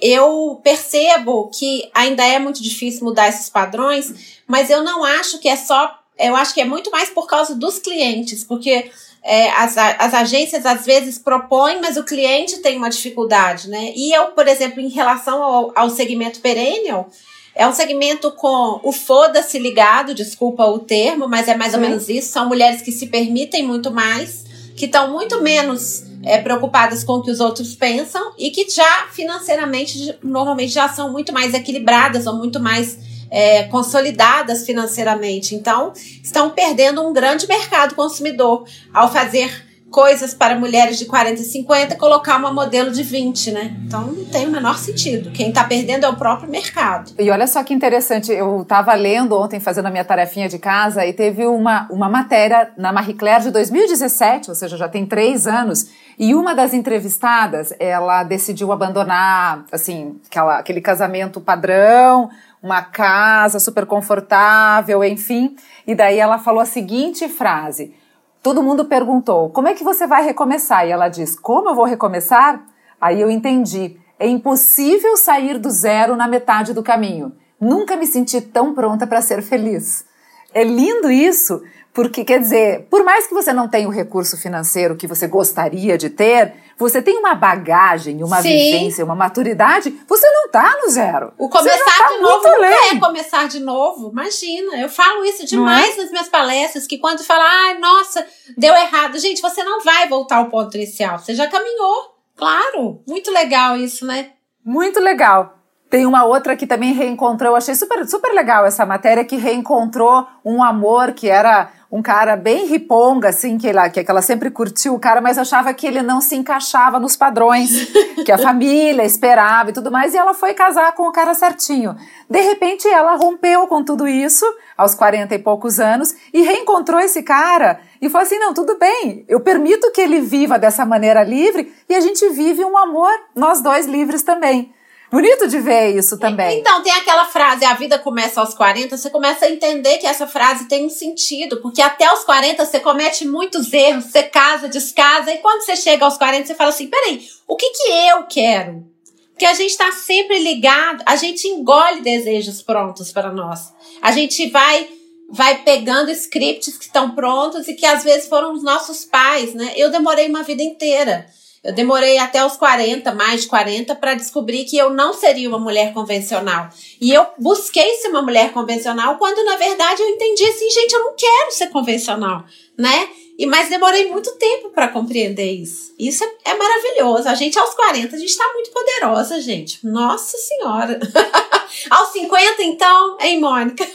eu 0.01 0.61
percebo 0.63 1.51
que 1.53 1.91
ainda 1.95 2.25
é 2.25 2.39
muito 2.39 2.63
difícil 2.63 3.05
mudar 3.05 3.29
esses 3.29 3.49
padrões, 3.49 4.41
mas 4.47 4.71
eu 4.71 4.83
não 4.83 5.05
acho 5.05 5.39
que 5.39 5.49
é 5.49 5.57
só. 5.57 5.99
Eu 6.19 6.35
acho 6.35 6.53
que 6.53 6.61
é 6.61 6.65
muito 6.65 6.91
mais 6.91 7.11
por 7.11 7.27
causa 7.27 7.55
dos 7.55 7.79
clientes, 7.79 8.43
porque 8.43 8.91
é, 9.23 9.51
as, 9.51 9.77
as 9.77 10.15
agências 10.15 10.67
às 10.67 10.85
vezes 10.85 11.19
propõem, 11.19 11.81
mas 11.81 11.97
o 11.97 12.05
cliente 12.05 12.59
tem 12.59 12.77
uma 12.77 12.91
dificuldade, 12.91 13.69
né? 13.69 13.93
E 13.95 14.13
eu, 14.13 14.29
por 14.29 14.49
exemplo, 14.49 14.81
em 14.81 14.89
relação 14.89 15.43
ao, 15.43 15.73
ao 15.77 15.91
segmento 15.91 16.41
perennial, 16.41 17.09
é 17.55 17.67
um 17.67 17.73
segmento 17.73 18.31
com 18.33 18.81
o 18.85 18.93
foda-se 18.93 19.59
ligado, 19.59 20.15
desculpa 20.15 20.65
o 20.65 20.79
termo, 20.79 21.29
mas 21.29 21.49
é 21.49 21.57
mais 21.57 21.75
ou 21.75 21.81
menos 21.81 22.09
isso. 22.09 22.31
São 22.31 22.47
mulheres 22.47 22.83
que 22.83 22.93
se 22.93 23.09
permitem 23.09 23.65
muito 23.65 23.91
mais, 23.91 24.45
que 24.79 24.87
estão 24.87 25.11
muito 25.11 25.43
menos 25.43 26.05
é, 26.23 26.39
preocupadas 26.39 27.05
com 27.05 27.15
o 27.15 27.23
que 27.23 27.31
os 27.31 27.41
outros 27.41 27.75
pensam 27.75 28.33
e 28.39 28.51
que 28.51 28.69
já 28.71 29.09
financeiramente, 29.11 30.17
normalmente, 30.23 30.73
já 30.73 30.89
são 30.89 31.13
muito 31.13 31.33
mais 31.33 31.53
equilibradas 31.53 32.27
ou 32.27 32.35
muito 32.35 32.61
mais 32.61 32.99
é, 33.31 33.65
consolidadas 33.65 34.65
financeiramente. 34.65 35.55
Então, 35.55 35.93
estão 36.23 36.51
perdendo 36.51 37.07
um 37.07 37.13
grande 37.13 37.47
mercado 37.47 37.95
consumidor 37.95 38.65
ao 38.95 39.13
fazer 39.13 39.68
coisas 39.91 40.35
para 40.35 40.59
mulheres 40.59 40.99
de 40.99 41.07
40 41.07 41.41
e 41.41 41.45
50 41.45 41.97
colocar 41.97 42.37
uma 42.37 42.53
modelo 42.53 42.91
de 42.91 43.03
20, 43.03 43.53
né? 43.53 43.77
Então 43.87 44.03
não 44.03 44.25
tem 44.27 44.47
o 44.47 44.51
menor 44.51 44.77
sentido. 44.79 45.31
Quem 45.31 45.49
está 45.49 45.65
perdendo 45.65 46.05
é 46.05 46.09
o 46.09 46.17
próprio 46.17 46.49
mercado. 46.49 47.13
E 47.19 47.31
olha 47.31 47.47
só 47.47 47.65
que 47.65 47.73
interessante, 47.73 48.31
eu 48.31 48.63
estava 48.63 48.93
lendo 48.95 49.39
ontem, 49.39 49.61
fazendo 49.61 49.87
a 49.87 49.91
minha 49.91 50.05
tarefinha 50.05 50.49
de 50.49 50.59
casa, 50.59 51.07
e 51.07 51.13
teve 51.13 51.47
uma, 51.47 51.87
uma 51.91 52.09
matéria 52.09 52.71
na 52.77 52.93
Marie 52.93 53.15
Claire 53.15 53.45
de 53.45 53.51
2017, 53.51 54.51
ou 54.51 54.55
seja, 54.55 54.77
já 54.77 54.89
tem 54.89 55.07
três 55.07 55.47
anos, 55.47 55.89
e 56.19 56.35
uma 56.35 56.55
das 56.55 56.75
entrevistadas, 56.75 57.73
ela 57.79 58.23
decidiu 58.25 58.73
abandonar, 58.73 59.65
assim, 59.73 60.17
aquela, 60.27 60.59
aquele 60.59 60.81
casamento 60.81 61.41
padrão, 61.41 62.29
uma 62.63 62.83
casa 62.83 63.59
super 63.59 63.87
confortável, 63.87 65.03
enfim, 65.05 65.57
e 65.87 65.95
daí 65.95 66.19
ela 66.19 66.39
falou 66.39 66.61
a 66.61 66.67
seguinte 66.67 67.29
frase 67.29 67.95
todo 68.43 68.63
mundo 68.63 68.85
perguntou: 68.85 69.51
como 69.51 69.69
é 69.69 69.75
que 69.75 69.85
você 69.85 70.07
vai 70.07 70.25
recomeçar? 70.25 70.87
E 70.87 70.91
ela 70.91 71.09
diz: 71.09 71.39
como 71.39 71.71
eu 71.71 71.75
vou 71.75 71.85
recomeçar? 71.85 72.65
Aí 73.01 73.21
eu 73.21 73.31
entendi. 73.31 73.97
É 74.19 74.27
impossível 74.27 75.17
sair 75.17 75.59
do 75.59 75.71
zero 75.71 76.17
na 76.17 76.27
metade 76.27 76.73
do 76.75 76.83
caminho. 76.83 77.33
Nunca 77.61 77.97
me 77.97 78.07
senti 78.07 78.41
tão 78.41 78.75
pronta 78.75 79.07
para 79.07 79.23
ser 79.23 79.43
feliz. 79.43 80.05
É 80.53 80.65
lindo 80.65 81.11
isso, 81.11 81.63
porque 81.93 82.25
quer 82.25 82.41
dizer, 82.41 82.87
por 82.91 83.05
mais 83.05 83.27
que 83.27 83.35
você 83.35 83.53
não 83.53 83.69
tenha 83.69 83.89
o 83.89 83.93
recurso 83.93 84.37
financeiro 84.37 84.97
que 84.97 85.07
você 85.07 85.27
gostaria 85.27 85.97
de 85.97 86.11
ter, 86.11 86.55
você 86.79 87.03
tem 87.03 87.19
uma 87.19 87.35
bagagem, 87.35 88.23
uma 88.23 88.41
Sim. 88.41 88.51
vivência, 88.51 89.05
uma 89.05 89.17
maturidade, 89.17 89.99
você 90.07 90.31
não 90.31 90.49
tá 90.49 90.79
no 90.81 90.89
zero. 90.91 91.33
O 91.37 91.49
começar 91.49 91.99
tá 91.99 92.09
de 92.09 92.21
novo 92.21 92.43
não 92.45 92.65
é 92.65 93.01
começar 93.01 93.49
de 93.49 93.61
novo. 93.61 94.11
Imagina, 94.11 94.81
eu 94.81 94.89
falo 94.89 95.25
isso 95.25 95.45
demais 95.45 95.99
é? 95.99 96.03
nas 96.03 96.11
minhas 96.11 96.29
palestras, 96.29 96.87
que 96.87 96.99
quando 96.99 97.25
fala, 97.25 97.45
ai, 97.45 97.77
ah, 97.77 97.79
nossa, 97.81 98.25
deu 98.57 98.73
errado. 98.75 99.19
Gente, 99.19 99.43
você 99.43 99.65
não 99.65 99.81
vai 99.83 100.09
voltar 100.09 100.37
ao 100.37 100.47
ponto 100.47 100.77
inicial, 100.77 101.19
você 101.19 101.35
já 101.35 101.49
caminhou. 101.49 102.17
Claro, 102.37 103.03
muito 103.07 103.33
legal 103.33 103.77
isso, 103.77 104.07
né? 104.07 104.31
Muito 104.65 105.01
legal. 105.01 105.58
Tem 105.91 106.05
uma 106.05 106.25
outra 106.25 106.55
que 106.55 106.67
também 106.67 106.93
reencontrou, 106.93 107.57
achei 107.57 107.75
super, 107.75 108.07
super 108.07 108.33
legal 108.33 108.67
essa 108.67 108.85
matéria, 108.85 109.25
que 109.25 109.37
reencontrou 109.37 110.27
um 110.45 110.63
amor 110.63 111.13
que 111.13 111.31
era 111.31 111.71
um 111.91 112.03
cara 112.03 112.37
bem 112.37 112.67
riponga, 112.67 113.31
assim, 113.31 113.57
que 113.57 113.67
ela, 113.67 113.89
que 113.89 114.05
ela 114.07 114.21
sempre 114.21 114.51
curtiu 114.51 114.95
o 114.95 114.99
cara, 115.01 115.23
mas 115.23 115.39
achava 115.39 115.73
que 115.73 115.87
ele 115.87 116.03
não 116.03 116.21
se 116.21 116.37
encaixava 116.37 117.01
nos 117.01 117.17
padrões 117.17 117.87
que 118.27 118.31
a 118.31 118.37
família 118.37 119.03
esperava 119.05 119.71
e 119.71 119.73
tudo 119.73 119.91
mais, 119.91 120.13
e 120.13 120.19
ela 120.19 120.35
foi 120.35 120.53
casar 120.53 120.93
com 120.93 121.09
o 121.09 121.13
cara 121.13 121.33
certinho. 121.33 121.97
De 122.29 122.41
repente, 122.43 122.87
ela 122.87 123.17
rompeu 123.17 123.67
com 123.67 123.83
tudo 123.83 124.07
isso, 124.07 124.45
aos 124.77 124.95
40 124.95 125.35
e 125.35 125.39
poucos 125.39 125.81
anos, 125.81 126.15
e 126.35 126.43
reencontrou 126.43 127.01
esse 127.01 127.23
cara 127.23 127.81
e 128.03 128.11
falou 128.11 128.27
assim: 128.27 128.39
não, 128.39 128.53
tudo 128.53 128.79
bem, 128.79 129.25
eu 129.27 129.41
permito 129.41 129.91
que 129.93 130.03
ele 130.03 130.21
viva 130.21 130.59
dessa 130.59 130.85
maneira 130.85 131.23
livre 131.23 131.73
e 131.89 131.95
a 131.95 132.01
gente 132.01 132.29
vive 132.29 132.63
um 132.63 132.77
amor, 132.77 133.11
nós 133.35 133.63
dois 133.63 133.87
livres 133.87 134.23
também. 134.23 134.75
Bonito 135.11 135.49
de 135.49 135.59
ver 135.59 135.97
isso 135.97 136.19
também. 136.19 136.61
Então, 136.61 136.83
tem 136.83 136.93
aquela 136.93 137.25
frase, 137.25 137.65
a 137.65 137.73
vida 137.73 137.99
começa 137.99 138.41
aos 138.41 138.53
40, 138.53 138.97
você 138.97 139.09
começa 139.09 139.47
a 139.47 139.51
entender 139.51 139.97
que 139.99 140.07
essa 140.07 140.27
frase 140.27 140.69
tem 140.69 140.85
um 140.85 140.91
sentido, 140.91 141.63
porque 141.63 141.81
até 141.81 142.13
os 142.13 142.25
40 142.25 142.65
você 142.65 142.79
comete 142.79 143.27
muitos 143.27 143.73
erros, 143.73 144.05
você 144.05 144.23
casa, 144.23 144.69
descasa, 144.69 145.33
e 145.33 145.39
quando 145.39 145.63
você 145.63 145.77
chega 145.77 146.05
aos 146.05 146.19
40, 146.19 146.47
você 146.47 146.55
fala 146.55 146.71
assim: 146.71 146.89
peraí, 146.89 147.27
o 147.47 147.57
que, 147.57 147.71
que 147.71 147.91
eu 147.91 148.25
quero? 148.25 148.87
Porque 149.31 149.47
a 149.47 149.55
gente 149.55 149.71
está 149.71 149.93
sempre 149.93 150.41
ligado, 150.41 151.03
a 151.07 151.17
gente 151.17 151.47
engole 151.47 152.03
desejos 152.03 152.61
prontos 152.61 153.11
para 153.11 153.33
nós. 153.33 153.73
A 154.03 154.13
gente 154.13 154.51
vai 154.51 154.89
vai 155.31 155.63
pegando 155.63 156.11
scripts 156.11 156.79
que 156.79 156.87
estão 156.87 157.11
prontos 157.11 157.69
e 157.69 157.75
que 157.75 157.85
às 157.85 158.03
vezes 158.03 158.29
foram 158.29 158.53
os 158.53 158.63
nossos 158.63 159.05
pais, 159.05 159.55
né? 159.55 159.75
Eu 159.77 159.91
demorei 159.91 160.27
uma 160.27 160.43
vida 160.43 160.63
inteira 160.63 161.27
eu 161.63 161.73
demorei 161.73 162.19
até 162.19 162.45
os 162.45 162.57
40, 162.57 163.13
mais 163.13 163.43
de 163.43 163.49
40, 163.49 163.95
para 163.97 164.15
descobrir 164.15 164.65
que 164.65 164.77
eu 164.77 164.91
não 164.91 165.13
seria 165.13 165.49
uma 165.49 165.59
mulher 165.59 165.93
convencional. 165.93 166.69
E 167.01 167.13
eu 167.13 167.27
busquei 167.39 167.95
ser 167.97 168.09
uma 168.09 168.23
mulher 168.23 168.53
convencional 168.53 169.17
quando, 169.19 169.45
na 169.45 169.57
verdade, 169.57 170.01
eu 170.01 170.09
entendi 170.09 170.45
assim, 170.45 170.71
gente, 170.71 170.93
eu 170.93 171.01
não 171.01 171.15
quero 171.17 171.51
ser 171.51 171.69
convencional, 171.69 172.45
né? 172.77 173.09
E, 173.39 173.47
mas 173.47 173.69
demorei 173.69 174.11
muito 174.11 174.33
tempo 174.33 174.71
para 174.71 174.89
compreender 174.89 175.53
isso. 175.53 175.95
Isso 175.97 176.25
é, 176.25 176.51
é, 176.51 176.55
maravilhoso. 176.57 177.29
A 177.29 177.35
gente, 177.37 177.57
aos 177.57 177.73
40, 177.73 178.17
a 178.17 178.19
gente 178.19 178.31
está 178.31 178.45
muito 178.53 178.71
poderosa, 178.71 179.41
gente. 179.41 179.87
Nossa 179.87 180.37
Senhora. 180.37 180.99
aos 181.89 182.09
50, 182.09 182.63
então, 182.65 183.17
hein, 183.21 183.39
Mônica? 183.41 183.87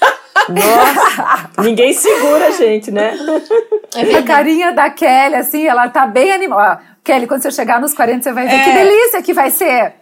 Nossa, 0.47 1.49
ninguém 1.62 1.91
segura 1.91 2.47
a 2.47 2.52
gente, 2.52 2.89
né? 2.89 3.17
É 3.93 4.15
a 4.15 4.23
carinha 4.23 4.71
da 4.71 4.89
Kelly, 4.89 5.36
assim, 5.36 5.67
ela 5.67 5.89
tá 5.89 6.08
bem 6.08 6.32
animada. 6.32 6.92
Kelly, 7.04 7.28
quando 7.28 7.42
você 7.42 7.52
chegar 7.52 7.82
nos 7.82 7.94
40, 7.94 8.24
você 8.24 8.32
vai 8.32 8.48
ver 8.48 8.56
é... 8.56 8.63
que 8.63 8.72
delícia 8.72 9.22
que 9.22 9.34
vai 9.34 9.52
ser. 9.52 9.94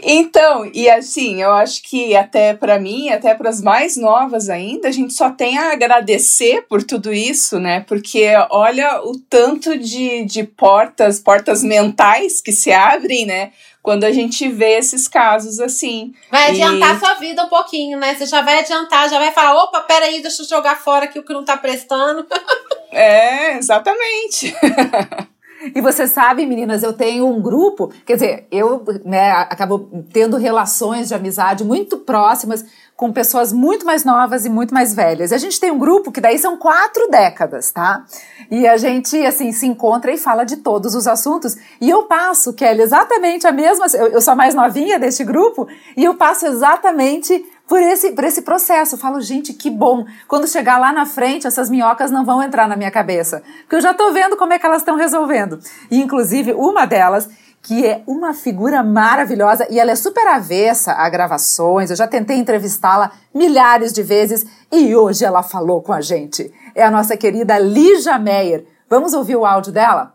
Então, 0.00 0.70
e 0.72 0.88
assim, 0.88 1.42
eu 1.42 1.52
acho 1.52 1.82
que 1.82 2.14
até 2.14 2.54
para 2.54 2.78
mim, 2.78 3.10
até 3.10 3.34
para 3.34 3.50
as 3.50 3.60
mais 3.60 3.96
novas 3.96 4.48
ainda, 4.48 4.88
a 4.88 4.92
gente 4.92 5.12
só 5.12 5.30
tem 5.30 5.58
a 5.58 5.72
agradecer 5.72 6.62
por 6.68 6.82
tudo 6.84 7.12
isso, 7.12 7.58
né? 7.58 7.80
Porque 7.80 8.28
olha 8.50 9.02
o 9.02 9.18
tanto 9.18 9.76
de, 9.76 10.24
de 10.24 10.44
portas, 10.44 11.18
portas 11.18 11.64
mentais 11.64 12.40
que 12.40 12.52
se 12.52 12.70
abrem, 12.70 13.26
né? 13.26 13.50
Quando 13.82 14.04
a 14.04 14.12
gente 14.12 14.48
vê 14.48 14.78
esses 14.78 15.08
casos 15.08 15.58
assim. 15.58 16.12
Vai 16.30 16.50
adiantar 16.50 16.96
e... 16.96 16.98
sua 17.00 17.14
vida 17.14 17.42
um 17.42 17.48
pouquinho, 17.48 17.98
né? 17.98 18.14
Você 18.14 18.26
já 18.26 18.40
vai 18.42 18.60
adiantar, 18.60 19.08
já 19.08 19.18
vai 19.18 19.32
falar: 19.32 19.64
opa, 19.64 19.80
peraí, 19.80 20.22
deixa 20.22 20.42
eu 20.42 20.46
jogar 20.46 20.76
fora 20.76 21.06
aqui 21.06 21.18
o 21.18 21.24
que 21.24 21.32
não 21.32 21.44
tá 21.44 21.56
prestando. 21.56 22.24
é, 22.92 23.56
exatamente. 23.56 24.54
E 25.74 25.80
você 25.80 26.06
sabe, 26.06 26.46
meninas, 26.46 26.82
eu 26.82 26.92
tenho 26.92 27.26
um 27.26 27.40
grupo, 27.40 27.92
quer 28.06 28.14
dizer, 28.14 28.46
eu 28.50 28.84
né, 29.04 29.30
acabo 29.30 30.04
tendo 30.12 30.36
relações 30.36 31.08
de 31.08 31.14
amizade 31.14 31.64
muito 31.64 31.98
próximas 31.98 32.64
com 32.98 33.12
pessoas 33.12 33.52
muito 33.52 33.86
mais 33.86 34.04
novas 34.04 34.44
e 34.44 34.48
muito 34.48 34.74
mais 34.74 34.92
velhas. 34.92 35.30
E 35.30 35.34
a 35.34 35.38
gente 35.38 35.60
tem 35.60 35.70
um 35.70 35.78
grupo 35.78 36.10
que 36.10 36.20
daí 36.20 36.36
são 36.36 36.56
quatro 36.56 37.08
décadas, 37.08 37.70
tá? 37.70 38.04
E 38.50 38.66
a 38.66 38.76
gente, 38.76 39.16
assim, 39.24 39.52
se 39.52 39.66
encontra 39.66 40.12
e 40.12 40.18
fala 40.18 40.42
de 40.42 40.56
todos 40.56 40.96
os 40.96 41.06
assuntos. 41.06 41.56
E 41.80 41.88
eu 41.88 42.04
passo, 42.04 42.52
Kelly, 42.52 42.82
exatamente 42.82 43.46
a 43.46 43.52
mesma. 43.52 43.86
Eu, 43.94 44.08
eu 44.08 44.20
sou 44.20 44.32
a 44.32 44.36
mais 44.36 44.52
novinha 44.52 44.98
deste 44.98 45.22
grupo, 45.22 45.68
e 45.96 46.04
eu 46.04 46.16
passo 46.16 46.46
exatamente 46.46 47.46
por 47.68 47.80
esse, 47.80 48.12
por 48.12 48.24
esse 48.24 48.42
processo. 48.42 48.94
Eu 48.94 48.98
falo, 48.98 49.20
gente, 49.20 49.52
que 49.52 49.70
bom. 49.70 50.06
Quando 50.26 50.48
chegar 50.48 50.78
lá 50.78 50.92
na 50.92 51.04
frente, 51.04 51.46
essas 51.46 51.68
minhocas 51.68 52.10
não 52.10 52.24
vão 52.24 52.42
entrar 52.42 52.66
na 52.66 52.76
minha 52.76 52.90
cabeça. 52.90 53.42
Porque 53.60 53.76
eu 53.76 53.80
já 53.80 53.92
tô 53.92 54.10
vendo 54.10 54.36
como 54.36 54.54
é 54.54 54.58
que 54.58 54.66
elas 54.66 54.80
estão 54.80 54.96
resolvendo. 54.96 55.60
E, 55.90 56.00
inclusive, 56.00 56.54
uma 56.54 56.86
delas 56.86 57.28
que 57.62 57.84
é 57.84 58.02
uma 58.06 58.32
figura 58.32 58.82
maravilhosa 58.82 59.66
e 59.68 59.78
ela 59.78 59.90
é 59.90 59.96
super 59.96 60.26
avessa 60.26 60.92
a 60.92 61.08
gravações. 61.10 61.90
Eu 61.90 61.96
já 61.96 62.06
tentei 62.06 62.38
entrevistá-la 62.38 63.12
milhares 63.34 63.92
de 63.92 64.02
vezes 64.02 64.46
e 64.72 64.96
hoje 64.96 65.24
ela 65.24 65.42
falou 65.42 65.82
com 65.82 65.92
a 65.92 66.00
gente. 66.00 66.50
É 66.74 66.82
a 66.82 66.90
nossa 66.90 67.16
querida 67.16 67.58
Lígia 67.58 68.18
Meyer. 68.18 68.64
Vamos 68.88 69.12
ouvir 69.12 69.36
o 69.36 69.44
áudio 69.44 69.72
dela? 69.72 70.14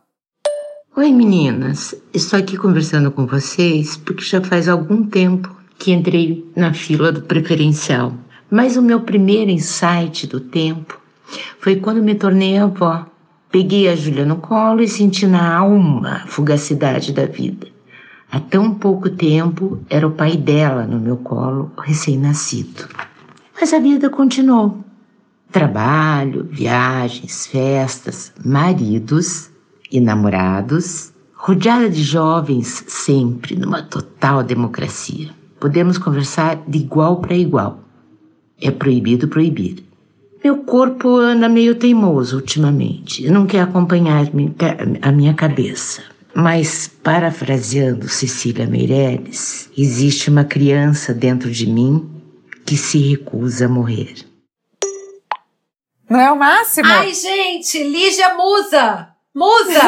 Oi 0.96 1.12
meninas, 1.12 1.94
estou 2.14 2.40
aqui 2.40 2.56
conversando 2.56 3.12
com 3.12 3.26
vocês 3.26 3.98
porque 3.98 4.24
já 4.24 4.42
faz 4.42 4.70
algum 4.70 5.06
tempo 5.06 5.63
que 5.84 5.92
entrei 5.92 6.50
na 6.56 6.74
fila 6.74 7.12
do 7.12 7.24
preferencial. 7.24 8.14
Mas 8.50 8.78
o 8.78 8.82
meu 8.82 9.02
primeiro 9.02 9.52
insight 9.52 10.26
do 10.28 10.40
tempo 10.40 10.98
Foi 11.60 11.76
quando 11.76 12.02
me 12.02 12.16
tornei 12.16 12.58
avó. 12.58 13.06
Peguei 13.52 13.90
a 13.90 13.96
Júlia 13.96 14.26
no 14.26 14.38
colo 14.38 14.82
e 14.82 14.88
senti 14.88 15.28
na 15.28 15.58
alma 15.58 16.22
a 16.24 16.28
fugacidade 16.28 17.12
da 17.12 17.26
vida. 17.26 17.68
Há 18.32 18.40
tão 18.40 18.74
pouco 18.74 19.10
tempo 19.10 19.78
era 19.90 20.08
o 20.08 20.12
pai 20.12 20.38
dela 20.38 20.86
no 20.86 21.02
meu 21.02 21.18
colo, 21.18 21.70
recém-nascido. 21.78 22.88
Mas 23.60 23.74
a 23.74 23.80
vida 23.80 24.10
continuou. 24.10 24.78
Trabalho, 25.52 26.48
viagens, 26.50 27.46
festas, 27.46 28.32
maridos 28.44 29.50
e 29.92 30.00
namorados, 30.00 31.12
rodeada 31.36 31.90
de 31.90 32.02
jovens 32.02 32.86
sempre 32.88 33.58
numa 33.58 33.82
total 33.82 34.44
democracia. 34.44 35.43
Podemos 35.64 35.98
conversar 35.98 36.62
de 36.68 36.80
igual 36.80 37.22
para 37.22 37.38
igual. 37.38 37.80
É 38.62 38.70
proibido 38.70 39.30
proibir. 39.30 39.82
Meu 40.44 40.58
corpo 40.58 41.16
anda 41.16 41.48
meio 41.48 41.76
teimoso 41.76 42.36
ultimamente, 42.36 43.30
não 43.30 43.48
quer 43.48 43.62
acompanhar 43.62 44.26
a 45.02 45.12
minha 45.14 45.34
cabeça. 45.34 46.04
Mas, 46.36 46.90
parafraseando 47.02 48.10
Cecília 48.10 48.68
Meirelles, 48.68 49.70
existe 49.78 50.30
uma 50.30 50.44
criança 50.44 51.14
dentro 51.14 51.50
de 51.50 51.66
mim 51.66 52.12
que 52.66 52.76
se 52.76 52.98
recusa 52.98 53.68
a 53.68 53.70
morrer. 53.70 54.16
Não 56.10 56.20
é 56.20 56.30
o 56.30 56.38
máximo? 56.38 56.90
Ai, 56.90 57.14
gente, 57.14 57.82
Lígia 57.82 58.36
Musa! 58.36 59.13
Musa! 59.36 59.82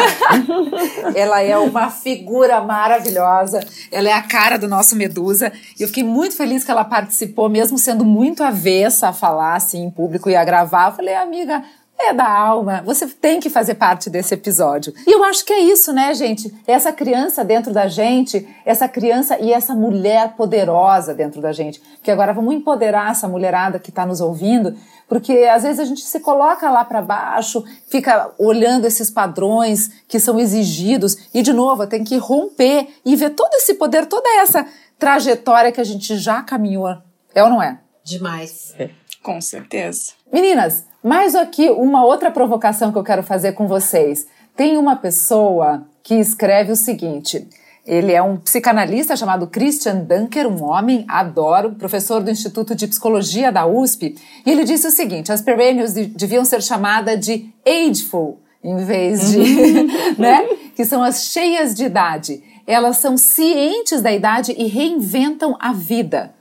ela 1.16 1.40
é 1.42 1.56
uma 1.56 1.92
figura 1.92 2.62
maravilhosa, 2.62 3.60
ela 3.92 4.10
é 4.10 4.14
a 4.14 4.24
cara 4.24 4.58
do 4.58 4.68
nosso 4.68 4.96
Medusa. 4.96 5.54
E 5.80 5.84
eu 5.84 5.88
fiquei 5.88 6.04
muito 6.04 6.36
feliz 6.36 6.64
que 6.64 6.72
ela 6.72 6.84
participou, 6.84 7.48
mesmo 7.48 7.78
sendo 7.78 8.04
muito 8.04 8.44
avessa 8.44 9.10
a 9.10 9.14
falar 9.14 9.56
assim 9.56 9.84
em 9.84 9.92
público 9.92 10.32
e 10.32 10.36
a 10.36 10.44
gravar. 10.44 10.90
Eu 10.90 10.96
falei, 10.96 11.14
amiga, 11.14 11.64
é 11.98 12.14
da 12.14 12.28
alma. 12.28 12.82
Você 12.86 13.08
tem 13.08 13.40
que 13.40 13.50
fazer 13.50 13.76
parte 13.76 14.10
desse 14.10 14.34
episódio. 14.34 14.94
E 15.08 15.12
eu 15.12 15.24
acho 15.24 15.46
que 15.46 15.54
é 15.54 15.60
isso, 15.60 15.94
né, 15.94 16.14
gente? 16.14 16.54
Essa 16.68 16.92
criança 16.92 17.44
dentro 17.44 17.72
da 17.72 17.88
gente, 17.88 18.48
essa 18.66 18.88
criança 18.88 19.40
e 19.40 19.54
essa 19.54 19.74
mulher 19.74 20.34
poderosa 20.36 21.14
dentro 21.14 21.42
da 21.42 21.52
gente. 21.52 21.82
Que 22.04 22.12
agora 22.12 22.34
vamos 22.34 22.54
empoderar 22.54 23.12
essa 23.12 23.28
mulherada 23.28 23.80
que 23.80 23.90
está 23.90 24.06
nos 24.06 24.22
ouvindo, 24.22 24.76
porque 25.08 25.34
às 25.52 25.64
vezes 25.64 25.80
a 25.80 25.86
gente 25.86 26.02
se 26.02 26.20
coloca 26.20 26.70
lá 26.70 26.84
para 26.84 27.02
baixo, 27.02 27.64
fica 27.88 28.32
olhando 28.38 28.86
esses 28.86 29.10
padrões 29.10 29.90
que 30.08 30.20
são 30.20 30.40
exigidos 30.40 31.18
e 31.34 31.42
de 31.42 31.54
novo 31.54 31.88
tem 31.88 32.04
que 32.04 32.18
romper 32.18 32.88
e 33.06 33.16
ver 33.16 33.32
todo 33.32 33.54
esse 33.56 33.76
poder, 33.76 34.06
toda 34.06 34.28
essa 34.42 34.66
trajetória 34.98 35.72
que 35.72 35.82
a 35.82 35.86
gente 35.86 36.18
já 36.18 36.42
caminhou. 36.42 36.98
É 37.34 37.44
ou 37.44 37.50
não 37.50 37.62
é? 37.62 37.80
Demais. 38.04 38.74
É. 38.78 38.90
Com 39.22 39.42
certeza. 39.42 40.14
Meninas, 40.32 40.86
mais 41.04 41.34
aqui 41.34 41.70
uma 41.70 42.06
outra 42.06 42.30
provocação 42.30 42.92
que 42.92 42.98
eu 42.98 43.04
quero 43.04 43.24
fazer 43.24 43.54
com 43.54 43.68
vocês. 43.68 44.28
Tem 44.56 44.78
uma 44.78 44.96
pessoa 44.96 45.84
que 46.04 46.14
escreve 46.16 46.72
o 46.72 46.76
seguinte: 46.76 47.48
ele 47.86 48.12
é 48.12 48.22
um 48.22 48.38
psicanalista 48.38 49.16
chamado 49.16 49.48
Christian 49.48 49.98
Dunker, 49.98 50.48
um 50.48 50.64
homem, 50.64 51.06
adoro, 51.08 51.74
professor 51.74 52.22
do 52.22 52.32
Instituto 52.32 52.74
de 52.74 52.88
Psicologia 52.88 53.52
da 53.52 53.66
USP, 53.66 54.16
e 54.46 54.52
ele 54.52 54.64
disse 54.64 54.88
o 54.88 54.92
seguinte: 54.92 55.32
as 55.32 55.42
perennials 55.42 55.94
deviam 55.94 56.44
ser 56.44 56.62
chamadas 56.64 57.20
de 57.20 57.50
ageful, 57.66 58.40
em 58.64 58.78
vez 58.78 59.32
de, 59.32 59.84
né? 60.18 60.48
Que 60.76 60.84
são 60.84 61.04
as 61.04 61.26
cheias 61.26 61.74
de 61.74 61.86
idade. 61.86 62.44
Elas 62.68 62.98
são 62.98 63.16
cientes 63.16 64.02
da 64.02 64.12
idade 64.12 64.56
e 64.58 64.66
reinventam 64.66 65.56
a 65.60 65.72
vida. 65.72 66.35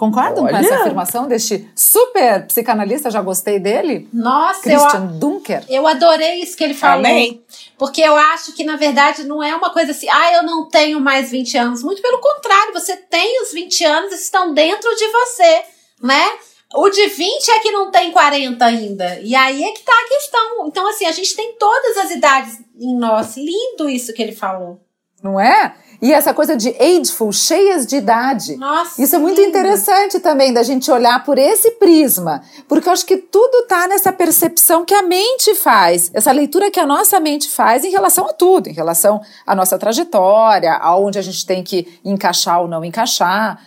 Concordam 0.00 0.44
Olha. 0.44 0.52
com 0.52 0.64
essa 0.64 0.76
afirmação 0.76 1.28
deste 1.28 1.70
super 1.76 2.46
psicanalista? 2.46 3.10
Já 3.10 3.20
gostei 3.20 3.58
dele? 3.60 4.08
Nossa, 4.10 4.62
Christian 4.62 5.10
eu, 5.12 5.18
Dunker. 5.18 5.62
Eu 5.68 5.86
adorei 5.86 6.40
isso 6.40 6.56
que 6.56 6.64
ele 6.64 6.72
falou. 6.72 7.00
Amém. 7.04 7.44
Porque 7.76 8.00
eu 8.00 8.16
acho 8.16 8.54
que, 8.54 8.64
na 8.64 8.76
verdade, 8.76 9.24
não 9.24 9.42
é 9.42 9.54
uma 9.54 9.68
coisa 9.68 9.90
assim, 9.90 10.08
ah, 10.08 10.32
eu 10.32 10.42
não 10.42 10.66
tenho 10.70 10.98
mais 11.02 11.30
20 11.30 11.54
anos. 11.58 11.82
Muito 11.82 12.00
pelo 12.00 12.16
contrário, 12.18 12.72
você 12.72 12.96
tem 12.96 13.42
os 13.42 13.52
20 13.52 13.84
anos, 13.84 14.14
estão 14.14 14.54
dentro 14.54 14.88
de 14.96 15.06
você, 15.08 15.64
né? 16.02 16.30
O 16.74 16.88
de 16.88 17.06
20 17.06 17.50
é 17.50 17.58
que 17.58 17.70
não 17.70 17.90
tem 17.90 18.10
40 18.10 18.64
ainda. 18.64 19.20
E 19.20 19.34
aí 19.34 19.62
é 19.62 19.72
que 19.72 19.82
tá 19.82 19.92
a 19.92 20.08
questão. 20.08 20.66
Então, 20.66 20.88
assim, 20.88 21.04
a 21.04 21.12
gente 21.12 21.36
tem 21.36 21.52
todas 21.58 21.98
as 21.98 22.10
idades 22.10 22.58
em 22.80 22.96
nós. 22.96 23.36
Lindo 23.36 23.86
isso 23.86 24.14
que 24.14 24.22
ele 24.22 24.32
falou. 24.32 24.80
Não 25.22 25.38
é? 25.38 25.74
E 26.02 26.12
essa 26.12 26.32
coisa 26.32 26.56
de 26.56 26.74
ageful, 26.80 27.30
cheias 27.30 27.86
de 27.86 27.96
idade. 27.96 28.56
Nossa, 28.56 29.02
Isso 29.02 29.14
é 29.14 29.18
muito 29.18 29.40
interessante 29.40 30.18
também 30.18 30.52
da 30.52 30.62
gente 30.62 30.90
olhar 30.90 31.22
por 31.24 31.36
esse 31.36 31.72
prisma, 31.72 32.42
porque 32.66 32.88
eu 32.88 32.92
acho 32.92 33.04
que 33.04 33.18
tudo 33.18 33.66
tá 33.66 33.86
nessa 33.86 34.10
percepção 34.12 34.84
que 34.84 34.94
a 34.94 35.02
mente 35.02 35.54
faz, 35.54 36.10
essa 36.14 36.32
leitura 36.32 36.70
que 36.70 36.80
a 36.80 36.86
nossa 36.86 37.20
mente 37.20 37.50
faz 37.50 37.84
em 37.84 37.90
relação 37.90 38.26
a 38.26 38.32
tudo, 38.32 38.68
em 38.68 38.72
relação 38.72 39.20
à 39.46 39.54
nossa 39.54 39.78
trajetória, 39.78 40.72
aonde 40.74 41.18
a 41.18 41.22
gente 41.22 41.44
tem 41.44 41.62
que 41.62 41.86
encaixar 42.02 42.62
ou 42.62 42.68
não 42.68 42.82
encaixar. 42.82 43.60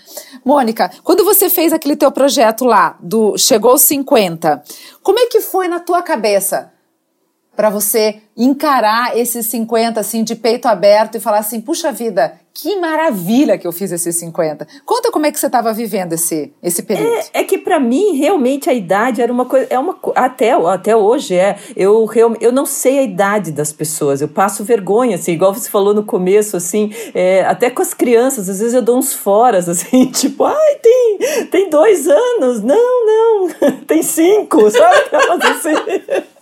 Mônica, 0.43 0.91
quando 1.03 1.23
você 1.23 1.49
fez 1.49 1.71
aquele 1.71 1.95
teu 1.95 2.11
projeto 2.11 2.65
lá 2.65 2.97
do 2.99 3.37
Chegou 3.37 3.71
aos 3.71 3.83
50, 3.83 4.63
como 5.03 5.19
é 5.19 5.27
que 5.27 5.39
foi 5.39 5.67
na 5.67 5.79
tua 5.79 6.01
cabeça? 6.01 6.72
Para 7.55 7.69
você 7.69 8.21
encarar 8.35 9.17
esses 9.17 9.45
50 9.47 9.99
assim 9.99 10.23
de 10.23 10.35
peito 10.35 10.67
aberto 10.67 11.15
e 11.15 11.19
falar 11.19 11.39
assim, 11.39 11.61
puxa 11.61 11.91
vida, 11.91 12.33
que 12.53 12.75
maravilha 12.75 13.57
que 13.57 13.65
eu 13.65 13.71
fiz 13.71 13.91
esses 13.91 14.15
50. 14.15 14.67
Conta 14.85 15.11
como 15.11 15.25
é 15.25 15.31
que 15.31 15.39
você 15.39 15.47
estava 15.47 15.73
vivendo 15.73 16.13
esse, 16.13 16.53
esse 16.61 16.83
período. 16.83 17.11
É, 17.33 17.41
é 17.41 17.43
que 17.43 17.57
para 17.57 17.79
mim, 17.79 18.15
realmente, 18.15 18.69
a 18.69 18.73
idade 18.73 19.21
era 19.21 19.33
uma 19.33 19.45
coisa. 19.45 19.67
É 19.71 19.79
uma, 19.79 19.97
até, 20.15 20.51
até 20.51 20.95
hoje 20.95 21.35
é. 21.35 21.57
Eu, 21.75 22.07
eu 22.39 22.51
não 22.51 22.65
sei 22.65 22.99
a 22.99 23.03
idade 23.03 23.51
das 23.51 23.73
pessoas. 23.73 24.21
Eu 24.21 24.27
passo 24.27 24.63
vergonha, 24.63 25.15
assim, 25.15 25.31
igual 25.31 25.51
você 25.51 25.67
falou 25.67 25.95
no 25.95 26.03
começo, 26.03 26.55
assim, 26.55 26.93
é, 27.15 27.43
até 27.45 27.71
com 27.71 27.81
as 27.81 27.93
crianças, 27.93 28.47
às 28.47 28.59
vezes 28.59 28.75
eu 28.75 28.83
dou 28.83 28.99
uns 28.99 29.13
foras, 29.13 29.67
assim, 29.69 30.05
tipo, 30.11 30.45
ai, 30.45 30.75
tem, 30.75 31.17
tem 31.49 31.69
dois 31.71 32.07
anos. 32.07 32.61
Não, 32.61 33.05
não, 33.05 33.49
tem 33.87 34.03
cinco, 34.03 34.69
sabe? 34.69 34.93
Assim. 35.43 36.32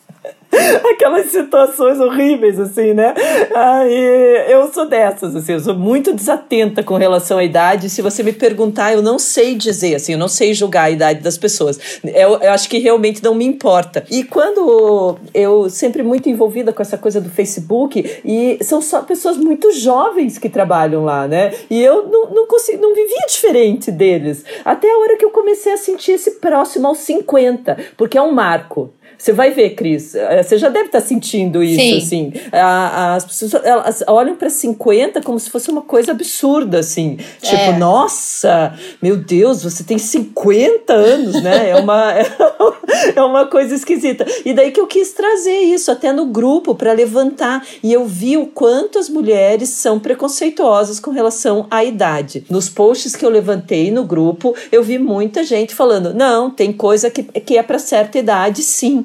Aquelas 0.91 1.27
situações 1.27 1.99
horríveis, 1.99 2.59
assim, 2.59 2.93
né? 2.93 3.13
Aí 3.55 4.51
eu 4.51 4.71
sou 4.71 4.87
dessas, 4.87 5.35
assim, 5.35 5.53
eu 5.53 5.59
sou 5.59 5.75
muito 5.75 6.13
desatenta 6.13 6.83
com 6.83 6.95
relação 6.95 7.37
à 7.37 7.43
idade. 7.43 7.89
Se 7.89 8.01
você 8.01 8.21
me 8.21 8.33
perguntar, 8.33 8.93
eu 8.93 9.01
não 9.01 9.17
sei 9.17 9.55
dizer, 9.55 9.95
assim, 9.95 10.13
eu 10.13 10.19
não 10.19 10.27
sei 10.27 10.53
julgar 10.53 10.83
a 10.83 10.91
idade 10.91 11.21
das 11.21 11.37
pessoas. 11.37 11.99
Eu, 12.03 12.39
eu 12.41 12.51
acho 12.51 12.69
que 12.69 12.77
realmente 12.79 13.23
não 13.23 13.33
me 13.33 13.45
importa. 13.45 14.03
E 14.09 14.23
quando 14.23 15.17
eu 15.33 15.69
sempre 15.69 16.03
muito 16.03 16.29
envolvida 16.29 16.73
com 16.73 16.81
essa 16.81 16.97
coisa 16.97 17.21
do 17.21 17.29
Facebook, 17.29 18.21
e 18.25 18.57
são 18.61 18.81
só 18.81 19.01
pessoas 19.01 19.37
muito 19.37 19.71
jovens 19.71 20.37
que 20.37 20.49
trabalham 20.49 21.03
lá, 21.03 21.27
né? 21.27 21.53
E 21.69 21.81
eu 21.81 22.07
não, 22.07 22.29
não 22.31 22.47
consigo, 22.47 22.81
não 22.81 22.93
vivia 22.93 23.25
diferente 23.27 23.91
deles. 23.91 24.43
Até 24.65 24.91
a 24.91 24.97
hora 24.97 25.17
que 25.17 25.25
eu 25.25 25.31
comecei 25.31 25.71
a 25.73 25.77
sentir 25.77 26.13
esse 26.13 26.31
próximo 26.31 26.87
aos 26.87 26.99
50, 26.99 27.77
porque 27.95 28.17
é 28.17 28.21
um 28.21 28.31
marco. 28.31 28.91
Você 29.17 29.31
vai 29.31 29.51
ver, 29.51 29.71
Cris, 29.71 30.15
eh, 30.15 30.41
você 30.41 30.57
já 30.57 30.69
deve 30.69 30.87
estar 30.87 31.01
sentindo 31.01 31.63
isso, 31.63 31.79
Sim. 31.79 31.97
assim. 31.97 32.33
As 32.51 33.25
pessoas 33.25 33.53
elas 33.63 34.03
olham 34.07 34.35
para 34.35 34.49
50 34.49 35.21
como 35.21 35.39
se 35.39 35.49
fosse 35.49 35.69
uma 35.69 35.81
coisa 35.81 36.11
absurda, 36.11 36.79
assim. 36.79 37.17
Tipo, 37.41 37.55
é. 37.55 37.77
nossa, 37.77 38.73
meu 39.01 39.15
Deus, 39.15 39.63
você 39.63 39.83
tem 39.83 39.97
50 39.97 40.93
anos, 40.93 41.41
né? 41.41 41.69
É 41.69 41.75
uma, 41.75 42.13
é 43.15 43.21
uma 43.21 43.45
coisa 43.45 43.75
esquisita. 43.75 44.25
E 44.43 44.53
daí 44.53 44.71
que 44.71 44.79
eu 44.79 44.87
quis 44.87 45.13
trazer 45.13 45.59
isso 45.59 45.91
até 45.91 46.11
no 46.11 46.25
grupo 46.25 46.73
para 46.75 46.93
levantar. 46.93 47.65
E 47.83 47.93
eu 47.93 48.05
vi 48.05 48.37
o 48.37 48.47
quanto 48.47 48.97
as 48.97 49.09
mulheres 49.09 49.69
são 49.69 49.99
preconceituosas 49.99 50.99
com 50.99 51.11
relação 51.11 51.67
à 51.69 51.83
idade. 51.83 52.43
Nos 52.49 52.69
posts 52.69 53.15
que 53.15 53.25
eu 53.25 53.29
levantei 53.29 53.91
no 53.91 54.03
grupo, 54.03 54.55
eu 54.71 54.83
vi 54.83 54.97
muita 54.97 55.43
gente 55.43 55.75
falando: 55.75 56.13
não, 56.13 56.49
tem 56.49 56.73
coisa 56.73 57.09
que, 57.09 57.23
que 57.23 57.57
é 57.57 57.63
para 57.63 57.79
certa 57.79 58.17
idade, 58.17 58.63
sim. 58.63 59.00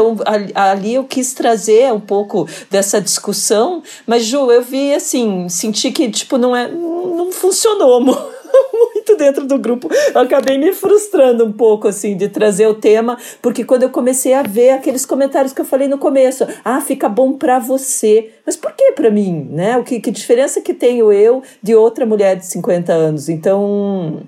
Então, 0.00 0.16
ali 0.54 0.94
eu 0.94 1.04
quis 1.04 1.34
trazer 1.34 1.92
um 1.92 2.00
pouco 2.00 2.48
dessa 2.70 3.00
discussão, 3.00 3.82
mas 4.06 4.24
Ju, 4.24 4.50
eu 4.50 4.62
vi 4.62 4.94
assim, 4.94 5.46
senti 5.50 5.92
que 5.92 6.10
tipo 6.10 6.38
não 6.38 6.56
é, 6.56 6.70
não 6.70 7.30
funcionou 7.30 8.00
muito 8.72 9.16
dentro 9.16 9.46
do 9.46 9.58
grupo. 9.58 9.90
Eu 10.14 10.20
acabei 10.22 10.56
me 10.56 10.72
frustrando 10.72 11.44
um 11.44 11.52
pouco 11.52 11.86
assim 11.86 12.16
de 12.16 12.28
trazer 12.28 12.66
o 12.66 12.74
tema, 12.74 13.18
porque 13.42 13.62
quando 13.62 13.82
eu 13.82 13.90
comecei 13.90 14.32
a 14.32 14.42
ver 14.42 14.70
aqueles 14.70 15.04
comentários 15.04 15.52
que 15.52 15.60
eu 15.60 15.66
falei 15.66 15.86
no 15.86 15.98
começo, 15.98 16.46
ah, 16.64 16.80
fica 16.80 17.06
bom 17.06 17.34
para 17.34 17.58
você. 17.58 18.30
Mas 18.46 18.56
por 18.56 18.72
que 18.72 18.92
para 18.92 19.10
mim, 19.10 19.48
né? 19.50 19.76
O 19.76 19.84
que, 19.84 20.00
que 20.00 20.10
diferença 20.10 20.62
que 20.62 20.72
tenho 20.72 21.12
eu 21.12 21.42
de 21.62 21.74
outra 21.74 22.06
mulher 22.06 22.36
de 22.36 22.46
50 22.46 22.92
anos? 22.92 23.28
Então, 23.28 24.22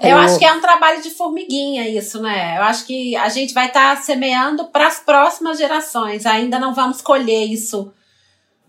eu, 0.00 0.10
eu 0.10 0.18
acho 0.18 0.38
que 0.38 0.44
é 0.44 0.52
um 0.52 0.60
trabalho 0.60 1.02
de 1.02 1.10
formiguinha 1.10 1.88
isso, 1.88 2.20
né? 2.22 2.56
Eu 2.58 2.62
acho 2.62 2.86
que 2.86 3.16
a 3.16 3.28
gente 3.28 3.52
vai 3.52 3.66
estar 3.66 3.96
tá 3.96 4.02
semeando 4.02 4.66
para 4.66 4.86
as 4.86 5.00
próximas 5.00 5.58
gerações. 5.58 6.24
Ainda 6.24 6.58
não 6.58 6.72
vamos 6.72 7.00
colher 7.00 7.46
isso 7.46 7.92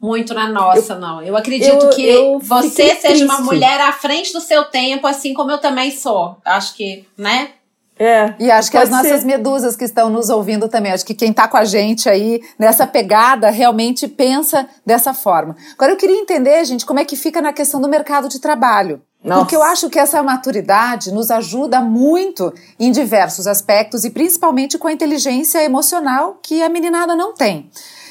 muito 0.02 0.34
na 0.34 0.48
nossa, 0.48 0.94
eu, 0.94 1.00
não. 1.00 1.22
Eu 1.22 1.36
acredito 1.36 1.86
eu, 1.86 1.90
que 1.90 2.08
eu 2.08 2.40
você 2.40 2.96
seja 2.96 3.00
triste. 3.00 3.24
uma 3.26 3.42
mulher 3.42 3.80
à 3.82 3.92
frente 3.92 4.34
do 4.34 4.42
seu 4.42 4.64
tempo, 4.66 5.06
assim 5.06 5.34
como 5.34 5.52
eu 5.52 5.58
também 5.58 5.92
sou. 5.92 6.38
Acho 6.44 6.76
que, 6.76 7.06
né? 7.18 7.52
É, 8.02 8.34
e 8.40 8.50
acho 8.50 8.72
que 8.72 8.78
as 8.78 8.90
nossas 8.90 9.22
ser. 9.22 9.28
medusas 9.28 9.76
que 9.76 9.84
estão 9.84 10.10
nos 10.10 10.30
ouvindo 10.30 10.70
também, 10.70 10.94
acho 10.94 11.06
que 11.06 11.14
quem 11.14 11.32
está 11.32 11.50
com 11.50 11.58
a 11.58 11.66
gente 11.66 12.08
aí 12.08 12.40
nessa 12.58 12.88
pegada 12.88 13.50
realmente 13.50 14.08
pensa 14.08 14.66
dessa 14.86 15.14
forma. 15.14 15.54
Agora 15.74 15.92
eu 15.92 15.98
queria 15.98 16.16
entender, 16.16 16.64
gente, 16.64 16.86
como 16.86 17.00
é 17.00 17.04
que 17.04 17.18
fica 17.18 17.42
na 17.42 17.52
questão 17.52 17.82
do 17.82 17.90
mercado 17.90 18.30
de 18.30 18.40
trabalho. 18.40 19.02
Nossa. 19.24 19.42
Porque 19.42 19.56
eu 19.56 19.62
acho 19.62 19.90
que 19.90 20.00
essa 20.00 20.24
maturidade 20.24 21.12
nos 21.12 21.30
ajuda 21.30 21.82
muito 21.82 22.54
em 22.80 22.92
diversos 22.92 23.48
aspectos 23.48 24.06
e 24.06 24.10
principalmente 24.10 24.78
com 24.78 24.88
a 24.88 24.94
inteligência 24.94 25.64
emocional 25.64 26.40
que 26.42 26.64
a 26.64 26.70
meninada 26.70 27.16
não 27.16 27.34
tem. 27.34 27.70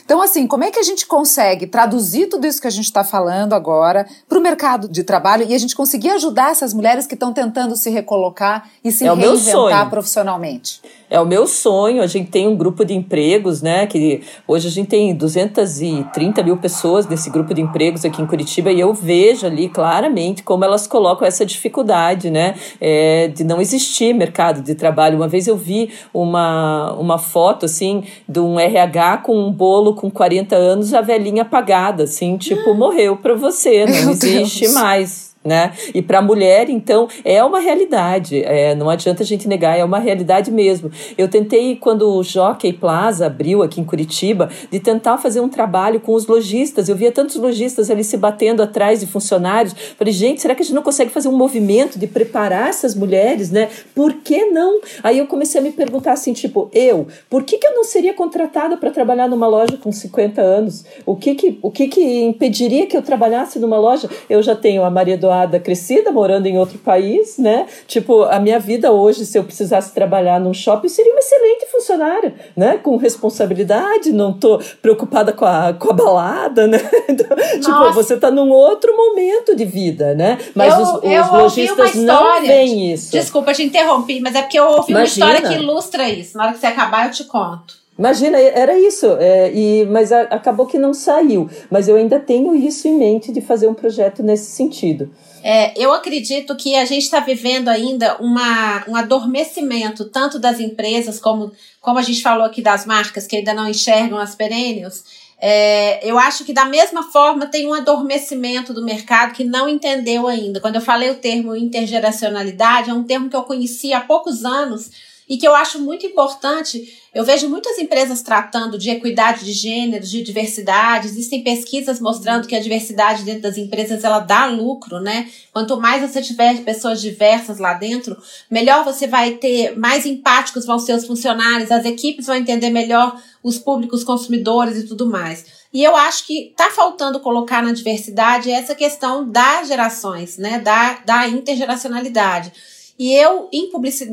Então, 0.08 0.22
assim, 0.22 0.46
como 0.46 0.64
é 0.64 0.70
que 0.70 0.78
a 0.78 0.82
gente 0.82 1.04
consegue 1.04 1.66
traduzir 1.66 2.28
tudo 2.28 2.46
isso 2.46 2.62
que 2.62 2.66
a 2.66 2.70
gente 2.70 2.86
está 2.86 3.04
falando 3.04 3.52
agora 3.52 4.06
para 4.26 4.38
o 4.38 4.40
mercado 4.40 4.88
de 4.88 5.04
trabalho 5.04 5.44
e 5.46 5.54
a 5.54 5.58
gente 5.58 5.76
conseguir 5.76 6.08
ajudar 6.08 6.50
essas 6.50 6.72
mulheres 6.72 7.06
que 7.06 7.12
estão 7.12 7.30
tentando 7.30 7.76
se 7.76 7.90
recolocar 7.90 8.70
e 8.82 8.90
se 8.90 9.06
é 9.06 9.12
reinventar 9.12 9.90
profissionalmente? 9.90 10.80
É 11.10 11.18
o 11.20 11.26
meu 11.26 11.46
sonho. 11.46 12.02
A 12.02 12.06
gente 12.06 12.30
tem 12.30 12.46
um 12.46 12.56
grupo 12.56 12.84
de 12.84 12.94
empregos, 12.94 13.62
né? 13.62 13.86
Que 13.86 14.22
hoje 14.46 14.68
a 14.68 14.70
gente 14.70 14.88
tem 14.88 15.14
230 15.14 16.42
mil 16.42 16.56
pessoas 16.56 17.06
nesse 17.06 17.30
grupo 17.30 17.54
de 17.54 17.60
empregos 17.60 18.04
aqui 18.04 18.20
em 18.20 18.26
Curitiba 18.26 18.70
e 18.70 18.80
eu 18.80 18.92
vejo 18.92 19.46
ali 19.46 19.68
claramente 19.68 20.42
como 20.42 20.64
elas 20.64 20.86
colocam 20.86 21.26
essa 21.26 21.44
dificuldade, 21.46 22.30
né? 22.30 22.54
É, 22.80 23.28
de 23.28 23.44
não 23.44 23.60
existir 23.60 24.12
mercado 24.14 24.62
de 24.62 24.74
trabalho. 24.74 25.16
Uma 25.16 25.28
vez 25.28 25.46
eu 25.46 25.56
vi 25.56 25.90
uma, 26.12 26.92
uma 26.94 27.18
foto, 27.18 27.66
assim, 27.66 28.04
de 28.28 28.40
um 28.40 28.58
RH 28.58 29.18
com 29.18 29.36
um 29.38 29.52
bolo 29.52 29.94
com 29.94 30.10
40 30.10 30.54
anos, 30.56 30.92
a 30.92 31.00
velhinha 31.00 31.42
apagada, 31.42 32.04
assim, 32.04 32.36
tipo, 32.36 32.74
morreu 32.74 33.16
para 33.16 33.34
você, 33.34 33.86
não 33.86 33.92
Meu 33.92 34.10
existe 34.10 34.60
Deus. 34.62 34.74
mais 34.74 35.27
né? 35.44 35.72
E 35.94 36.03
para 36.03 36.18
a 36.18 36.22
mulher, 36.22 36.68
então, 36.68 37.09
é 37.24 37.42
uma 37.42 37.61
realidade, 37.61 38.42
é, 38.42 38.74
não 38.74 38.90
adianta 38.90 39.22
a 39.22 39.27
gente 39.27 39.48
negar, 39.48 39.79
é 39.79 39.85
uma 39.85 39.98
realidade 39.98 40.51
mesmo. 40.51 40.90
Eu 41.16 41.29
tentei, 41.29 41.77
quando 41.77 42.03
o 42.16 42.22
Jockey 42.22 42.72
Plaza 42.72 43.27
abriu 43.27 43.62
aqui 43.62 43.81
em 43.81 43.85
Curitiba, 43.85 44.51
de 44.70 44.81
tentar 44.81 45.18
fazer 45.18 45.40
um 45.40 45.48
trabalho 45.48 46.01
com 46.01 46.12
os 46.12 46.27
lojistas. 46.27 46.88
Eu 46.88 46.96
via 46.96 47.12
tantos 47.12 47.37
lojistas 47.37 47.90
ali 47.90 48.05
se 48.05 48.16
batendo 48.16 48.62
atrás 48.62 49.01
de 49.01 49.07
funcionários. 49.07 49.74
Falei, 49.96 50.12
gente, 50.12 50.40
será 50.40 50.55
que 50.55 50.62
a 50.62 50.64
gente 50.64 50.74
não 50.74 50.83
consegue 50.83 51.11
fazer 51.11 51.29
um 51.29 51.37
movimento 51.37 51.98
de 51.98 52.07
preparar 52.07 52.68
essas 52.68 52.94
mulheres, 52.94 53.51
né? 53.51 53.68
Por 53.94 54.14
que 54.14 54.46
não? 54.46 54.81
Aí 55.03 55.18
eu 55.18 55.27
comecei 55.27 55.61
a 55.61 55.64
me 55.64 55.72
perguntar 55.72 56.12
assim, 56.12 56.33
tipo, 56.33 56.68
eu, 56.72 57.07
por 57.31 57.44
que, 57.44 57.59
que 57.59 57.66
eu 57.66 57.74
não 57.74 57.85
seria 57.85 58.12
contratada 58.12 58.77
para 58.77 58.90
trabalhar 58.90 59.29
numa 59.29 59.46
loja 59.46 59.77
com 59.77 59.90
50 59.90 60.40
anos? 60.40 60.85
O 61.07 61.16
que 61.16 61.35
que, 61.35 61.59
o 61.62 61.70
que 61.70 61.88
que 61.88 62.22
impediria 62.24 62.87
que 62.87 62.96
eu 62.96 63.03
trabalhasse 63.03 63.59
numa 63.59 63.79
loja? 63.79 64.09
Eu 64.29 64.42
já 64.42 64.55
tenho 64.55 64.85
a 64.85 64.90
Maria 64.90 65.16
do 65.16 65.27
crescida, 65.60 66.10
morando 66.10 66.46
em 66.46 66.58
outro 66.58 66.78
país, 66.78 67.38
né? 67.38 67.66
Tipo, 67.86 68.22
a 68.22 68.38
minha 68.38 68.58
vida 68.58 68.92
hoje, 68.92 69.24
se 69.26 69.38
eu 69.38 69.44
precisasse 69.44 69.92
trabalhar 69.92 70.40
num 70.40 70.54
shopping, 70.54 70.88
seria 70.88 71.12
uma 71.12 71.20
excelente 71.20 71.66
funcionária, 71.70 72.34
né? 72.56 72.78
Com 72.78 72.96
responsabilidade, 72.96 74.12
não 74.12 74.32
tô 74.32 74.60
preocupada 74.80 75.32
com 75.32 75.44
a, 75.44 75.72
com 75.72 75.90
a 75.90 75.92
balada, 75.92 76.66
né? 76.66 76.78
Então, 77.08 77.36
tipo, 77.60 77.92
você 77.94 78.16
tá 78.16 78.30
num 78.30 78.50
outro 78.50 78.94
momento 78.96 79.56
de 79.56 79.64
vida, 79.64 80.14
né? 80.14 80.38
Mas 80.54 80.74
eu, 80.74 80.82
os, 80.82 80.92
os 80.94 81.30
lojistas 81.32 81.94
não 81.94 82.40
veem 82.42 82.92
isso. 82.92 83.10
Desculpa, 83.12 83.52
te 83.52 83.62
interrompi, 83.62 84.20
mas 84.20 84.34
é 84.34 84.42
porque 84.42 84.58
eu 84.58 84.66
ouvi 84.66 84.92
Imagina. 84.92 85.26
uma 85.26 85.32
história 85.32 85.48
que 85.48 85.62
ilustra 85.62 86.08
isso. 86.08 86.36
Na 86.36 86.44
hora 86.44 86.52
que 86.52 86.60
você 86.60 86.66
acabar, 86.66 87.06
eu 87.06 87.12
te 87.12 87.24
conto. 87.24 87.88
Imagina, 87.98 88.38
era 88.38 88.78
isso, 88.78 89.06
é, 89.18 89.52
e, 89.52 89.84
mas 89.87 90.12
a, 90.12 90.20
acabou 90.22 90.66
que 90.66 90.78
não 90.78 90.94
saiu. 90.94 91.50
Mas 91.68 91.88
eu 91.88 91.96
ainda 91.96 92.20
tenho 92.20 92.54
isso 92.54 92.87
em 92.87 92.96
mente 92.96 93.32
de 93.32 93.40
fazer 93.40 93.66
um 93.66 93.74
projeto 93.74 94.22
nesse 94.22 94.52
sentido. 94.52 95.11
É, 95.42 95.72
eu 95.76 95.92
acredito 95.92 96.54
que 96.56 96.76
a 96.76 96.84
gente 96.84 97.02
está 97.02 97.18
vivendo 97.18 97.68
ainda 97.68 98.16
uma, 98.20 98.84
um 98.87 98.94
adormecimento, 98.94 100.04
tanto 100.04 100.38
das 100.38 100.61
empresas, 100.61 101.18
como, 101.18 101.50
como 101.80 101.98
a 101.98 102.02
gente 102.02 102.22
falou 102.22 102.44
aqui 102.44 102.62
das 102.62 102.87
marcas 102.87 103.26
que 103.26 103.37
ainda 103.37 103.52
não 103.52 103.68
enxergam 103.68 104.18
as 104.18 104.37
perênios. 104.37 105.02
É, 105.40 106.08
eu 106.08 106.18
acho 106.18 106.44
que 106.44 106.52
da 106.52 106.64
mesma 106.64 107.02
forma 107.02 107.46
tem 107.46 107.66
um 107.66 107.74
adormecimento 107.74 108.72
do 108.72 108.84
mercado 108.84 109.32
que 109.34 109.42
não 109.42 109.68
entendeu 109.68 110.28
ainda. 110.28 110.61
Quando 110.61 110.76
eu 110.76 110.80
falei 110.80 111.11
o 111.11 111.16
termo 111.16 111.56
intergeracionalidade, 111.56 112.90
é 112.90 112.94
um 112.94 113.02
termo 113.02 113.28
que 113.28 113.37
eu 113.37 113.42
conheci 113.42 113.92
há 113.92 114.00
poucos 114.00 114.44
anos 114.44 114.90
e 115.28 115.36
que 115.36 115.46
eu 115.46 115.54
acho 115.54 115.78
muito 115.80 116.06
importante. 116.06 116.96
Eu 117.14 117.24
vejo 117.24 117.48
muitas 117.48 117.78
empresas 117.78 118.22
tratando 118.22 118.78
de 118.78 118.90
equidade 118.90 119.44
de 119.44 119.52
gêneros, 119.52 120.10
de 120.10 120.22
diversidade. 120.22 121.08
Existem 121.08 121.42
pesquisas 121.42 122.00
mostrando 122.00 122.46
que 122.46 122.56
a 122.56 122.60
diversidade 122.60 123.24
dentro 123.24 123.42
das 123.42 123.58
empresas 123.58 124.04
ela 124.04 124.20
dá 124.20 124.46
lucro, 124.46 125.00
né? 125.00 125.28
Quanto 125.52 125.78
mais 125.78 126.08
você 126.08 126.22
tiver 126.22 126.62
pessoas 126.62 127.00
diversas 127.00 127.58
lá 127.58 127.74
dentro, 127.74 128.16
melhor 128.50 128.84
você 128.84 129.06
vai 129.06 129.32
ter, 129.32 129.76
mais 129.76 130.06
empáticos 130.06 130.64
vão 130.64 130.78
ser 130.78 130.94
os 130.94 131.06
funcionários, 131.06 131.70
as 131.70 131.84
equipes 131.84 132.26
vão 132.26 132.36
entender 132.36 132.70
melhor 132.70 133.20
os 133.42 133.58
públicos 133.58 134.04
consumidores 134.04 134.78
e 134.78 134.86
tudo 134.86 135.06
mais. 135.06 135.44
E 135.72 135.84
eu 135.84 135.94
acho 135.94 136.26
que 136.26 136.48
está 136.50 136.70
faltando 136.70 137.20
colocar 137.20 137.62
na 137.62 137.72
diversidade 137.72 138.50
essa 138.50 138.74
questão 138.74 139.28
das 139.28 139.68
gerações, 139.68 140.38
né? 140.38 140.58
Da, 140.60 141.00
da 141.04 141.28
intergeracionalidade. 141.28 142.52
E 142.98 143.14
eu, 143.14 143.48
em, 143.52 143.70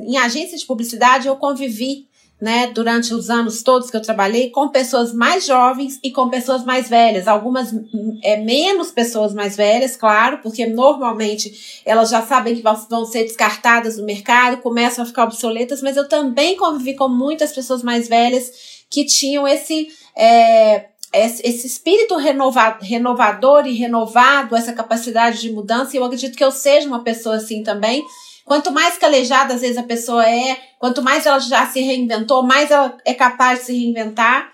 em 0.08 0.18
agência 0.18 0.58
de 0.58 0.66
publicidade, 0.66 1.28
eu 1.28 1.36
convivi 1.36 2.08
né, 2.40 2.68
durante 2.68 3.14
os 3.14 3.30
anos 3.30 3.64
todos 3.64 3.90
que 3.90 3.96
eu 3.96 4.02
trabalhei, 4.02 4.50
com 4.50 4.68
pessoas 4.68 5.14
mais 5.14 5.46
jovens 5.46 6.00
e 6.04 6.12
com 6.12 6.30
pessoas 6.30 6.66
mais 6.66 6.90
velhas. 6.90 7.28
Algumas 7.28 7.74
é 8.24 8.38
menos 8.38 8.92
pessoas 8.92 9.34
mais 9.34 9.56
velhas, 9.56 9.96
claro, 9.96 10.40
porque 10.44 10.66
normalmente 10.66 11.82
elas 11.86 12.10
já 12.10 12.22
sabem 12.22 12.56
que 12.56 12.62
vão 12.62 13.06
ser 13.06 13.24
descartadas 13.24 13.96
do 13.96 14.04
mercado, 14.04 14.62
começam 14.62 15.04
a 15.04 15.08
ficar 15.08 15.24
obsoletas, 15.24 15.82
mas 15.82 15.96
eu 15.96 16.08
também 16.08 16.58
convivi 16.58 16.94
com 16.94 17.08
muitas 17.08 17.54
pessoas 17.54 17.82
mais 17.82 18.08
velhas 18.08 18.52
que 18.90 19.06
tinham 19.06 19.48
esse. 19.48 19.88
É, 20.16 20.90
esse 21.14 21.66
espírito 21.66 22.18
renova, 22.18 22.78
renovador 22.82 23.66
e 23.66 23.74
renovado, 23.74 24.54
essa 24.54 24.74
capacidade 24.74 25.40
de 25.40 25.50
mudança, 25.50 25.96
e 25.96 26.00
eu 26.00 26.04
acredito 26.04 26.36
que 26.36 26.44
eu 26.44 26.52
seja 26.52 26.90
uma 26.90 27.06
pessoa 27.06 27.38
assim 27.38 27.64
também, 27.64 28.04
Quanto 28.46 28.72
mais 28.72 28.96
calejada 28.98 29.56
às 29.56 29.62
vezes 29.62 29.78
a 29.78 29.84
pessoa 29.84 30.24
é, 30.24 30.58
quanto 30.80 31.02
mais 31.02 31.26
ela 31.26 31.40
já 31.40 31.66
se 31.66 31.82
reinventou, 31.82 32.44
mais 32.44 32.70
ela 32.70 32.96
é 33.04 33.14
capaz 33.14 33.60
de 33.60 33.66
se 33.66 33.74
reinventar. 33.74 34.52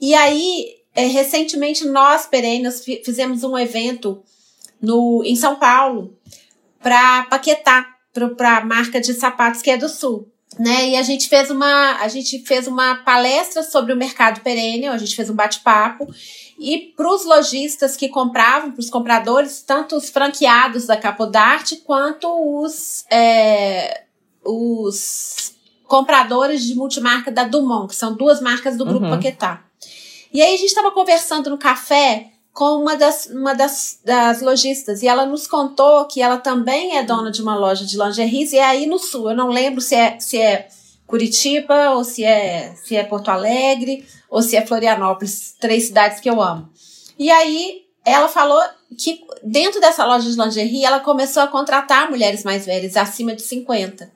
E 0.00 0.14
aí, 0.14 0.76
é, 0.94 1.06
recentemente 1.06 1.86
nós, 1.86 2.26
Perennials, 2.26 2.82
fizemos 3.04 3.44
um 3.44 3.58
evento 3.58 4.22
no, 4.80 5.22
em 5.24 5.36
São 5.36 5.56
Paulo 5.56 6.18
para 6.82 7.24
Paquetá, 7.24 7.86
para 8.36 8.58
a 8.58 8.64
marca 8.64 9.00
de 9.00 9.12
sapatos 9.12 9.60
que 9.60 9.70
é 9.70 9.76
do 9.76 9.88
Sul. 9.88 10.26
Né? 10.58 10.90
E 10.90 10.96
a 10.96 11.02
gente 11.02 11.28
fez 11.28 11.50
uma 11.50 11.96
a 12.00 12.06
gente 12.06 12.38
fez 12.46 12.68
uma 12.68 12.96
palestra 12.96 13.62
sobre 13.62 13.92
o 13.92 13.96
mercado 13.96 14.40
perene, 14.40 14.86
a 14.86 14.96
gente 14.96 15.16
fez 15.16 15.28
um 15.28 15.34
bate-papo 15.34 16.06
e 16.58 16.92
para 16.96 17.12
os 17.12 17.24
lojistas 17.24 17.96
que 17.96 18.08
compravam, 18.08 18.70
para 18.70 18.80
os 18.80 18.90
compradores, 18.90 19.62
tanto 19.62 19.96
os 19.96 20.08
franqueados 20.08 20.86
da 20.86 20.96
Capodarte 20.96 21.76
quanto 21.76 22.28
os, 22.62 23.04
é, 23.10 24.04
os 24.44 25.54
compradores 25.86 26.64
de 26.64 26.74
multimarca 26.74 27.30
da 27.30 27.44
Dumont, 27.44 27.88
que 27.88 27.96
são 27.96 28.14
duas 28.14 28.40
marcas 28.40 28.76
do 28.76 28.84
Grupo 28.84 29.04
uhum. 29.04 29.10
Paquetá. 29.10 29.64
E 30.32 30.42
aí 30.42 30.54
a 30.54 30.56
gente 30.56 30.68
estava 30.68 30.90
conversando 30.90 31.50
no 31.50 31.58
café 31.58 32.30
com 32.52 32.80
uma 32.80 32.96
das, 32.96 33.26
uma 33.26 33.52
das, 33.52 34.00
das 34.04 34.40
lojistas 34.40 35.02
e 35.02 35.08
ela 35.08 35.26
nos 35.26 35.46
contou 35.46 36.04
que 36.06 36.22
ela 36.22 36.38
também 36.38 36.96
é 36.96 37.02
dona 37.02 37.30
de 37.30 37.42
uma 37.42 37.56
loja 37.56 37.84
de 37.84 37.96
lingeries 37.96 38.52
e 38.52 38.58
é 38.58 38.64
aí 38.64 38.86
no 38.86 38.98
sul. 38.98 39.30
Eu 39.30 39.36
não 39.36 39.48
lembro 39.48 39.80
se 39.80 39.94
é, 39.94 40.18
se 40.20 40.40
é 40.40 40.68
Curitiba, 41.06 41.90
ou 41.90 42.04
se 42.04 42.24
é, 42.24 42.74
se 42.76 42.96
é 42.96 43.04
Porto 43.04 43.28
Alegre, 43.28 44.06
ou 44.30 44.42
se 44.42 44.56
é 44.56 44.66
Florianópolis, 44.66 45.54
três 45.60 45.86
cidades 45.86 46.20
que 46.20 46.28
eu 46.28 46.40
amo. 46.40 46.68
E 47.18 47.30
aí 47.30 47.84
ela 48.04 48.28
falou 48.28 48.60
que 48.98 49.24
dentro 49.42 49.80
dessa 49.80 50.04
loja 50.04 50.30
de 50.30 50.38
lingerie 50.38 50.84
ela 50.84 51.00
começou 51.00 51.42
a 51.42 51.48
contratar 51.48 52.10
mulheres 52.10 52.44
mais 52.44 52.66
velhas, 52.66 52.96
acima 52.96 53.34
de 53.34 53.42
50. 53.42 54.10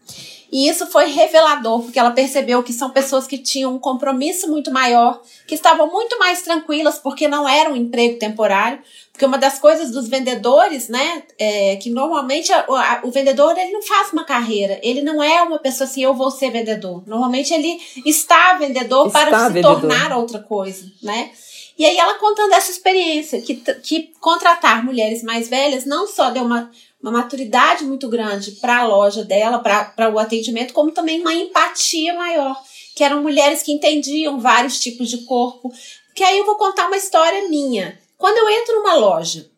E 0.50 0.68
isso 0.68 0.86
foi 0.86 1.06
revelador, 1.06 1.82
porque 1.82 1.98
ela 1.98 2.10
percebeu 2.10 2.62
que 2.62 2.72
são 2.72 2.90
pessoas 2.90 3.26
que 3.26 3.36
tinham 3.36 3.74
um 3.74 3.78
compromisso 3.78 4.48
muito 4.48 4.70
maior, 4.70 5.20
que 5.46 5.54
estavam 5.54 5.90
muito 5.90 6.18
mais 6.18 6.40
tranquilas, 6.40 6.98
porque 6.98 7.28
não 7.28 7.46
era 7.46 7.70
um 7.70 7.76
emprego 7.76 8.18
temporário. 8.18 8.80
Porque 9.18 9.26
uma 9.26 9.36
das 9.36 9.58
coisas 9.58 9.90
dos 9.90 10.06
vendedores, 10.06 10.88
né, 10.88 11.24
é 11.36 11.74
que 11.74 11.90
normalmente 11.90 12.52
a, 12.52 12.60
a, 12.60 13.00
o 13.02 13.10
vendedor 13.10 13.58
ele 13.58 13.72
não 13.72 13.82
faz 13.82 14.12
uma 14.12 14.22
carreira, 14.22 14.78
ele 14.80 15.02
não 15.02 15.20
é 15.20 15.42
uma 15.42 15.58
pessoa 15.58 15.88
assim, 15.88 16.04
eu 16.04 16.14
vou 16.14 16.30
ser 16.30 16.52
vendedor. 16.52 17.02
Normalmente 17.04 17.52
ele 17.52 17.80
está 18.06 18.54
vendedor 18.54 19.08
está 19.08 19.26
para 19.26 19.48
vendedor. 19.48 19.74
se 19.74 19.80
tornar 19.80 20.16
outra 20.16 20.38
coisa, 20.38 20.86
né? 21.02 21.32
E 21.76 21.84
aí 21.84 21.96
ela 21.96 22.14
contando 22.14 22.52
essa 22.52 22.70
experiência, 22.70 23.40
que, 23.40 23.56
que 23.56 24.12
contratar 24.20 24.84
mulheres 24.84 25.24
mais 25.24 25.48
velhas 25.48 25.84
não 25.84 26.06
só 26.06 26.30
deu 26.30 26.44
uma 26.44 26.70
uma 27.02 27.12
maturidade 27.12 27.84
muito 27.84 28.08
grande 28.08 28.52
para 28.52 28.78
a 28.78 28.86
loja 28.86 29.24
dela, 29.24 29.58
para 29.58 30.12
o 30.12 30.18
atendimento, 30.18 30.72
como 30.72 30.90
também 30.90 31.20
uma 31.20 31.32
empatia 31.32 32.14
maior, 32.14 32.56
que 32.94 33.02
eram 33.02 33.22
mulheres 33.22 33.62
que 33.62 33.72
entendiam 33.72 34.40
vários 34.40 34.80
tipos 34.80 35.08
de 35.08 35.18
corpo. 35.18 35.72
Que 36.14 36.24
aí 36.24 36.38
eu 36.38 36.44
vou 36.44 36.56
contar 36.56 36.86
uma 36.86 36.96
história 36.96 37.48
minha. 37.48 37.96
Quando 38.18 38.36
eu 38.36 38.50
entro 38.50 38.74
numa 38.74 38.94
loja 38.96 39.48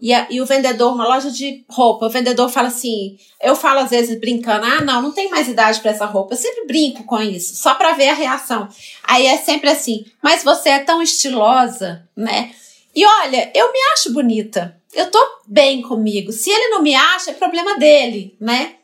e, 0.00 0.12
a, 0.12 0.26
e 0.30 0.40
o 0.40 0.46
vendedor, 0.46 0.92
uma 0.92 1.06
loja 1.06 1.30
de 1.30 1.64
roupa, 1.68 2.06
o 2.06 2.10
vendedor 2.10 2.48
fala 2.48 2.68
assim, 2.68 3.18
eu 3.40 3.54
falo 3.54 3.80
às 3.80 3.90
vezes 3.90 4.18
brincando, 4.18 4.64
ah, 4.64 4.80
não, 4.80 5.02
não 5.02 5.12
tem 5.12 5.28
mais 5.28 5.46
idade 5.46 5.80
para 5.80 5.90
essa 5.90 6.06
roupa. 6.06 6.34
Eu 6.34 6.38
sempre 6.38 6.66
brinco 6.66 7.04
com 7.04 7.20
isso, 7.20 7.54
só 7.56 7.74
para 7.74 7.92
ver 7.92 8.08
a 8.08 8.14
reação. 8.14 8.68
Aí 9.04 9.26
é 9.26 9.36
sempre 9.36 9.68
assim, 9.68 10.06
mas 10.22 10.42
você 10.42 10.70
é 10.70 10.78
tão 10.80 11.02
estilosa, 11.02 12.08
né? 12.16 12.50
E 12.94 13.04
olha, 13.04 13.52
eu 13.54 13.70
me 13.70 13.78
acho 13.92 14.12
bonita. 14.12 14.74
Eu 14.94 15.10
tô 15.10 15.22
bem 15.46 15.82
comigo. 15.82 16.32
Se 16.32 16.50
ele 16.50 16.68
não 16.68 16.80
me 16.80 16.94
acha, 16.94 17.30
é 17.30 17.34
problema 17.34 17.78
dele, 17.78 18.34
né? 18.40 18.76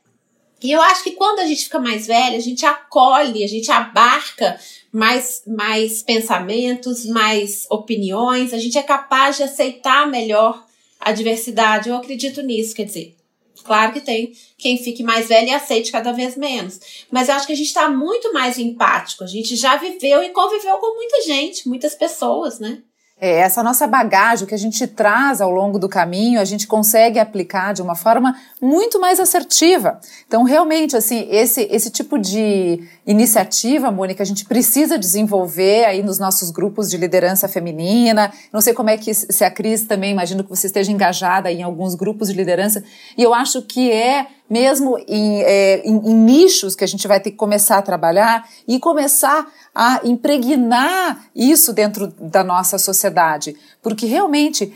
E 0.63 0.71
eu 0.71 0.81
acho 0.81 1.03
que 1.03 1.13
quando 1.13 1.41
a 1.41 1.47
gente 1.47 1.65
fica 1.65 1.79
mais 1.79 2.07
velha, 2.07 2.37
a 2.37 2.41
gente 2.41 2.65
acolhe, 2.65 3.43
a 3.43 3.49
gente 3.49 3.73
abarca 3.73 4.61
mais, 4.93 5.43
mais 5.47 6.03
pensamentos, 6.03 7.07
mais 7.07 7.67
opiniões, 7.71 8.53
a 8.53 8.59
gente 8.59 8.77
é 8.77 8.83
capaz 8.83 9.39
de 9.39 9.43
aceitar 9.43 10.07
melhor 10.07 10.65
a 11.01 11.13
diversidade. 11.13 11.89
Eu 11.89 11.97
acredito 11.97 12.43
nisso, 12.43 12.75
quer 12.75 12.85
dizer, 12.85 13.17
claro 13.65 13.93
que 13.93 14.01
tem 14.01 14.33
quem 14.59 14.77
fique 14.77 15.03
mais 15.03 15.29
velho 15.29 15.49
e 15.49 15.55
aceite 15.55 15.91
cada 15.91 16.13
vez 16.13 16.37
menos. 16.37 16.79
Mas 17.11 17.29
eu 17.29 17.35
acho 17.35 17.47
que 17.47 17.55
a 17.55 17.57
gente 17.57 17.69
está 17.69 17.89
muito 17.89 18.33
mais 18.35 18.59
empático. 18.59 19.25
A 19.25 19.27
gente 19.27 19.57
já 19.57 19.77
viveu 19.77 20.23
e 20.23 20.31
conviveu 20.31 20.77
com 20.77 20.95
muita 20.95 21.23
gente, 21.23 21.67
muitas 21.67 21.95
pessoas, 21.95 22.61
né? 22.61 22.83
É, 23.25 23.39
essa 23.39 23.63
nossa 23.63 23.87
bagagem 23.87 24.49
que 24.49 24.55
a 24.55 24.59
gente 24.59 24.85
traz 24.85 25.41
ao 25.41 25.49
longo 25.49 25.79
do 25.79 25.89
caminho, 25.89 26.41
a 26.41 26.45
gente 26.45 26.67
consegue 26.67 27.21
aplicar 27.21 27.73
de 27.73 27.81
uma 27.81 27.95
forma 27.95 28.37
muito 28.61 29.01
mais 29.01 29.21
assertiva. 29.21 30.01
Então, 30.27 30.43
realmente, 30.43 30.97
assim, 30.97 31.29
esse, 31.31 31.69
esse 31.71 31.89
tipo 31.89 32.19
de 32.19 32.83
iniciativa, 33.07 33.93
Mônica, 33.93 34.25
a 34.25 34.27
gente 34.27 34.45
precisa 34.45 34.99
desenvolver 34.99 35.85
aí 35.85 36.03
nos 36.03 36.19
nossos 36.19 36.51
grupos 36.51 36.91
de 36.91 36.97
liderança 36.97 37.47
feminina. 37.47 38.33
Não 38.53 38.61
sei 38.61 38.75
como 38.75 38.91
é 38.91 38.99
que 38.99 39.15
se 39.15 39.45
a 39.45 39.51
Cris 39.53 39.85
também, 39.85 40.11
imagino 40.11 40.43
que 40.43 40.51
você 40.51 40.67
esteja 40.67 40.91
engajada 40.91 41.49
em 41.49 41.63
alguns 41.63 41.95
grupos 41.95 42.27
de 42.27 42.35
liderança. 42.35 42.83
E 43.17 43.23
eu 43.23 43.33
acho 43.33 43.63
que 43.63 43.93
é 43.93 44.27
mesmo 44.53 44.99
em, 45.09 45.41
é, 45.41 45.81
em, 45.83 45.97
em, 45.97 46.15
nichos 46.15 46.77
que 46.77 46.85
a 46.85 46.87
gente 46.87 47.09
vai 47.09 47.19
ter 47.19 47.31
que 47.31 47.39
começar 47.39 47.79
a 47.79 47.83
trabalhar 47.83 48.47
e 48.69 48.79
começar 48.79 49.47
a 49.75 50.01
impregnar 50.05 51.25
isso 51.35 51.73
dentro 51.73 52.09
da 52.21 52.45
nossa 52.45 52.77
sociedade. 52.77 53.57
Porque 53.81 54.05
realmente 54.05 54.71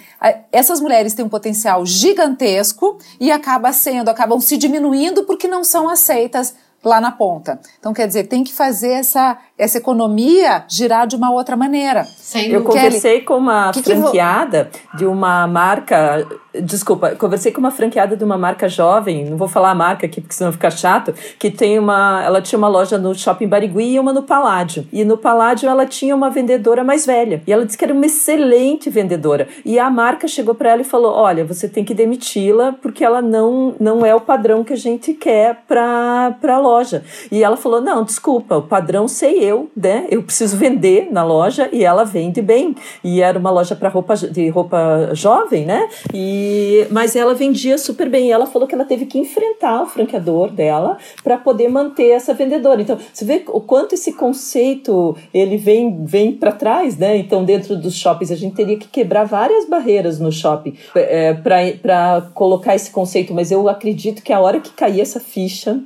essas 0.51 0.81
mulheres 0.81 1.13
têm 1.13 1.27
um 1.27 1.29
potencial 1.29 1.85
gigantesco 1.85 2.97
e 3.21 3.31
acaba 3.31 3.71
sendo, 3.71 4.09
acabam 4.09 4.41
se 4.41 4.57
diminuindo 4.57 5.25
porque 5.25 5.47
não 5.47 5.63
são 5.63 5.91
aceitas 5.91 6.55
lá 6.83 7.01
na 7.01 7.11
ponta. 7.11 7.59
Então, 7.79 7.93
quer 7.93 8.07
dizer, 8.07 8.29
tem 8.29 8.45
que 8.45 8.53
fazer 8.53 8.93
essa, 8.93 9.37
essa 9.59 9.77
economia 9.77 10.65
girar 10.69 11.07
de 11.07 11.17
uma 11.17 11.31
outra 11.33 11.57
maneira. 11.57 12.05
Sem 12.05 12.51
eu 12.51 12.63
conversei 12.63 13.23
com 13.23 13.37
uma 13.39 13.73
que 13.73 13.83
franqueada 13.83 14.71
que 14.73 14.99
de 14.99 15.05
uma 15.05 15.47
marca 15.47 16.27
Desculpa, 16.63 17.11
conversei 17.17 17.53
com 17.53 17.61
uma 17.61 17.71
franqueada 17.71 18.17
de 18.17 18.25
uma 18.25 18.39
marca 18.39 18.69
jovem, 18.69 19.25
não 19.25 19.37
vou 19.37 19.49
falar 19.49 19.71
a 19.71 19.75
marca 19.75 20.07
aqui 20.07 20.21
porque 20.21 20.35
senão 20.35 20.53
fica 20.53 20.71
chato, 20.71 21.15
que 21.39 21.51
tem 21.51 21.79
uma. 21.79 22.23
Ela 22.25 22.41
tinha 22.41 22.59
uma 22.59 22.69
loja 22.69 22.99
no 22.99 23.15
shopping 23.15 23.49
Barigui 23.49 23.95
e 23.95 24.01
uma 24.01 24.13
no 24.13 24.23
Paládio. 24.23 24.87
E 24.93 25.05
no 25.05 25.17
Paládio 25.17 25.69
ela 25.69 25.87
tinha 25.87 26.15
uma 26.15 26.31
vendedora 26.31 26.85
mais 26.85 27.07
velha. 27.07 27.43
E 27.47 27.53
ela 27.53 27.65
disse 27.65 27.77
que 27.77 27.85
era 27.85 27.93
uma 27.93 28.07
excelente 28.07 28.89
vendedora. 28.91 29.49
E 29.65 29.79
a 29.79 29.91
marca 29.91 30.29
chegou 30.29 30.55
para 30.55 30.71
ela 30.71 30.81
e 30.83 30.85
falou: 30.85 31.13
Olha, 31.13 31.45
você 31.45 31.69
tem 31.69 31.85
que 31.85 31.95
demiti-la 31.95 32.75
porque 32.81 33.05
ela 33.05 33.21
não, 33.21 33.75
não 33.79 34.05
é 34.05 34.15
o 34.15 34.21
padrão 34.21 34.65
que 34.65 34.73
a 34.73 34.77
gente 34.77 35.13
quer 35.15 35.63
para 35.67 36.37
a 36.43 36.59
loja. 36.59 37.03
E 37.31 37.43
ela 37.43 37.57
falou: 37.57 37.81
Não, 37.81 38.05
desculpa, 38.05 38.57
o 38.57 38.63
padrão 38.63 39.09
sei 39.09 39.39
eu, 39.43 39.71
né? 39.77 40.07
Eu 40.11 40.23
preciso 40.23 40.57
vender 40.57 41.09
na 41.11 41.25
loja 41.25 41.69
e 41.73 41.85
ela 41.85 42.05
vende 42.05 42.41
bem. 42.41 42.75
E 43.03 43.21
era 43.21 43.39
uma 43.39 43.51
loja 43.51 43.75
para 43.75 43.89
roupa 43.89 44.15
de 44.17 44.49
roupa 44.49 45.11
jovem, 45.13 45.65
né? 45.65 45.89
E 46.15 46.46
mas 46.91 47.17
ela 47.17 47.35
vendia 47.35 47.79
super 47.79 48.09
bem. 48.09 48.29
E 48.29 48.31
ela 48.33 48.47
falou 48.47 48.67
que 48.67 48.75
ela 48.75 48.85
teve 48.85 49.07
que 49.07 49.19
enfrentar 49.19 49.83
o 49.83 49.87
franqueador 49.87 50.51
dela 50.51 50.99
para 51.23 51.37
poder 51.37 51.69
manter 51.69 52.11
essa 52.11 52.35
vendedora. 52.35 52.81
Então, 52.81 52.99
você 53.13 53.25
vê 53.25 53.45
o 53.49 53.61
quanto 53.61 53.95
esse 53.95 54.13
conceito 54.13 55.17
ele 55.33 55.57
vem, 55.57 56.05
vem 56.05 56.33
para 56.33 56.53
trás, 56.53 56.97
né? 56.97 57.17
Então, 57.17 57.45
dentro 57.45 57.77
dos 57.77 57.95
shoppings, 57.95 58.31
a 58.31 58.37
gente 58.37 58.55
teria 58.55 58.77
que 58.77 58.89
quebrar 58.89 59.25
várias 59.25 59.69
barreiras 59.69 60.19
no 60.19 60.33
shopping 60.33 60.77
é, 60.95 61.35
para 61.35 62.31
colocar 62.35 62.75
esse 62.75 62.91
conceito. 62.91 63.35
Mas 63.35 63.51
eu 63.51 63.69
acredito 63.69 64.23
que 64.23 64.33
a 64.33 64.41
hora 64.41 64.61
que 64.61 64.71
cair 64.71 65.01
essa 65.01 65.21
ficha 65.21 65.81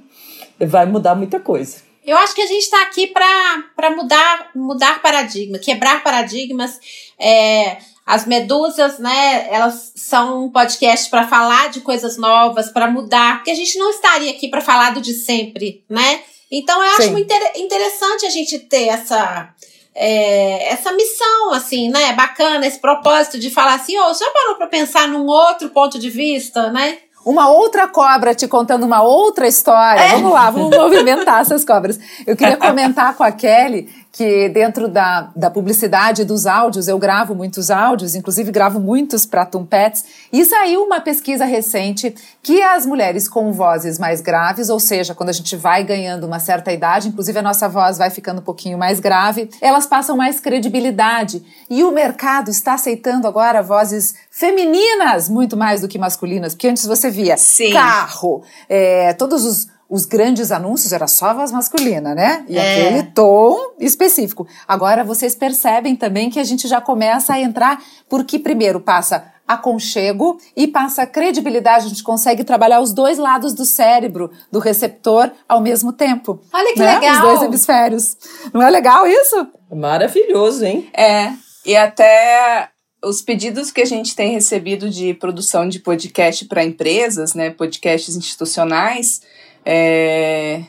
vai 0.58 0.86
mudar 0.86 1.14
muita 1.14 1.40
coisa. 1.40 1.90
Eu 2.04 2.16
acho 2.16 2.34
que 2.34 2.40
a 2.42 2.46
gente 2.46 2.62
está 2.62 2.82
aqui 2.82 3.06
para 3.06 3.90
mudar, 3.94 4.50
mudar 4.54 5.02
paradigma, 5.02 5.58
quebrar 5.58 6.02
paradigmas. 6.02 6.78
É, 7.18 7.76
as 8.10 8.26
medusas, 8.26 8.98
né, 8.98 9.46
elas 9.50 9.92
são 9.94 10.46
um 10.46 10.50
podcast 10.50 11.08
para 11.08 11.28
falar 11.28 11.70
de 11.70 11.80
coisas 11.80 12.16
novas, 12.16 12.68
para 12.68 12.90
mudar, 12.90 13.36
porque 13.36 13.52
a 13.52 13.54
gente 13.54 13.78
não 13.78 13.88
estaria 13.90 14.32
aqui 14.32 14.48
para 14.48 14.60
falar 14.60 14.92
do 14.92 15.00
de 15.00 15.14
sempre, 15.14 15.84
né? 15.88 16.20
Então 16.50 16.82
eu 16.82 16.90
acho 16.96 17.12
muito 17.12 17.32
interessante 17.54 18.26
a 18.26 18.30
gente 18.30 18.58
ter 18.58 18.88
essa 18.88 19.54
é, 19.94 20.72
essa 20.72 20.90
missão, 20.90 21.52
assim, 21.52 21.88
né? 21.88 22.12
Bacana, 22.14 22.66
esse 22.66 22.80
propósito 22.80 23.38
de 23.38 23.48
falar 23.48 23.74
assim, 23.74 23.96
ô, 23.96 24.10
oh, 24.10 24.14
já 24.14 24.28
parou 24.30 24.56
para 24.56 24.66
pensar 24.66 25.06
num 25.06 25.26
outro 25.26 25.70
ponto 25.70 25.96
de 25.96 26.10
vista, 26.10 26.68
né? 26.72 26.98
uma 27.24 27.50
outra 27.50 27.86
cobra 27.86 28.34
te 28.34 28.48
contando 28.48 28.84
uma 28.84 29.02
outra 29.02 29.46
história. 29.46 30.00
É. 30.00 30.12
Vamos 30.12 30.32
lá, 30.32 30.50
vamos 30.50 30.76
movimentar 30.76 31.40
essas 31.40 31.64
cobras. 31.64 31.98
Eu 32.26 32.36
queria 32.36 32.56
comentar 32.56 33.14
com 33.14 33.22
a 33.22 33.30
Kelly 33.30 33.88
que 34.12 34.48
dentro 34.48 34.88
da, 34.88 35.30
da 35.36 35.50
publicidade 35.50 36.24
dos 36.24 36.44
áudios, 36.44 36.88
eu 36.88 36.98
gravo 36.98 37.34
muitos 37.34 37.70
áudios, 37.70 38.14
inclusive 38.14 38.50
gravo 38.50 38.80
muitos 38.80 39.24
para 39.24 39.46
Tumpets, 39.46 40.04
e 40.32 40.44
saiu 40.44 40.82
uma 40.82 41.00
pesquisa 41.00 41.44
recente 41.44 42.14
que 42.42 42.60
as 42.62 42.84
mulheres 42.84 43.28
com 43.28 43.52
vozes 43.52 43.98
mais 43.98 44.20
graves, 44.20 44.68
ou 44.68 44.80
seja, 44.80 45.14
quando 45.14 45.28
a 45.28 45.32
gente 45.32 45.54
vai 45.54 45.84
ganhando 45.84 46.26
uma 46.26 46.40
certa 46.40 46.72
idade, 46.72 47.08
inclusive 47.08 47.38
a 47.38 47.42
nossa 47.42 47.68
voz 47.68 47.98
vai 47.98 48.10
ficando 48.10 48.40
um 48.40 48.44
pouquinho 48.44 48.76
mais 48.76 48.98
grave, 48.98 49.48
elas 49.60 49.86
passam 49.86 50.16
mais 50.16 50.40
credibilidade. 50.40 51.44
E 51.68 51.84
o 51.84 51.92
mercado 51.92 52.50
está 52.50 52.74
aceitando 52.74 53.28
agora 53.28 53.62
vozes 53.62 54.14
femininas 54.30 55.28
muito 55.28 55.56
mais 55.56 55.82
do 55.82 55.88
que 55.88 55.98
masculinas, 55.98 56.54
porque 56.54 56.68
antes 56.68 56.84
você 56.84 57.10
via 57.10 57.36
Sim. 57.36 57.72
carro, 57.72 58.42
é, 58.68 59.12
todos 59.12 59.44
os 59.44 59.79
os 59.90 60.06
grandes 60.06 60.52
anúncios 60.52 60.92
era 60.92 61.08
só 61.08 61.26
a 61.26 61.34
voz 61.34 61.50
masculina, 61.50 62.14
né? 62.14 62.44
E 62.48 62.56
é. 62.56 62.86
aquele 62.86 63.02
tom 63.10 63.74
específico. 63.80 64.46
Agora 64.66 65.02
vocês 65.02 65.34
percebem 65.34 65.96
também 65.96 66.30
que 66.30 66.38
a 66.38 66.44
gente 66.44 66.68
já 66.68 66.80
começa 66.80 67.34
a 67.34 67.40
entrar, 67.40 67.82
porque 68.08 68.38
primeiro 68.38 68.80
passa 68.80 69.24
aconchego 69.48 70.38
e 70.56 70.68
passa 70.68 71.04
credibilidade. 71.04 71.86
A 71.86 71.88
gente 71.88 72.04
consegue 72.04 72.44
trabalhar 72.44 72.80
os 72.80 72.92
dois 72.92 73.18
lados 73.18 73.52
do 73.52 73.64
cérebro, 73.64 74.30
do 74.52 74.60
receptor, 74.60 75.28
ao 75.48 75.60
mesmo 75.60 75.92
tempo. 75.92 76.40
Olha 76.52 76.72
que 76.72 76.78
né? 76.78 76.94
legal! 76.94 77.14
Os 77.14 77.20
dois 77.20 77.42
hemisférios. 77.42 78.16
Não 78.54 78.62
é 78.62 78.70
legal 78.70 79.08
isso? 79.08 79.48
Maravilhoso, 79.74 80.64
hein? 80.64 80.88
É. 80.96 81.32
E 81.66 81.76
até 81.76 82.68
os 83.02 83.22
pedidos 83.22 83.72
que 83.72 83.80
a 83.80 83.86
gente 83.86 84.14
tem 84.14 84.32
recebido 84.32 84.88
de 84.88 85.14
produção 85.14 85.68
de 85.68 85.80
podcast 85.80 86.44
para 86.44 86.64
empresas, 86.64 87.34
né, 87.34 87.50
podcasts 87.50 88.14
institucionais, 88.14 89.22
é, 89.64 90.62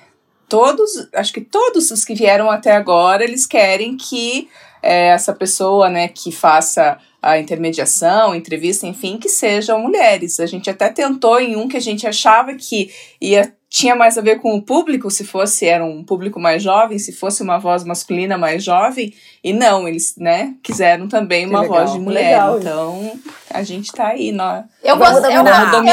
todos, 0.50 1.08
acho 1.14 1.34
que 1.34 1.42
todos 1.42 1.92
os 1.92 2.04
que 2.04 2.14
vieram 2.14 2.50
até 2.50 2.72
agora, 2.72 3.24
eles 3.24 3.46
querem 3.46 3.96
que 3.96 4.50
é, 4.84 5.08
essa 5.08 5.34
pessoa, 5.34 5.90
né, 5.90 6.08
que 6.08 6.32
faça 6.32 6.98
a 7.22 7.38
intermediação, 7.38 8.34
entrevista, 8.34 8.88
enfim, 8.88 9.18
que 9.18 9.30
sejam 9.30 9.80
mulheres. 9.80 10.40
A 10.40 10.46
gente 10.46 10.70
até 10.70 10.90
tentou 10.90 11.40
em 11.40 11.56
um 11.56 11.68
que 11.68 11.78
a 11.78 11.82
gente 11.82 12.08
achava 12.08 12.56
que 12.56 12.92
ia 13.22 13.54
tinha 13.72 13.96
mais 13.96 14.18
a 14.18 14.22
ver 14.22 14.42
com 14.42 14.54
o 14.54 14.62
público, 14.62 15.10
se 15.10 15.24
fosse 15.24 15.66
era 15.66 15.86
um 15.86 16.04
público 16.04 16.38
mais 16.38 16.62
jovem, 16.62 17.00
se 17.00 17.14
fosse 17.14 17.42
uma 17.42 17.58
voz 17.58 17.86
masculina 17.86 18.38
mais 18.38 18.66
jovem, 18.66 19.14
e 19.42 19.54
não, 19.54 19.88
eles, 19.88 20.16
né, 20.18 20.56
quiseram 20.62 21.08
também 21.08 21.48
uma 21.48 21.66
voz 21.66 21.94
de 21.94 22.00
mulher. 22.00 22.32
Legal, 22.32 22.60
então, 22.60 23.14
a 23.50 23.64
gente 23.64 23.90
tá 23.94 24.08
aí, 24.08 24.34
nós 24.34 24.66
eu, 24.84 24.98
gost, 24.98 25.24
eu, 25.24 25.32
eu, 25.32 25.38
eu 25.38 25.44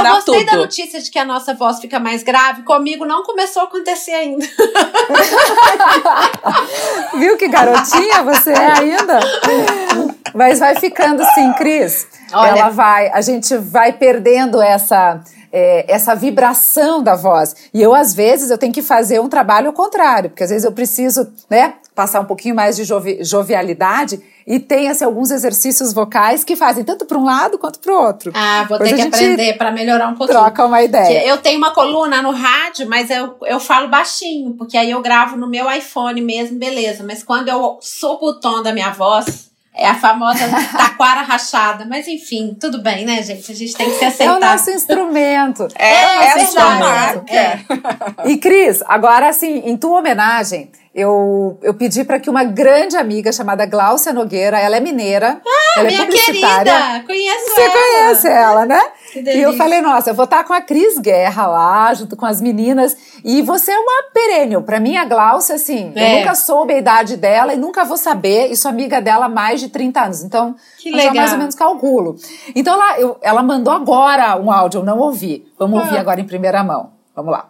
gostei 0.02 0.40
tudo. 0.40 0.46
da 0.46 0.56
notícia 0.56 1.00
de 1.00 1.08
que 1.08 1.20
a 1.20 1.24
nossa 1.24 1.54
voz 1.54 1.78
fica 1.78 2.00
mais 2.00 2.24
grave, 2.24 2.62
comigo 2.62 3.06
não 3.06 3.22
começou 3.22 3.62
a 3.62 3.66
acontecer 3.66 4.10
ainda. 4.10 4.44
Viu 7.14 7.36
que 7.36 7.46
garotinha 7.46 8.24
você 8.24 8.50
é 8.50 8.72
ainda? 8.72 9.20
Mas 10.34 10.58
vai 10.58 10.74
ficando 10.74 11.22
sim, 11.32 11.52
Cris. 11.52 12.08
Olha, 12.32 12.50
Ela 12.50 12.70
vai, 12.70 13.08
a 13.10 13.20
gente 13.20 13.56
vai 13.56 13.92
perdendo 13.92 14.60
essa 14.60 15.22
é, 15.53 15.84
essa 15.92 16.14
vibração 16.14 17.03
da 17.03 17.14
voz. 17.14 17.55
E 17.72 17.82
eu, 17.82 17.94
às 17.94 18.14
vezes, 18.14 18.51
eu 18.51 18.59
tenho 18.59 18.72
que 18.72 18.82
fazer 18.82 19.20
um 19.20 19.28
trabalho 19.28 19.72
contrário, 19.72 20.30
porque 20.30 20.44
às 20.44 20.51
vezes 20.51 20.64
eu 20.64 20.72
preciso, 20.72 21.28
né, 21.51 21.74
passar 21.94 22.20
um 22.20 22.24
pouquinho 22.24 22.55
mais 22.55 22.76
de 22.76 22.84
jovi 22.84 23.24
jovialidade 23.24 24.20
e 24.46 24.59
tem 24.59 24.88
assim, 24.88 25.05
alguns 25.05 25.30
exercícios 25.30 25.92
vocais 25.92 26.42
que 26.42 26.57
fazem 26.57 26.82
tanto 26.82 27.05
para 27.05 27.18
um 27.18 27.24
lado 27.24 27.59
quanto 27.59 27.78
para 27.80 27.92
o 27.92 28.03
outro. 28.03 28.32
Ah, 28.34 28.64
vou 28.68 28.78
ter 28.78 28.94
que 28.94 29.03
aprender 29.03 29.59
para 29.59 29.70
melhorar 29.70 30.09
um 30.09 30.14
pouquinho. 30.14 30.38
Troca 30.38 30.64
uma 30.64 30.82
ideia. 30.82 31.26
eu 31.26 31.36
tenho 31.38 31.59
uma 31.59 31.72
coluna 31.72 32.22
no 32.22 32.30
rádio, 32.30 32.88
mas 32.88 33.11
eu, 33.11 33.36
eu 33.42 33.61
falo 33.61 33.88
baixinho, 33.88 34.55
porque 34.55 34.78
aí 34.78 34.90
eu 34.90 35.03
gravo 35.03 35.36
no 35.36 35.46
meu 35.46 35.70
iPhone 35.70 36.20
mesmo, 36.22 36.59
beleza. 36.59 37.05
Mas 37.07 37.22
quando 37.22 37.49
eu 37.49 37.78
subo 37.82 38.28
o 38.28 38.40
tom 38.40 38.62
da 38.62 38.72
minha 38.72 38.90
voz, 38.90 39.47
É 39.78 39.86
a 39.86 39.94
famosa 39.94 40.48
taquara 40.76 41.22
rachada. 41.22 41.86
Mas 41.86 42.08
enfim, 42.08 42.56
tudo 42.60 42.82
bem, 42.82 43.06
né, 43.06 43.22
gente? 43.22 43.52
A 43.52 43.54
gente 43.54 43.74
tem 43.74 43.88
que 43.88 43.96
se 43.96 44.04
aceitar. 44.04 44.34
É 44.34 44.36
o 44.36 44.40
nosso 44.40 44.70
instrumento. 44.70 45.68
É, 45.76 45.92
é, 45.92 46.24
é 46.24 46.32
a 46.32 46.46
sua 46.46 46.70
marca. 46.74 47.32
É. 47.32 47.60
E 48.26 48.36
Cris, 48.38 48.82
agora 48.86 49.28
assim, 49.28 49.62
em 49.64 49.76
tua 49.76 50.00
homenagem, 50.00 50.70
eu, 50.95 51.59
eu 51.62 51.74
pedi 51.74 52.03
para 52.05 52.18
que 52.18 52.28
uma 52.30 52.43
grande 52.45 52.97
amiga 52.97 53.30
chamada 53.32 53.64
Gláucia 53.66 54.12
Nogueira, 54.12 54.59
ela 54.59 54.76
é 54.76 54.80
mineira, 54.80 55.41
ah, 55.47 55.78
ela 55.80 55.86
é 55.89 55.91
minha 55.91 56.05
publicitária. 56.07 56.72
querida, 56.72 57.07
conheço 57.07 57.45
Você 57.55 57.61
ela. 57.61 57.72
conhece 57.72 58.28
ela, 58.28 58.66
né? 58.66 58.80
Que 59.12 59.20
e 59.20 59.43
eu 59.43 59.53
falei, 59.57 59.80
nossa, 59.80 60.11
eu 60.11 60.14
vou 60.14 60.24
estar 60.24 60.45
com 60.45 60.53
a 60.53 60.61
Cris 60.61 60.99
Guerra 60.99 61.47
lá, 61.47 61.95
junto 61.95 62.16
com 62.16 62.26
as 62.26 62.41
meninas, 62.41 62.97
e 63.24 63.41
você 63.43 63.70
é 63.72 63.78
uma 63.78 64.11
perênio. 64.12 64.62
Para 64.62 64.78
mim, 64.80 64.97
a 64.97 65.05
Gláucia, 65.05 65.55
assim, 65.55 65.93
É. 65.95 66.14
eu 66.14 66.18
nunca 66.20 66.34
soube 66.34 66.74
a 66.74 66.78
idade 66.78 67.16
dela 67.16 67.55
e 67.55 67.57
nunca 67.57 67.84
vou 67.84 67.97
saber, 67.97 68.51
e 68.51 68.57
sou 68.57 68.68
amiga 68.70 69.01
dela 69.01 69.26
há 69.26 69.28
mais 69.28 69.61
de 69.61 69.68
30 69.68 70.01
anos, 70.03 70.22
então 70.22 70.55
Que 70.78 70.89
eu 70.91 70.93
já 70.93 70.99
legal. 70.99 71.14
mais 71.16 71.32
ou 71.32 71.39
menos 71.39 71.55
calculo. 71.55 72.16
Então 72.55 72.74
ela, 72.74 72.99
eu- 73.01 73.16
ela 73.22 73.43
mandou 73.43 73.72
agora 73.72 74.36
um 74.36 74.51
áudio, 74.51 74.80
eu 74.80 74.84
não 74.84 74.99
ouvi. 74.99 75.47
Vamos 75.59 75.78
Ah. 75.80 75.84
ouvir 75.84 75.99
agora 75.99 76.20
em 76.20 76.26
primeira 76.26 76.62
mão. 76.62 76.91
Vamos 77.14 77.32
lá. 77.32 77.49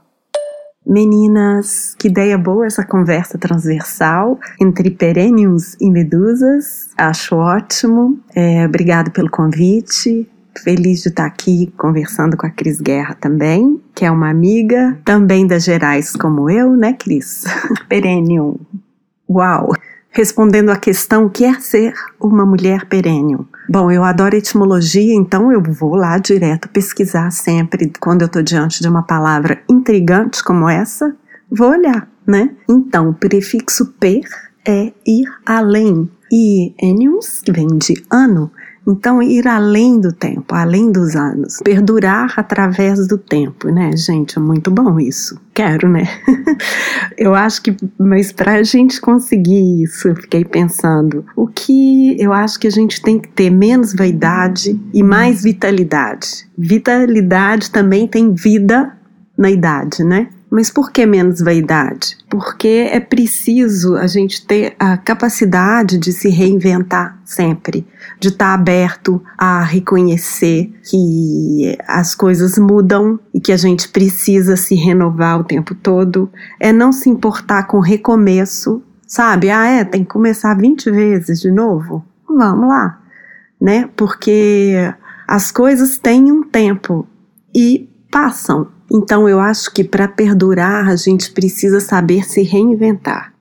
Meninas, 0.88 1.94
que 1.98 2.08
ideia 2.08 2.38
boa 2.38 2.66
essa 2.66 2.82
conversa 2.82 3.36
transversal 3.36 4.40
entre 4.58 4.90
perênios 4.90 5.76
e 5.78 5.90
medusas. 5.90 6.88
Acho 6.96 7.36
ótimo. 7.36 8.18
É, 8.34 8.64
obrigado 8.64 9.10
pelo 9.10 9.30
convite. 9.30 10.26
Feliz 10.64 11.02
de 11.02 11.10
estar 11.10 11.26
aqui 11.26 11.72
conversando 11.76 12.36
com 12.36 12.46
a 12.46 12.50
Cris 12.50 12.80
Guerra 12.80 13.14
também, 13.14 13.80
que 13.94 14.04
é 14.04 14.10
uma 14.10 14.30
amiga 14.30 14.98
também 15.04 15.46
das 15.46 15.62
Gerais 15.62 16.16
como 16.16 16.50
eu, 16.50 16.72
né, 16.76 16.94
Cris? 16.94 17.44
Perênio. 17.88 18.58
Uau! 19.28 19.72
Respondendo 20.18 20.70
à 20.70 20.76
questão, 20.76 21.26
o 21.26 21.30
que 21.30 21.44
é 21.44 21.60
ser 21.60 21.94
uma 22.20 22.44
mulher 22.44 22.86
perênio? 22.86 23.48
Bom, 23.70 23.88
eu 23.88 24.02
adoro 24.02 24.34
etimologia, 24.34 25.14
então 25.14 25.52
eu 25.52 25.62
vou 25.62 25.94
lá 25.94 26.18
direto 26.18 26.68
pesquisar 26.70 27.30
sempre 27.30 27.92
quando 28.00 28.22
eu 28.22 28.26
estou 28.26 28.42
diante 28.42 28.82
de 28.82 28.88
uma 28.88 29.04
palavra 29.04 29.62
intrigante 29.70 30.42
como 30.42 30.68
essa, 30.68 31.14
vou 31.48 31.70
olhar, 31.70 32.10
né? 32.26 32.50
Então, 32.68 33.10
o 33.10 33.14
prefixo 33.14 33.94
per 34.00 34.22
é 34.66 34.92
ir 35.06 35.24
além 35.46 36.10
e 36.32 36.74
enius, 36.82 37.40
que 37.40 37.52
vem 37.52 37.68
de 37.68 38.04
ano, 38.10 38.50
então 38.86 39.22
ir 39.22 39.46
além 39.46 40.00
do 40.00 40.12
tempo, 40.12 40.54
além 40.54 40.90
dos 40.90 41.14
anos, 41.14 41.58
perdurar 41.62 42.34
através 42.36 43.06
do 43.06 43.18
tempo, 43.18 43.68
né, 43.68 43.96
gente? 43.96 44.38
É 44.38 44.40
muito 44.40 44.70
bom 44.70 44.98
isso. 44.98 45.40
Quero, 45.52 45.88
né? 45.88 46.04
eu 47.18 47.34
acho 47.34 47.62
que, 47.62 47.76
mas 47.98 48.32
para 48.32 48.54
a 48.54 48.62
gente 48.62 49.00
conseguir 49.00 49.82
isso, 49.82 50.08
eu 50.08 50.16
fiquei 50.16 50.44
pensando, 50.44 51.24
o 51.36 51.46
que 51.46 52.16
eu 52.20 52.32
acho 52.32 52.58
que 52.58 52.66
a 52.66 52.70
gente 52.70 53.02
tem 53.02 53.18
que 53.18 53.28
ter 53.28 53.50
menos 53.50 53.94
vaidade 53.94 54.80
e 54.94 55.02
mais 55.02 55.42
vitalidade. 55.42 56.48
Vitalidade 56.56 57.70
também 57.70 58.06
tem 58.06 58.32
vida 58.32 58.96
na 59.36 59.50
idade, 59.50 60.02
né? 60.02 60.28
Mas 60.50 60.70
por 60.70 60.90
que 60.90 61.04
menos 61.04 61.40
vaidade? 61.40 62.16
Porque 62.30 62.88
é 62.90 62.98
preciso 63.00 63.96
a 63.96 64.06
gente 64.06 64.46
ter 64.46 64.74
a 64.78 64.96
capacidade 64.96 65.98
de 65.98 66.12
se 66.12 66.30
reinventar 66.30 67.18
sempre, 67.24 67.86
de 68.18 68.28
estar 68.28 68.54
aberto 68.54 69.22
a 69.36 69.62
reconhecer 69.62 70.72
que 70.88 71.76
as 71.86 72.14
coisas 72.14 72.58
mudam 72.58 73.20
e 73.34 73.40
que 73.40 73.52
a 73.52 73.56
gente 73.58 73.88
precisa 73.88 74.56
se 74.56 74.74
renovar 74.74 75.38
o 75.38 75.44
tempo 75.44 75.74
todo. 75.74 76.30
É 76.58 76.72
não 76.72 76.92
se 76.92 77.10
importar 77.10 77.64
com 77.64 77.78
recomeço, 77.78 78.82
sabe? 79.06 79.50
Ah, 79.50 79.66
é, 79.66 79.84
tem 79.84 80.02
que 80.02 80.10
começar 80.10 80.54
20 80.54 80.90
vezes 80.90 81.40
de 81.40 81.50
novo? 81.50 82.04
Vamos 82.26 82.68
lá, 82.68 83.00
né? 83.60 83.90
Porque 83.94 84.74
as 85.26 85.52
coisas 85.52 85.98
têm 85.98 86.32
um 86.32 86.42
tempo 86.42 87.06
e 87.54 87.88
passam. 88.10 88.77
Então 88.90 89.28
eu 89.28 89.38
acho 89.38 89.72
que 89.72 89.84
para 89.84 90.08
perdurar 90.08 90.88
a 90.88 90.96
gente 90.96 91.32
precisa 91.32 91.80
saber 91.80 92.24
se 92.24 92.42
reinventar. 92.42 93.34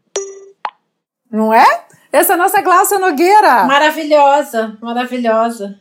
Não 1.31 1.53
é? 1.53 1.65
Essa 2.11 2.33
é 2.33 2.35
a 2.35 2.37
nossa 2.37 2.61
Gláucia 2.61 2.99
Nogueira. 2.99 3.65
Maravilhosa, 3.65 4.77
maravilhosa. 4.81 5.79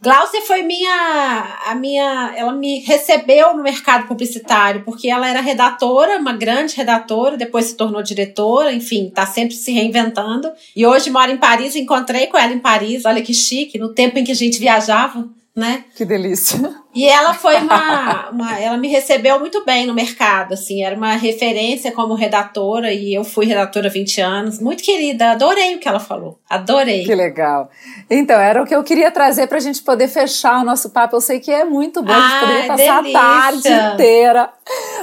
Glaucia 0.00 0.40
foi 0.42 0.62
minha, 0.62 1.58
a 1.66 1.74
minha, 1.74 2.32
ela 2.36 2.52
me 2.52 2.78
recebeu 2.80 3.56
no 3.56 3.64
mercado 3.64 4.06
publicitário 4.06 4.84
porque 4.84 5.08
ela 5.08 5.28
era 5.28 5.40
redatora, 5.40 6.18
uma 6.18 6.32
grande 6.32 6.76
redatora, 6.76 7.36
depois 7.36 7.66
se 7.66 7.76
tornou 7.76 8.00
diretora, 8.00 8.72
enfim, 8.72 9.10
tá 9.12 9.26
sempre 9.26 9.56
se 9.56 9.72
reinventando. 9.72 10.52
E 10.76 10.86
hoje 10.86 11.10
mora 11.10 11.32
em 11.32 11.36
Paris, 11.36 11.74
encontrei 11.74 12.28
com 12.28 12.38
ela 12.38 12.52
em 12.52 12.60
Paris, 12.60 13.04
olha 13.04 13.20
que 13.20 13.34
chique, 13.34 13.76
no 13.76 13.92
tempo 13.92 14.20
em 14.20 14.24
que 14.24 14.30
a 14.30 14.36
gente 14.36 14.60
viajava, 14.60 15.28
né? 15.58 15.84
Que 15.96 16.04
delícia. 16.04 16.56
E 16.94 17.04
ela 17.06 17.34
foi 17.34 17.56
uma, 17.56 18.30
uma, 18.30 18.58
Ela 18.58 18.76
me 18.76 18.88
recebeu 18.88 19.38
muito 19.38 19.64
bem 19.64 19.86
no 19.86 19.92
mercado, 19.92 20.54
assim, 20.54 20.82
era 20.82 20.96
uma 20.96 21.14
referência 21.14 21.92
como 21.92 22.14
redatora, 22.14 22.92
e 22.92 23.12
eu 23.12 23.24
fui 23.24 23.44
redatora 23.44 23.88
há 23.88 23.90
20 23.90 24.20
anos. 24.20 24.60
Muito 24.60 24.82
querida, 24.82 25.32
adorei 25.32 25.74
o 25.74 25.80
que 25.80 25.88
ela 25.88 26.00
falou. 26.00 26.38
Adorei. 26.48 27.04
Que 27.04 27.14
legal. 27.14 27.70
Então, 28.08 28.40
era 28.40 28.62
o 28.62 28.66
que 28.66 28.74
eu 28.74 28.82
queria 28.84 29.10
trazer 29.10 29.48
para 29.48 29.58
a 29.58 29.60
gente 29.60 29.82
poder 29.82 30.08
fechar 30.08 30.60
o 30.60 30.64
nosso 30.64 30.90
papo. 30.90 31.16
Eu 31.16 31.20
sei 31.20 31.40
que 31.40 31.50
é 31.50 31.64
muito 31.64 32.02
bom, 32.02 32.12
a 32.12 32.20
gente 32.20 32.32
Ai, 32.32 32.40
poderia 32.40 32.66
passar 32.68 33.02
delícia. 33.02 33.18
a 33.18 33.22
tarde 33.22 33.94
inteira. 33.94 34.50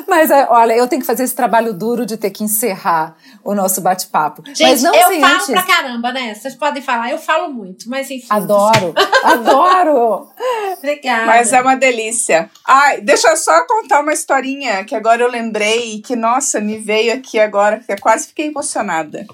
Mas 0.08 0.32
é, 0.32 0.47
olha, 0.49 0.74
eu 0.74 0.88
tenho 0.88 1.01
que 1.01 1.08
fazer 1.08 1.24
esse 1.24 1.36
trabalho 1.36 1.74
duro 1.74 2.06
de 2.06 2.18
ter 2.18 2.30
que 2.30 2.43
encerrar 2.43 3.16
o 3.43 3.53
nosso 3.53 3.82
bate-papo. 3.82 4.43
Mas 4.45 4.58
Gente, 4.58 4.84
não 4.84 4.93
eu 4.93 5.20
falo 5.20 5.36
antes... 5.36 5.47
pra 5.47 5.64
caramba, 5.64 6.12
né? 6.12 6.34
Vocês 6.34 6.56
podem 6.56 6.82
falar, 6.82 7.12
eu 7.12 7.18
falo 7.18 7.51
muito, 7.51 7.89
mas 7.89 8.10
enfim. 8.10 8.28
Adoro, 8.30 8.93
adoro. 9.24 10.28
Obrigada. 10.77 11.25
Mas 11.25 11.53
é 11.53 11.61
uma 11.61 11.75
delícia. 11.75 12.49
Ai, 12.67 13.01
deixa 13.01 13.29
eu 13.29 13.37
só 13.37 13.65
contar 13.65 14.01
uma 14.01 14.13
historinha 14.13 14.83
que 14.83 14.95
agora 14.95 15.21
eu 15.21 15.29
lembrei 15.29 15.95
e 15.95 16.01
que, 16.01 16.15
nossa, 16.15 16.59
me 16.59 16.77
veio 16.77 17.13
aqui 17.13 17.39
agora, 17.39 17.79
que 17.79 17.91
eu 17.91 17.99
quase 17.99 18.27
fiquei 18.27 18.47
emocionada. 18.47 19.25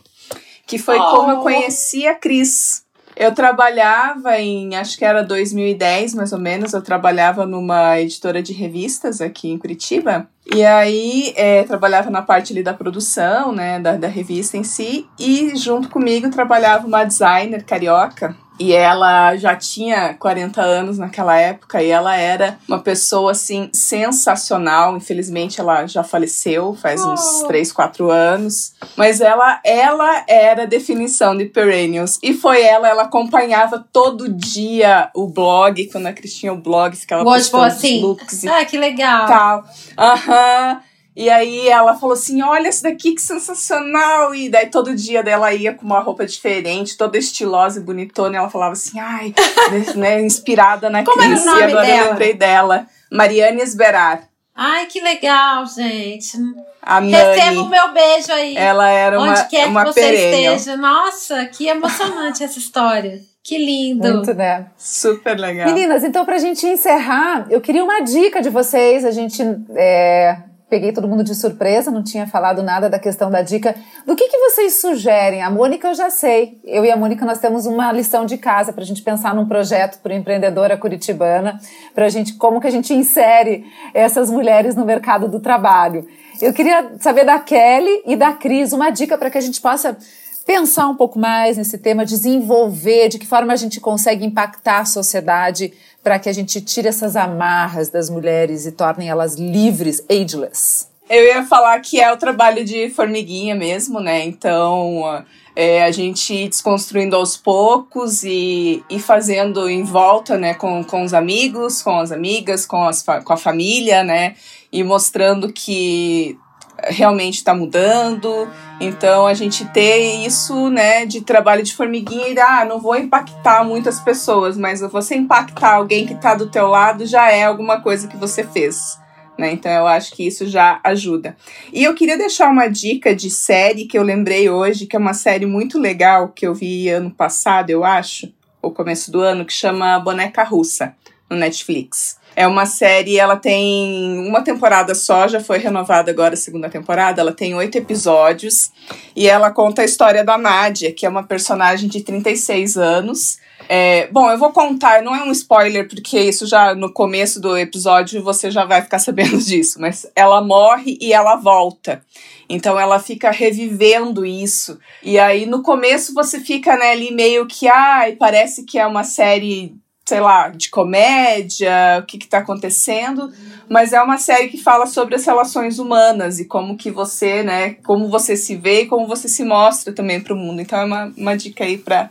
Que 0.66 0.78
foi 0.78 0.98
Oh. 0.98 1.16
como 1.16 1.32
eu 1.32 1.38
conheci 1.40 2.08
a 2.08 2.16
Cris. 2.16 2.84
Eu 3.14 3.34
trabalhava 3.36 4.40
em, 4.40 4.74
acho 4.76 4.98
que 4.98 5.04
era 5.04 5.22
2010 5.22 6.16
mais 6.16 6.32
ou 6.32 6.40
menos, 6.40 6.74
eu 6.74 6.82
trabalhava 6.82 7.46
numa 7.46 8.00
editora 8.00 8.42
de 8.42 8.54
revistas 8.54 9.20
aqui 9.20 9.50
em 9.52 9.58
Curitiba. 9.58 10.28
E 10.56 10.64
aí, 10.64 11.34
é, 11.36 11.64
trabalhava 11.64 12.10
na 12.10 12.22
parte 12.22 12.54
ali 12.54 12.64
da 12.64 12.74
produção, 12.74 13.52
né, 13.52 13.80
da, 13.80 13.98
da 13.98 14.08
revista 14.08 14.56
em 14.58 14.64
si. 14.64 15.08
E 15.20 15.56
junto 15.58 15.90
comigo 15.90 16.30
trabalhava 16.32 16.88
uma 16.88 17.04
designer 17.04 17.64
carioca. 17.64 18.36
E 18.62 18.74
ela 18.74 19.36
já 19.38 19.56
tinha 19.56 20.14
40 20.14 20.62
anos 20.62 21.00
naquela 21.00 21.36
época 21.36 21.82
e 21.82 21.90
ela 21.90 22.16
era 22.16 22.60
uma 22.68 22.78
pessoa 22.80 23.32
assim 23.32 23.72
sensacional. 23.74 24.96
Infelizmente 24.96 25.60
ela 25.60 25.88
já 25.88 26.04
faleceu 26.04 26.76
faz 26.80 27.04
uns 27.04 27.42
Oh. 27.44 27.48
3, 27.48 27.72
4 27.72 28.12
anos. 28.12 28.74
Mas 28.96 29.20
ela 29.20 29.60
ela 29.66 30.24
era 30.28 30.68
definição 30.68 31.36
de 31.36 31.46
perennials 31.46 32.20
e 32.22 32.34
foi 32.36 32.62
ela, 32.62 32.88
ela 32.88 33.04
acompanhava 33.04 33.84
todo 33.92 34.30
dia 34.32 35.10
o 35.16 35.26
blog, 35.28 35.84
quando 35.92 36.06
a 36.08 36.14
Cris 36.14 36.36
tinha 36.36 36.54
o 36.54 36.58
blog, 36.58 36.96
ficava 36.96 37.24
Gosto 37.24 37.50
postando 37.52 37.68
os 37.68 37.74
assim. 37.78 38.02
looks 38.02 38.44
e 38.44 38.50
Ah, 38.50 38.64
que 38.64 38.78
legal. 38.78 39.26
tal. 39.26 39.66
Aham. 39.98 40.82
E 41.16 41.30
aí 41.30 41.68
ela 41.68 41.94
falou 41.96 42.14
assim: 42.14 42.42
olha 42.42 42.68
esse 42.70 42.82
daqui 42.84 43.14
que 43.14 43.22
sensacional! 43.22 44.34
E 44.34 44.50
daí 44.50 44.68
todo 44.68 44.96
dia 44.96 45.22
dela 45.22 45.54
ia 45.54 45.74
com 45.74 45.86
uma 45.86 46.00
roupa 46.00 46.26
diferente, 46.26 46.98
toda 46.98 47.18
estilosa 47.18 47.80
e 47.80 47.84
bonitona, 47.84 48.36
e 48.36 48.38
ela 48.38 48.50
falava 48.50 48.74
assim, 48.74 49.00
ai, 49.00 49.34
né, 49.96 50.22
inspirada 50.22 50.90
na 50.90 51.04
Como 51.04 51.22
era 51.22 51.32
o 51.32 51.34
Cris. 51.34 51.46
nome 51.46 51.60
E 51.62 51.64
agora 51.66 51.86
dela? 51.86 52.00
eu 52.02 52.10
lembrei 52.12 52.34
dela. 52.34 52.88
Mariane 53.12 53.62
Esberar, 53.62 54.24
Ai, 54.56 54.86
que 54.86 55.02
legal, 55.02 55.66
gente. 55.66 56.38
a 56.82 57.00
Receba 57.00 57.62
o 57.62 57.68
meu 57.70 57.92
beijo 57.94 58.32
aí. 58.32 58.56
Ela 58.56 58.90
era 58.90 59.20
uma, 59.20 59.32
Onde 59.32 59.48
quer 59.50 59.68
uma 59.68 59.86
que 59.86 59.94
você 59.94 60.02
perennial. 60.02 60.56
esteja. 60.56 60.78
Nossa, 60.78 61.46
que 61.46 61.68
emocionante 61.68 62.44
essa 62.44 62.60
história. 62.60 63.20
Que 63.44 63.58
lindo. 63.58 64.08
Muito, 64.08 64.34
né? 64.34 64.68
Super 64.78 65.38
legal. 65.40 65.66
Meninas, 65.68 66.04
então 66.04 66.24
pra 66.24 66.38
gente 66.38 66.66
encerrar, 66.68 67.48
eu 67.50 67.60
queria 67.60 67.84
uma 67.84 68.02
dica 68.02 68.42
de 68.42 68.50
vocês. 68.50 69.04
A 69.04 69.12
gente 69.12 69.42
é, 69.76 70.38
peguei 70.72 70.94
todo 70.94 71.06
mundo 71.06 71.22
de 71.22 71.36
surpresa, 71.36 71.92
não 71.92 72.02
tinha 72.02 72.26
falado 72.26 72.64
nada 72.64 72.90
da 72.90 72.98
questão 72.98 73.30
da 73.30 73.42
dica. 73.42 73.76
Do 74.08 74.16
que, 74.16 74.30
que 74.30 74.38
vocês 74.38 74.76
sugerem? 74.76 75.42
A 75.42 75.50
Mônica 75.50 75.90
eu 75.90 75.94
já 75.94 76.10
sei. 76.10 76.62
Eu 76.64 76.86
e 76.86 76.90
a 76.90 76.96
Mônica 76.96 77.26
nós 77.26 77.40
temos 77.40 77.66
uma 77.66 77.92
lição 77.92 78.26
de 78.26 78.38
casa 78.38 78.72
pra 78.72 78.86
gente 78.86 79.02
pensar 79.02 79.36
num 79.36 79.46
projeto 79.46 80.00
para 80.02 80.16
empreendedora 80.16 80.78
curitibana, 80.78 81.60
pra 81.94 82.08
gente 82.08 82.36
como 82.36 82.62
que 82.62 82.68
a 82.68 82.72
gente 82.72 82.94
insere 82.94 83.66
essas 83.94 84.32
mulheres 84.32 84.74
no 84.74 84.86
mercado 84.86 85.28
do 85.28 85.42
trabalho. 85.42 86.08
Eu 86.42 86.54
queria 86.54 86.94
saber 87.02 87.26
da 87.26 87.38
Kelly 87.38 88.04
e 88.06 88.16
da 88.16 88.32
Cris 88.32 88.72
uma 88.72 88.90
dica 88.90 89.18
para 89.18 89.30
que 89.30 89.38
a 89.38 89.42
gente 89.42 89.60
possa 89.60 89.98
pensar 90.46 90.88
um 90.88 90.96
pouco 90.96 91.20
mais 91.20 91.58
nesse 91.58 91.78
tema, 91.78 92.06
desenvolver, 92.06 93.10
de 93.10 93.20
que 93.20 93.28
forma 93.28 93.52
a 93.52 93.58
gente 93.58 93.82
consegue 93.82 94.26
impactar 94.26 94.80
a 94.80 94.86
sociedade 94.86 95.74
para 96.04 96.20
que 96.20 96.30
a 96.30 96.34
gente 96.34 96.60
tire 96.62 96.88
essas 96.88 97.16
amarras 97.16 97.90
das 97.90 98.10
mulheres 98.10 98.66
e 98.66 98.72
tornem 98.72 99.10
elas 99.10 99.36
livres, 99.36 100.04
ageless. 100.10 100.88
Eu 101.10 101.24
ia 101.26 101.44
falar 101.46 101.80
que 101.82 102.00
é 102.00 102.12
o 102.12 102.18
trabalho 102.18 102.64
de 102.64 102.90
formiguinha 102.90 103.54
mesmo, 103.56 104.00
né? 104.00 104.26
Então, 104.26 105.24
É, 105.54 105.84
a 105.84 105.92
gente 105.92 106.48
desconstruindo 106.48 107.14
aos 107.14 107.36
poucos 107.36 108.24
e, 108.24 108.82
e 108.90 108.98
fazendo 108.98 109.68
em 109.70 109.84
volta, 109.84 110.38
né, 110.38 110.54
com, 110.54 110.82
com 110.82 111.04
os 111.04 111.14
amigos, 111.14 111.82
com 111.82 112.00
as 112.00 112.10
amigas, 112.10 112.66
com, 112.66 112.88
as, 112.88 113.04
com 113.04 113.34
a 113.34 113.38
família, 113.38 114.02
né, 114.02 114.36
e 114.72 114.82
mostrando 114.82 115.52
que 115.52 116.38
realmente 116.84 117.36
está 117.36 117.54
mudando. 117.54 118.48
Então 118.80 119.28
a 119.28 119.34
gente 119.34 119.66
ter 119.66 120.26
isso, 120.26 120.70
né, 120.70 121.06
de 121.06 121.22
trabalho 121.22 121.64
de 121.64 121.74
formiguinha 121.74 122.30
e 122.30 122.40
ah, 122.40 122.66
não 122.66 122.80
vou 122.80 122.96
impactar 122.96 123.64
muitas 123.64 124.00
pessoas, 124.00 124.58
mas 124.58 124.82
você 124.82 125.16
impactar 125.16 125.76
alguém 125.76 126.06
que 126.06 126.14
está 126.14 126.36
do 126.36 126.50
teu 126.50 126.68
lado 126.68 127.06
já 127.06 127.32
é 127.32 127.44
alguma 127.44 127.82
coisa 127.82 128.08
que 128.08 128.18
você 128.18 128.44
fez. 128.44 129.00
Né? 129.38 129.54
Então 129.54 129.72
eu 129.72 129.88
acho 129.88 130.12
que 130.14 130.26
isso 130.26 130.48
já 130.48 130.80
ajuda. 130.84 131.36
E 131.72 131.84
eu 131.84 131.96
queria 131.96 132.18
deixar 132.18 132.50
uma 132.50 132.68
dica 132.68 133.16
de 133.16 133.30
série 133.30 133.86
que 133.86 133.98
eu 133.98 134.04
lembrei 134.04 134.50
hoje, 134.50 134.86
que 134.86 134.96
é 134.96 135.00
uma 135.00 135.14
série 135.14 135.46
muito 135.46 135.80
legal 135.80 136.30
que 136.30 136.46
eu 136.46 136.54
vi 136.54 136.90
ano 136.90 137.10
passado, 137.10 137.70
eu 137.70 137.84
acho, 137.84 138.32
ou 138.62 138.72
começo 138.72 139.12
do 139.12 139.22
ano, 139.22 139.46
que 139.46 139.54
chama 139.54 139.98
Boneca 140.00 140.44
Russa, 140.44 140.96
no 141.30 141.36
Netflix. 141.36 142.20
É 142.36 142.48
uma 142.48 142.66
série, 142.66 143.18
ela 143.18 143.36
tem 143.36 144.26
uma 144.28 144.42
temporada 144.42 144.96
só, 144.96 145.28
já 145.28 145.42
foi 145.42 145.58
renovada 145.58 146.12
agora 146.12 146.34
a 146.34 146.38
segunda 146.38 146.70
temporada. 146.70 147.22
Ela 147.22 147.34
tem 147.34 147.54
oito 147.56 147.78
episódios 147.78 148.72
e 149.16 149.28
ela 149.28 149.52
conta 149.52 149.82
a 149.82 149.86
história 149.86 150.24
da 150.24 150.38
Nádia, 150.38 150.94
que 150.94 151.06
é 151.06 151.10
uma 151.10 151.24
personagem 151.24 151.90
de 151.90 152.02
36 152.02 152.78
anos. 152.78 153.38
É, 153.68 154.08
bom, 154.08 154.30
eu 154.30 154.38
vou 154.38 154.52
contar, 154.52 155.02
não 155.02 155.16
é 155.16 155.24
um 155.24 155.32
spoiler, 155.32 155.88
porque 155.88 156.20
isso 156.20 156.46
já 156.46 156.74
no 156.74 156.92
começo 156.92 157.40
do 157.40 157.58
episódio 157.58 158.24
você 158.24 158.50
já 158.50 158.66
vai 158.66 158.82
ficar 158.82 159.00
sabendo 159.00 159.38
disso, 159.38 159.80
mas 159.80 160.06
ela 160.16 160.42
morre 160.42 160.98
e 161.02 161.14
ela 161.14 161.36
volta. 161.36 162.02
Então 162.50 162.80
ela 162.80 163.00
fica 163.00 163.32
revivendo 163.32 164.26
isso. 164.26 164.80
E 165.04 165.20
aí 165.20 165.46
no 165.46 165.62
começo 165.62 166.14
você 166.14 166.40
fica 166.40 166.76
né, 166.78 166.92
ali 166.92 167.12
meio 167.12 167.46
que, 167.46 167.68
ai, 167.68 168.14
parece 168.14 168.66
que 168.66 168.80
é 168.80 168.86
uma 168.86 169.04
série 169.04 169.76
sei 170.12 170.20
lá, 170.20 170.50
de 170.50 170.70
comédia, 170.70 172.00
o 172.02 172.06
que 172.06 172.18
está 172.18 172.40
acontecendo, 172.40 173.32
mas 173.70 173.94
é 173.94 174.02
uma 174.02 174.18
série 174.18 174.50
que 174.50 174.58
fala 174.58 174.86
sobre 174.86 175.16
as 175.16 175.26
relações 175.26 175.80
humanas 175.80 176.38
e 176.38 176.44
como 176.44 176.76
que 176.76 176.92
você, 176.92 177.44
né, 177.44 177.76
como 177.76 178.10
você 178.10 178.36
se 178.36 178.58
vê 178.58 178.82
e 178.82 178.88
como 178.88 179.08
você 179.08 179.30
se 179.30 179.46
mostra 179.46 179.94
também 179.94 180.20
para 180.20 180.34
o 180.34 180.36
mundo. 180.36 180.60
Então 180.60 180.78
é 180.80 180.84
uma, 180.84 181.14
uma 181.16 181.38
dica 181.38 181.64
aí 181.64 181.78
para 181.78 182.10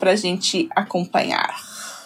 a 0.00 0.14
gente 0.14 0.68
acompanhar. 0.70 1.52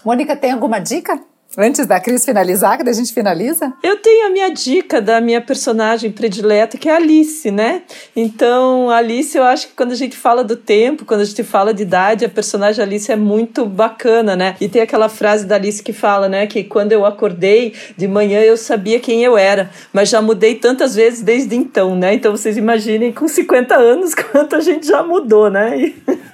Mônica, 0.02 0.34
tem 0.34 0.52
alguma 0.52 0.78
dica? 0.78 1.22
Antes 1.58 1.86
da 1.86 1.98
Cris 1.98 2.24
finalizar, 2.24 2.76
que 2.76 2.88
a 2.88 2.92
gente 2.92 3.14
finaliza? 3.14 3.72
Eu 3.82 3.96
tenho 3.96 4.26
a 4.26 4.30
minha 4.30 4.50
dica 4.50 5.00
da 5.00 5.22
minha 5.22 5.40
personagem 5.40 6.12
predileta, 6.12 6.76
que 6.76 6.86
é 6.86 6.92
a 6.92 6.96
Alice, 6.96 7.50
né? 7.50 7.82
Então, 8.14 8.90
a 8.90 8.96
Alice, 8.96 9.36
eu 9.36 9.42
acho 9.42 9.68
que 9.68 9.74
quando 9.74 9.92
a 9.92 9.96
gente 9.96 10.16
fala 10.16 10.44
do 10.44 10.54
tempo, 10.54 11.06
quando 11.06 11.22
a 11.22 11.24
gente 11.24 11.42
fala 11.42 11.72
de 11.72 11.82
idade, 11.82 12.26
a 12.26 12.28
personagem 12.28 12.84
Alice 12.84 13.10
é 13.10 13.16
muito 13.16 13.64
bacana, 13.64 14.36
né? 14.36 14.54
E 14.60 14.68
tem 14.68 14.82
aquela 14.82 15.08
frase 15.08 15.46
da 15.46 15.54
Alice 15.54 15.82
que 15.82 15.94
fala, 15.94 16.28
né? 16.28 16.46
Que 16.46 16.62
quando 16.62 16.92
eu 16.92 17.06
acordei 17.06 17.72
de 17.96 18.06
manhã 18.06 18.40
eu 18.40 18.56
sabia 18.56 19.00
quem 19.00 19.24
eu 19.24 19.38
era, 19.38 19.70
mas 19.94 20.10
já 20.10 20.20
mudei 20.20 20.56
tantas 20.56 20.94
vezes 20.94 21.22
desde 21.22 21.56
então, 21.56 21.96
né? 21.96 22.12
Então, 22.12 22.32
vocês 22.32 22.58
imaginem 22.58 23.12
com 23.12 23.26
50 23.26 23.74
anos 23.74 24.12
quanto 24.30 24.56
a 24.56 24.60
gente 24.60 24.86
já 24.86 25.02
mudou, 25.02 25.50
né? 25.50 25.80
E... 25.80 26.25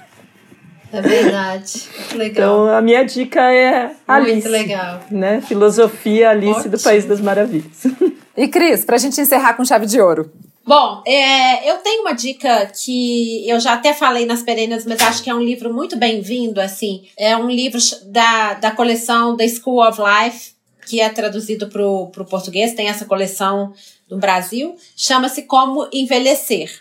É 0.93 1.01
verdade. 1.01 1.89
Legal. 2.13 2.29
Então, 2.29 2.67
a 2.67 2.81
minha 2.81 3.03
dica 3.03 3.51
é 3.51 3.95
Alice. 4.07 4.31
Muito 4.33 4.49
legal. 4.49 5.01
Né? 5.09 5.41
Filosofia 5.41 6.29
Alice 6.29 6.59
Ótimo. 6.59 6.77
do 6.77 6.79
País 6.79 7.05
das 7.05 7.19
Maravilhas. 7.19 7.83
E 8.35 8.47
Cris, 8.47 8.83
pra 8.83 8.97
gente 8.97 9.21
encerrar 9.21 9.53
com 9.53 9.63
chave 9.63 9.85
de 9.85 10.01
ouro. 10.01 10.31
Bom, 10.65 11.03
é, 11.05 11.69
eu 11.69 11.77
tenho 11.77 12.01
uma 12.01 12.13
dica 12.13 12.65
que 12.65 13.47
eu 13.47 13.59
já 13.59 13.73
até 13.73 13.93
falei 13.93 14.25
nas 14.25 14.41
perenas, 14.41 14.85
mas 14.87 14.99
acho 15.01 15.21
que 15.21 15.29
é 15.29 15.35
um 15.35 15.39
livro 15.41 15.71
muito 15.71 15.95
bem-vindo, 15.97 16.59
assim. 16.59 17.03
É 17.15 17.37
um 17.37 17.47
livro 17.47 17.79
da, 18.05 18.55
da 18.55 18.71
coleção 18.71 19.37
The 19.37 19.47
School 19.49 19.87
of 19.87 20.01
Life, 20.01 20.53
que 20.87 20.99
é 20.99 21.09
traduzido 21.09 21.67
para 21.67 21.85
o 21.85 22.07
português, 22.27 22.73
tem 22.73 22.87
essa 22.87 23.05
coleção 23.05 23.71
no 24.09 24.17
Brasil. 24.17 24.75
Chama-se 24.95 25.43
Como 25.43 25.87
Envelhecer. 25.93 26.71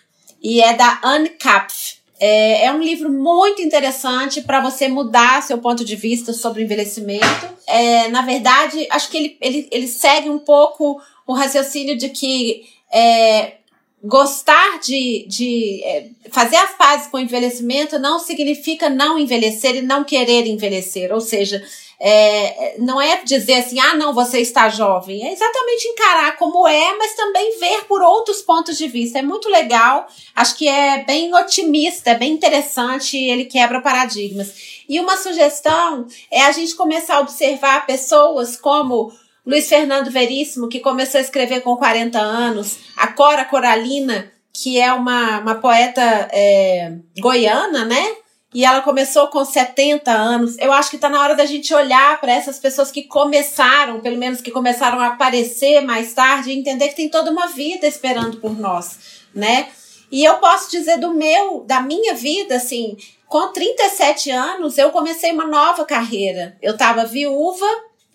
E 0.42 0.62
é 0.62 0.74
da 0.74 1.00
Anne 1.04 1.28
Kapf. 1.28 2.01
É, 2.24 2.66
é 2.66 2.72
um 2.72 2.80
livro 2.80 3.10
muito 3.10 3.60
interessante 3.60 4.42
para 4.42 4.60
você 4.60 4.86
mudar 4.86 5.42
seu 5.42 5.58
ponto 5.58 5.84
de 5.84 5.96
vista 5.96 6.32
sobre 6.32 6.62
envelhecimento. 6.62 7.26
É, 7.66 8.06
na 8.10 8.22
verdade, 8.22 8.86
acho 8.90 9.10
que 9.10 9.16
ele, 9.16 9.36
ele, 9.40 9.68
ele 9.72 9.88
segue 9.88 10.30
um 10.30 10.38
pouco 10.38 11.02
o 11.26 11.32
raciocínio 11.32 11.98
de 11.98 12.10
que 12.10 12.62
é, 12.94 13.54
gostar 14.04 14.78
de, 14.78 15.26
de 15.26 15.82
é, 15.82 16.10
fazer 16.30 16.54
as 16.54 16.76
pazes 16.76 17.08
com 17.08 17.16
o 17.16 17.20
envelhecimento 17.20 17.98
não 17.98 18.20
significa 18.20 18.88
não 18.88 19.18
envelhecer 19.18 19.74
e 19.74 19.82
não 19.82 20.04
querer 20.04 20.46
envelhecer. 20.46 21.12
Ou 21.12 21.20
seja, 21.20 21.60
é, 22.04 22.74
não 22.80 23.00
é 23.00 23.22
dizer 23.22 23.54
assim, 23.54 23.78
ah, 23.78 23.94
não, 23.94 24.12
você 24.12 24.40
está 24.40 24.68
jovem. 24.68 25.24
É 25.24 25.32
exatamente 25.32 25.86
encarar 25.86 26.36
como 26.36 26.66
é, 26.66 26.96
mas 26.98 27.14
também 27.14 27.60
ver 27.60 27.84
por 27.84 28.02
outros 28.02 28.42
pontos 28.42 28.76
de 28.76 28.88
vista. 28.88 29.20
É 29.20 29.22
muito 29.22 29.48
legal, 29.48 30.08
acho 30.34 30.56
que 30.56 30.66
é 30.66 31.04
bem 31.04 31.32
otimista, 31.32 32.10
é 32.10 32.18
bem 32.18 32.32
interessante, 32.32 33.16
ele 33.16 33.44
quebra 33.44 33.80
paradigmas. 33.80 34.82
E 34.88 34.98
uma 34.98 35.16
sugestão 35.16 36.08
é 36.28 36.42
a 36.42 36.50
gente 36.50 36.74
começar 36.74 37.18
a 37.18 37.20
observar 37.20 37.86
pessoas 37.86 38.56
como 38.56 39.12
Luiz 39.46 39.68
Fernando 39.68 40.10
Veríssimo, 40.10 40.68
que 40.68 40.80
começou 40.80 41.18
a 41.18 41.22
escrever 41.22 41.60
com 41.60 41.76
40 41.76 42.18
anos, 42.18 42.78
a 42.96 43.06
Cora 43.06 43.44
Coralina, 43.44 44.32
que 44.52 44.76
é 44.80 44.92
uma, 44.92 45.38
uma 45.38 45.54
poeta 45.54 46.02
é, 46.32 46.94
goiana, 47.20 47.84
né? 47.84 48.16
E 48.54 48.64
ela 48.64 48.82
começou 48.82 49.28
com 49.28 49.44
70 49.44 50.10
anos. 50.10 50.58
Eu 50.58 50.72
acho 50.72 50.90
que 50.90 50.96
está 50.96 51.08
na 51.08 51.20
hora 51.20 51.34
da 51.34 51.46
gente 51.46 51.72
olhar 51.72 52.20
para 52.20 52.32
essas 52.32 52.58
pessoas 52.58 52.90
que 52.90 53.04
começaram, 53.04 54.00
pelo 54.00 54.18
menos 54.18 54.40
que 54.40 54.50
começaram 54.50 55.00
a 55.00 55.08
aparecer 55.08 55.80
mais 55.80 56.12
tarde, 56.12 56.50
e 56.50 56.58
entender 56.58 56.88
que 56.88 56.96
tem 56.96 57.08
toda 57.08 57.30
uma 57.30 57.46
vida 57.46 57.86
esperando 57.86 58.38
por 58.38 58.58
nós, 58.58 58.98
né? 59.34 59.68
E 60.10 60.22
eu 60.22 60.34
posso 60.34 60.70
dizer 60.70 60.98
do 60.98 61.14
meu, 61.14 61.64
da 61.66 61.80
minha 61.80 62.14
vida, 62.14 62.56
assim, 62.56 62.98
com 63.26 63.48
37 63.48 64.30
anos, 64.30 64.76
eu 64.76 64.90
comecei 64.90 65.32
uma 65.32 65.46
nova 65.46 65.86
carreira. 65.86 66.54
Eu 66.60 66.74
estava 66.74 67.06
viúva, 67.06 67.66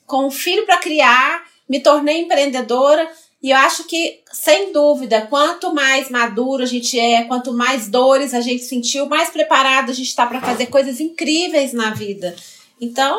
com 0.05 0.27
um 0.27 0.31
filho 0.31 0.63
para 0.65 0.77
criar, 0.77 1.43
me 1.67 1.79
tornei 1.79 2.21
empreendedora 2.21 3.09
e 3.47 3.51
eu 3.51 3.57
acho 3.59 3.85
que, 3.85 4.19
sem 4.29 4.73
dúvida, 4.73 5.25
quanto 5.29 5.73
mais 5.73 6.09
maduro 6.09 6.63
a 6.63 6.65
gente 6.65 6.99
é, 6.99 7.23
quanto 7.23 7.53
mais 7.53 7.87
dores 7.87 8.33
a 8.33 8.41
gente 8.41 8.65
sentiu, 8.65 9.05
mais 9.05 9.29
preparado 9.29 9.89
a 9.89 9.93
gente 9.93 10.09
está 10.09 10.25
para 10.25 10.41
fazer 10.41 10.65
coisas 10.65 10.99
incríveis 10.99 11.71
na 11.71 11.91
vida. 11.91 12.35
Então, 12.81 13.17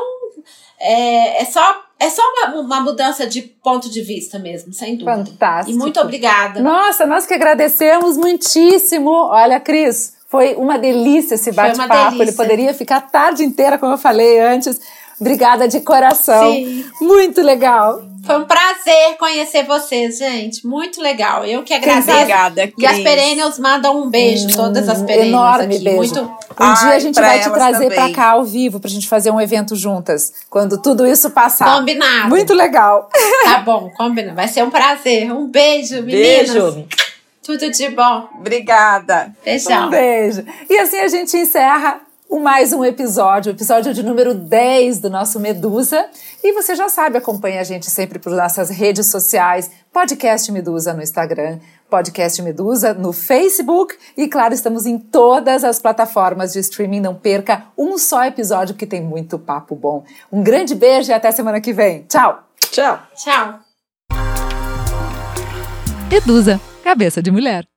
é, 0.79 1.41
é 1.41 1.45
só, 1.47 1.83
é 1.99 2.11
só 2.11 2.20
uma, 2.20 2.61
uma, 2.61 2.81
mudança 2.83 3.26
de 3.26 3.41
ponto 3.41 3.89
de 3.89 4.03
vista 4.03 4.39
mesmo, 4.39 4.70
sem 4.70 4.97
dúvida. 4.97 5.24
Fantástico. 5.24 5.74
E 5.74 5.79
muito 5.79 5.99
obrigada. 5.99 6.61
Nossa, 6.61 7.07
nós 7.07 7.24
que 7.24 7.33
agradecemos 7.33 8.18
muitíssimo. 8.18 9.11
Olha, 9.11 9.59
Cris, 9.59 10.12
foi 10.29 10.57
uma 10.57 10.79
delícia 10.79 11.37
esse 11.37 11.53
bate-papo. 11.53 12.20
Ele 12.20 12.33
poderia 12.33 12.74
ficar 12.74 12.99
a 12.99 13.01
tarde 13.01 13.45
inteira, 13.45 13.79
como 13.79 13.95
eu 13.95 13.99
falei 13.99 14.39
antes. 14.41 14.79
Obrigada 15.18 15.66
de 15.66 15.81
coração. 15.81 16.53
Sim. 16.53 16.85
Muito 17.01 17.41
legal. 17.41 18.03
Foi 18.29 18.39
um 18.39 18.45
prazer 18.45 19.16
conhecer 19.18 19.64
vocês, 19.64 20.18
gente. 20.18 20.66
Muito 20.66 21.01
legal. 21.01 21.47
Eu 21.47 21.62
que 21.62 21.72
agradeço. 21.72 22.11
Obrigada, 22.11 22.68
Cris. 22.68 22.74
E 22.79 22.87
as 22.87 22.99
Perennials 22.99 23.59
mandam 23.59 24.03
um 24.03 24.11
beijo, 24.11 24.49
hum, 24.49 24.53
todas 24.55 24.87
as 24.87 25.01
Perennials 25.01 25.29
Enorme 25.29 25.74
aqui. 25.76 25.85
beijo. 25.85 25.97
Muito... 25.97 26.20
Um 26.20 26.37
Ai, 26.59 26.76
dia 26.76 26.89
a 26.91 26.99
gente 26.99 27.14
vai 27.14 27.41
te 27.41 27.51
trazer 27.51 27.95
para 27.95 28.12
cá 28.12 28.31
ao 28.33 28.45
vivo 28.45 28.81
pra 28.81 28.91
gente 28.91 29.09
fazer 29.09 29.31
um 29.31 29.41
evento 29.41 29.74
juntas, 29.74 30.35
quando 30.51 30.76
tudo 30.76 31.07
isso 31.07 31.31
passar. 31.31 31.79
Combinado. 31.79 32.29
Muito 32.29 32.53
legal. 32.53 33.09
Tá 33.45 33.61
bom, 33.61 33.91
combinado. 33.97 34.37
Vai 34.37 34.47
ser 34.47 34.62
um 34.62 34.70
prazer. 34.70 35.33
Um 35.33 35.47
beijo, 35.47 36.03
meninas. 36.03 36.51
Beijo. 36.51 36.87
Tudo 37.43 37.70
de 37.70 37.89
bom. 37.89 38.29
Obrigada. 38.39 39.35
Beijão. 39.43 39.87
Um 39.87 39.91
beijo. 39.91 40.45
E 40.68 40.79
assim 40.79 40.99
a 40.99 41.09
gente 41.09 41.35
encerra 41.35 42.03
mais 42.31 42.72
um 42.72 42.85
episódio, 42.85 43.53
o 43.53 43.55
episódio 43.55 43.93
de 43.95 44.03
número 44.03 44.35
10 44.35 44.99
do 44.99 45.11
nosso 45.11 45.41
Medusa. 45.41 46.07
E 46.43 46.53
você 46.53 46.74
já 46.74 46.89
sabe, 46.89 47.18
acompanha 47.18 47.61
a 47.61 47.64
gente 47.64 47.91
sempre 47.91 48.18
por 48.18 48.33
nossas 48.33 48.70
redes 48.70 49.07
sociais, 49.07 49.70
Podcast 49.93 50.51
Medusa 50.53 50.93
no 50.93 51.03
Instagram, 51.03 51.59
Podcast 51.91 52.41
Medusa 52.43 52.95
no 52.95 53.12
Facebook 53.12 53.97
e, 54.16 54.29
claro, 54.29 54.55
estamos 54.55 54.87
em 54.87 54.99
todas 54.99 55.64
as 55.64 55.79
plataformas 55.79 56.53
de 56.53 56.61
streaming. 56.61 57.01
Não 57.01 57.14
perca 57.14 57.64
um 57.76 57.99
só 57.99 58.24
episódio 58.24 58.74
que 58.74 58.87
tem 58.87 59.03
muito 59.03 59.39
papo 59.39 59.74
bom. 59.74 60.05
Um 60.31 60.43
grande 60.43 60.74
beijo 60.74 61.11
e 61.11 61.14
até 61.14 61.31
semana 61.33 61.61
que 61.61 61.72
vem. 61.72 62.05
Tchau! 62.09 62.45
Tchau! 62.70 62.99
Tchau! 63.16 63.61
Medusa, 66.11 66.61
cabeça 66.83 67.22
de 67.22 67.31
mulher. 67.31 67.68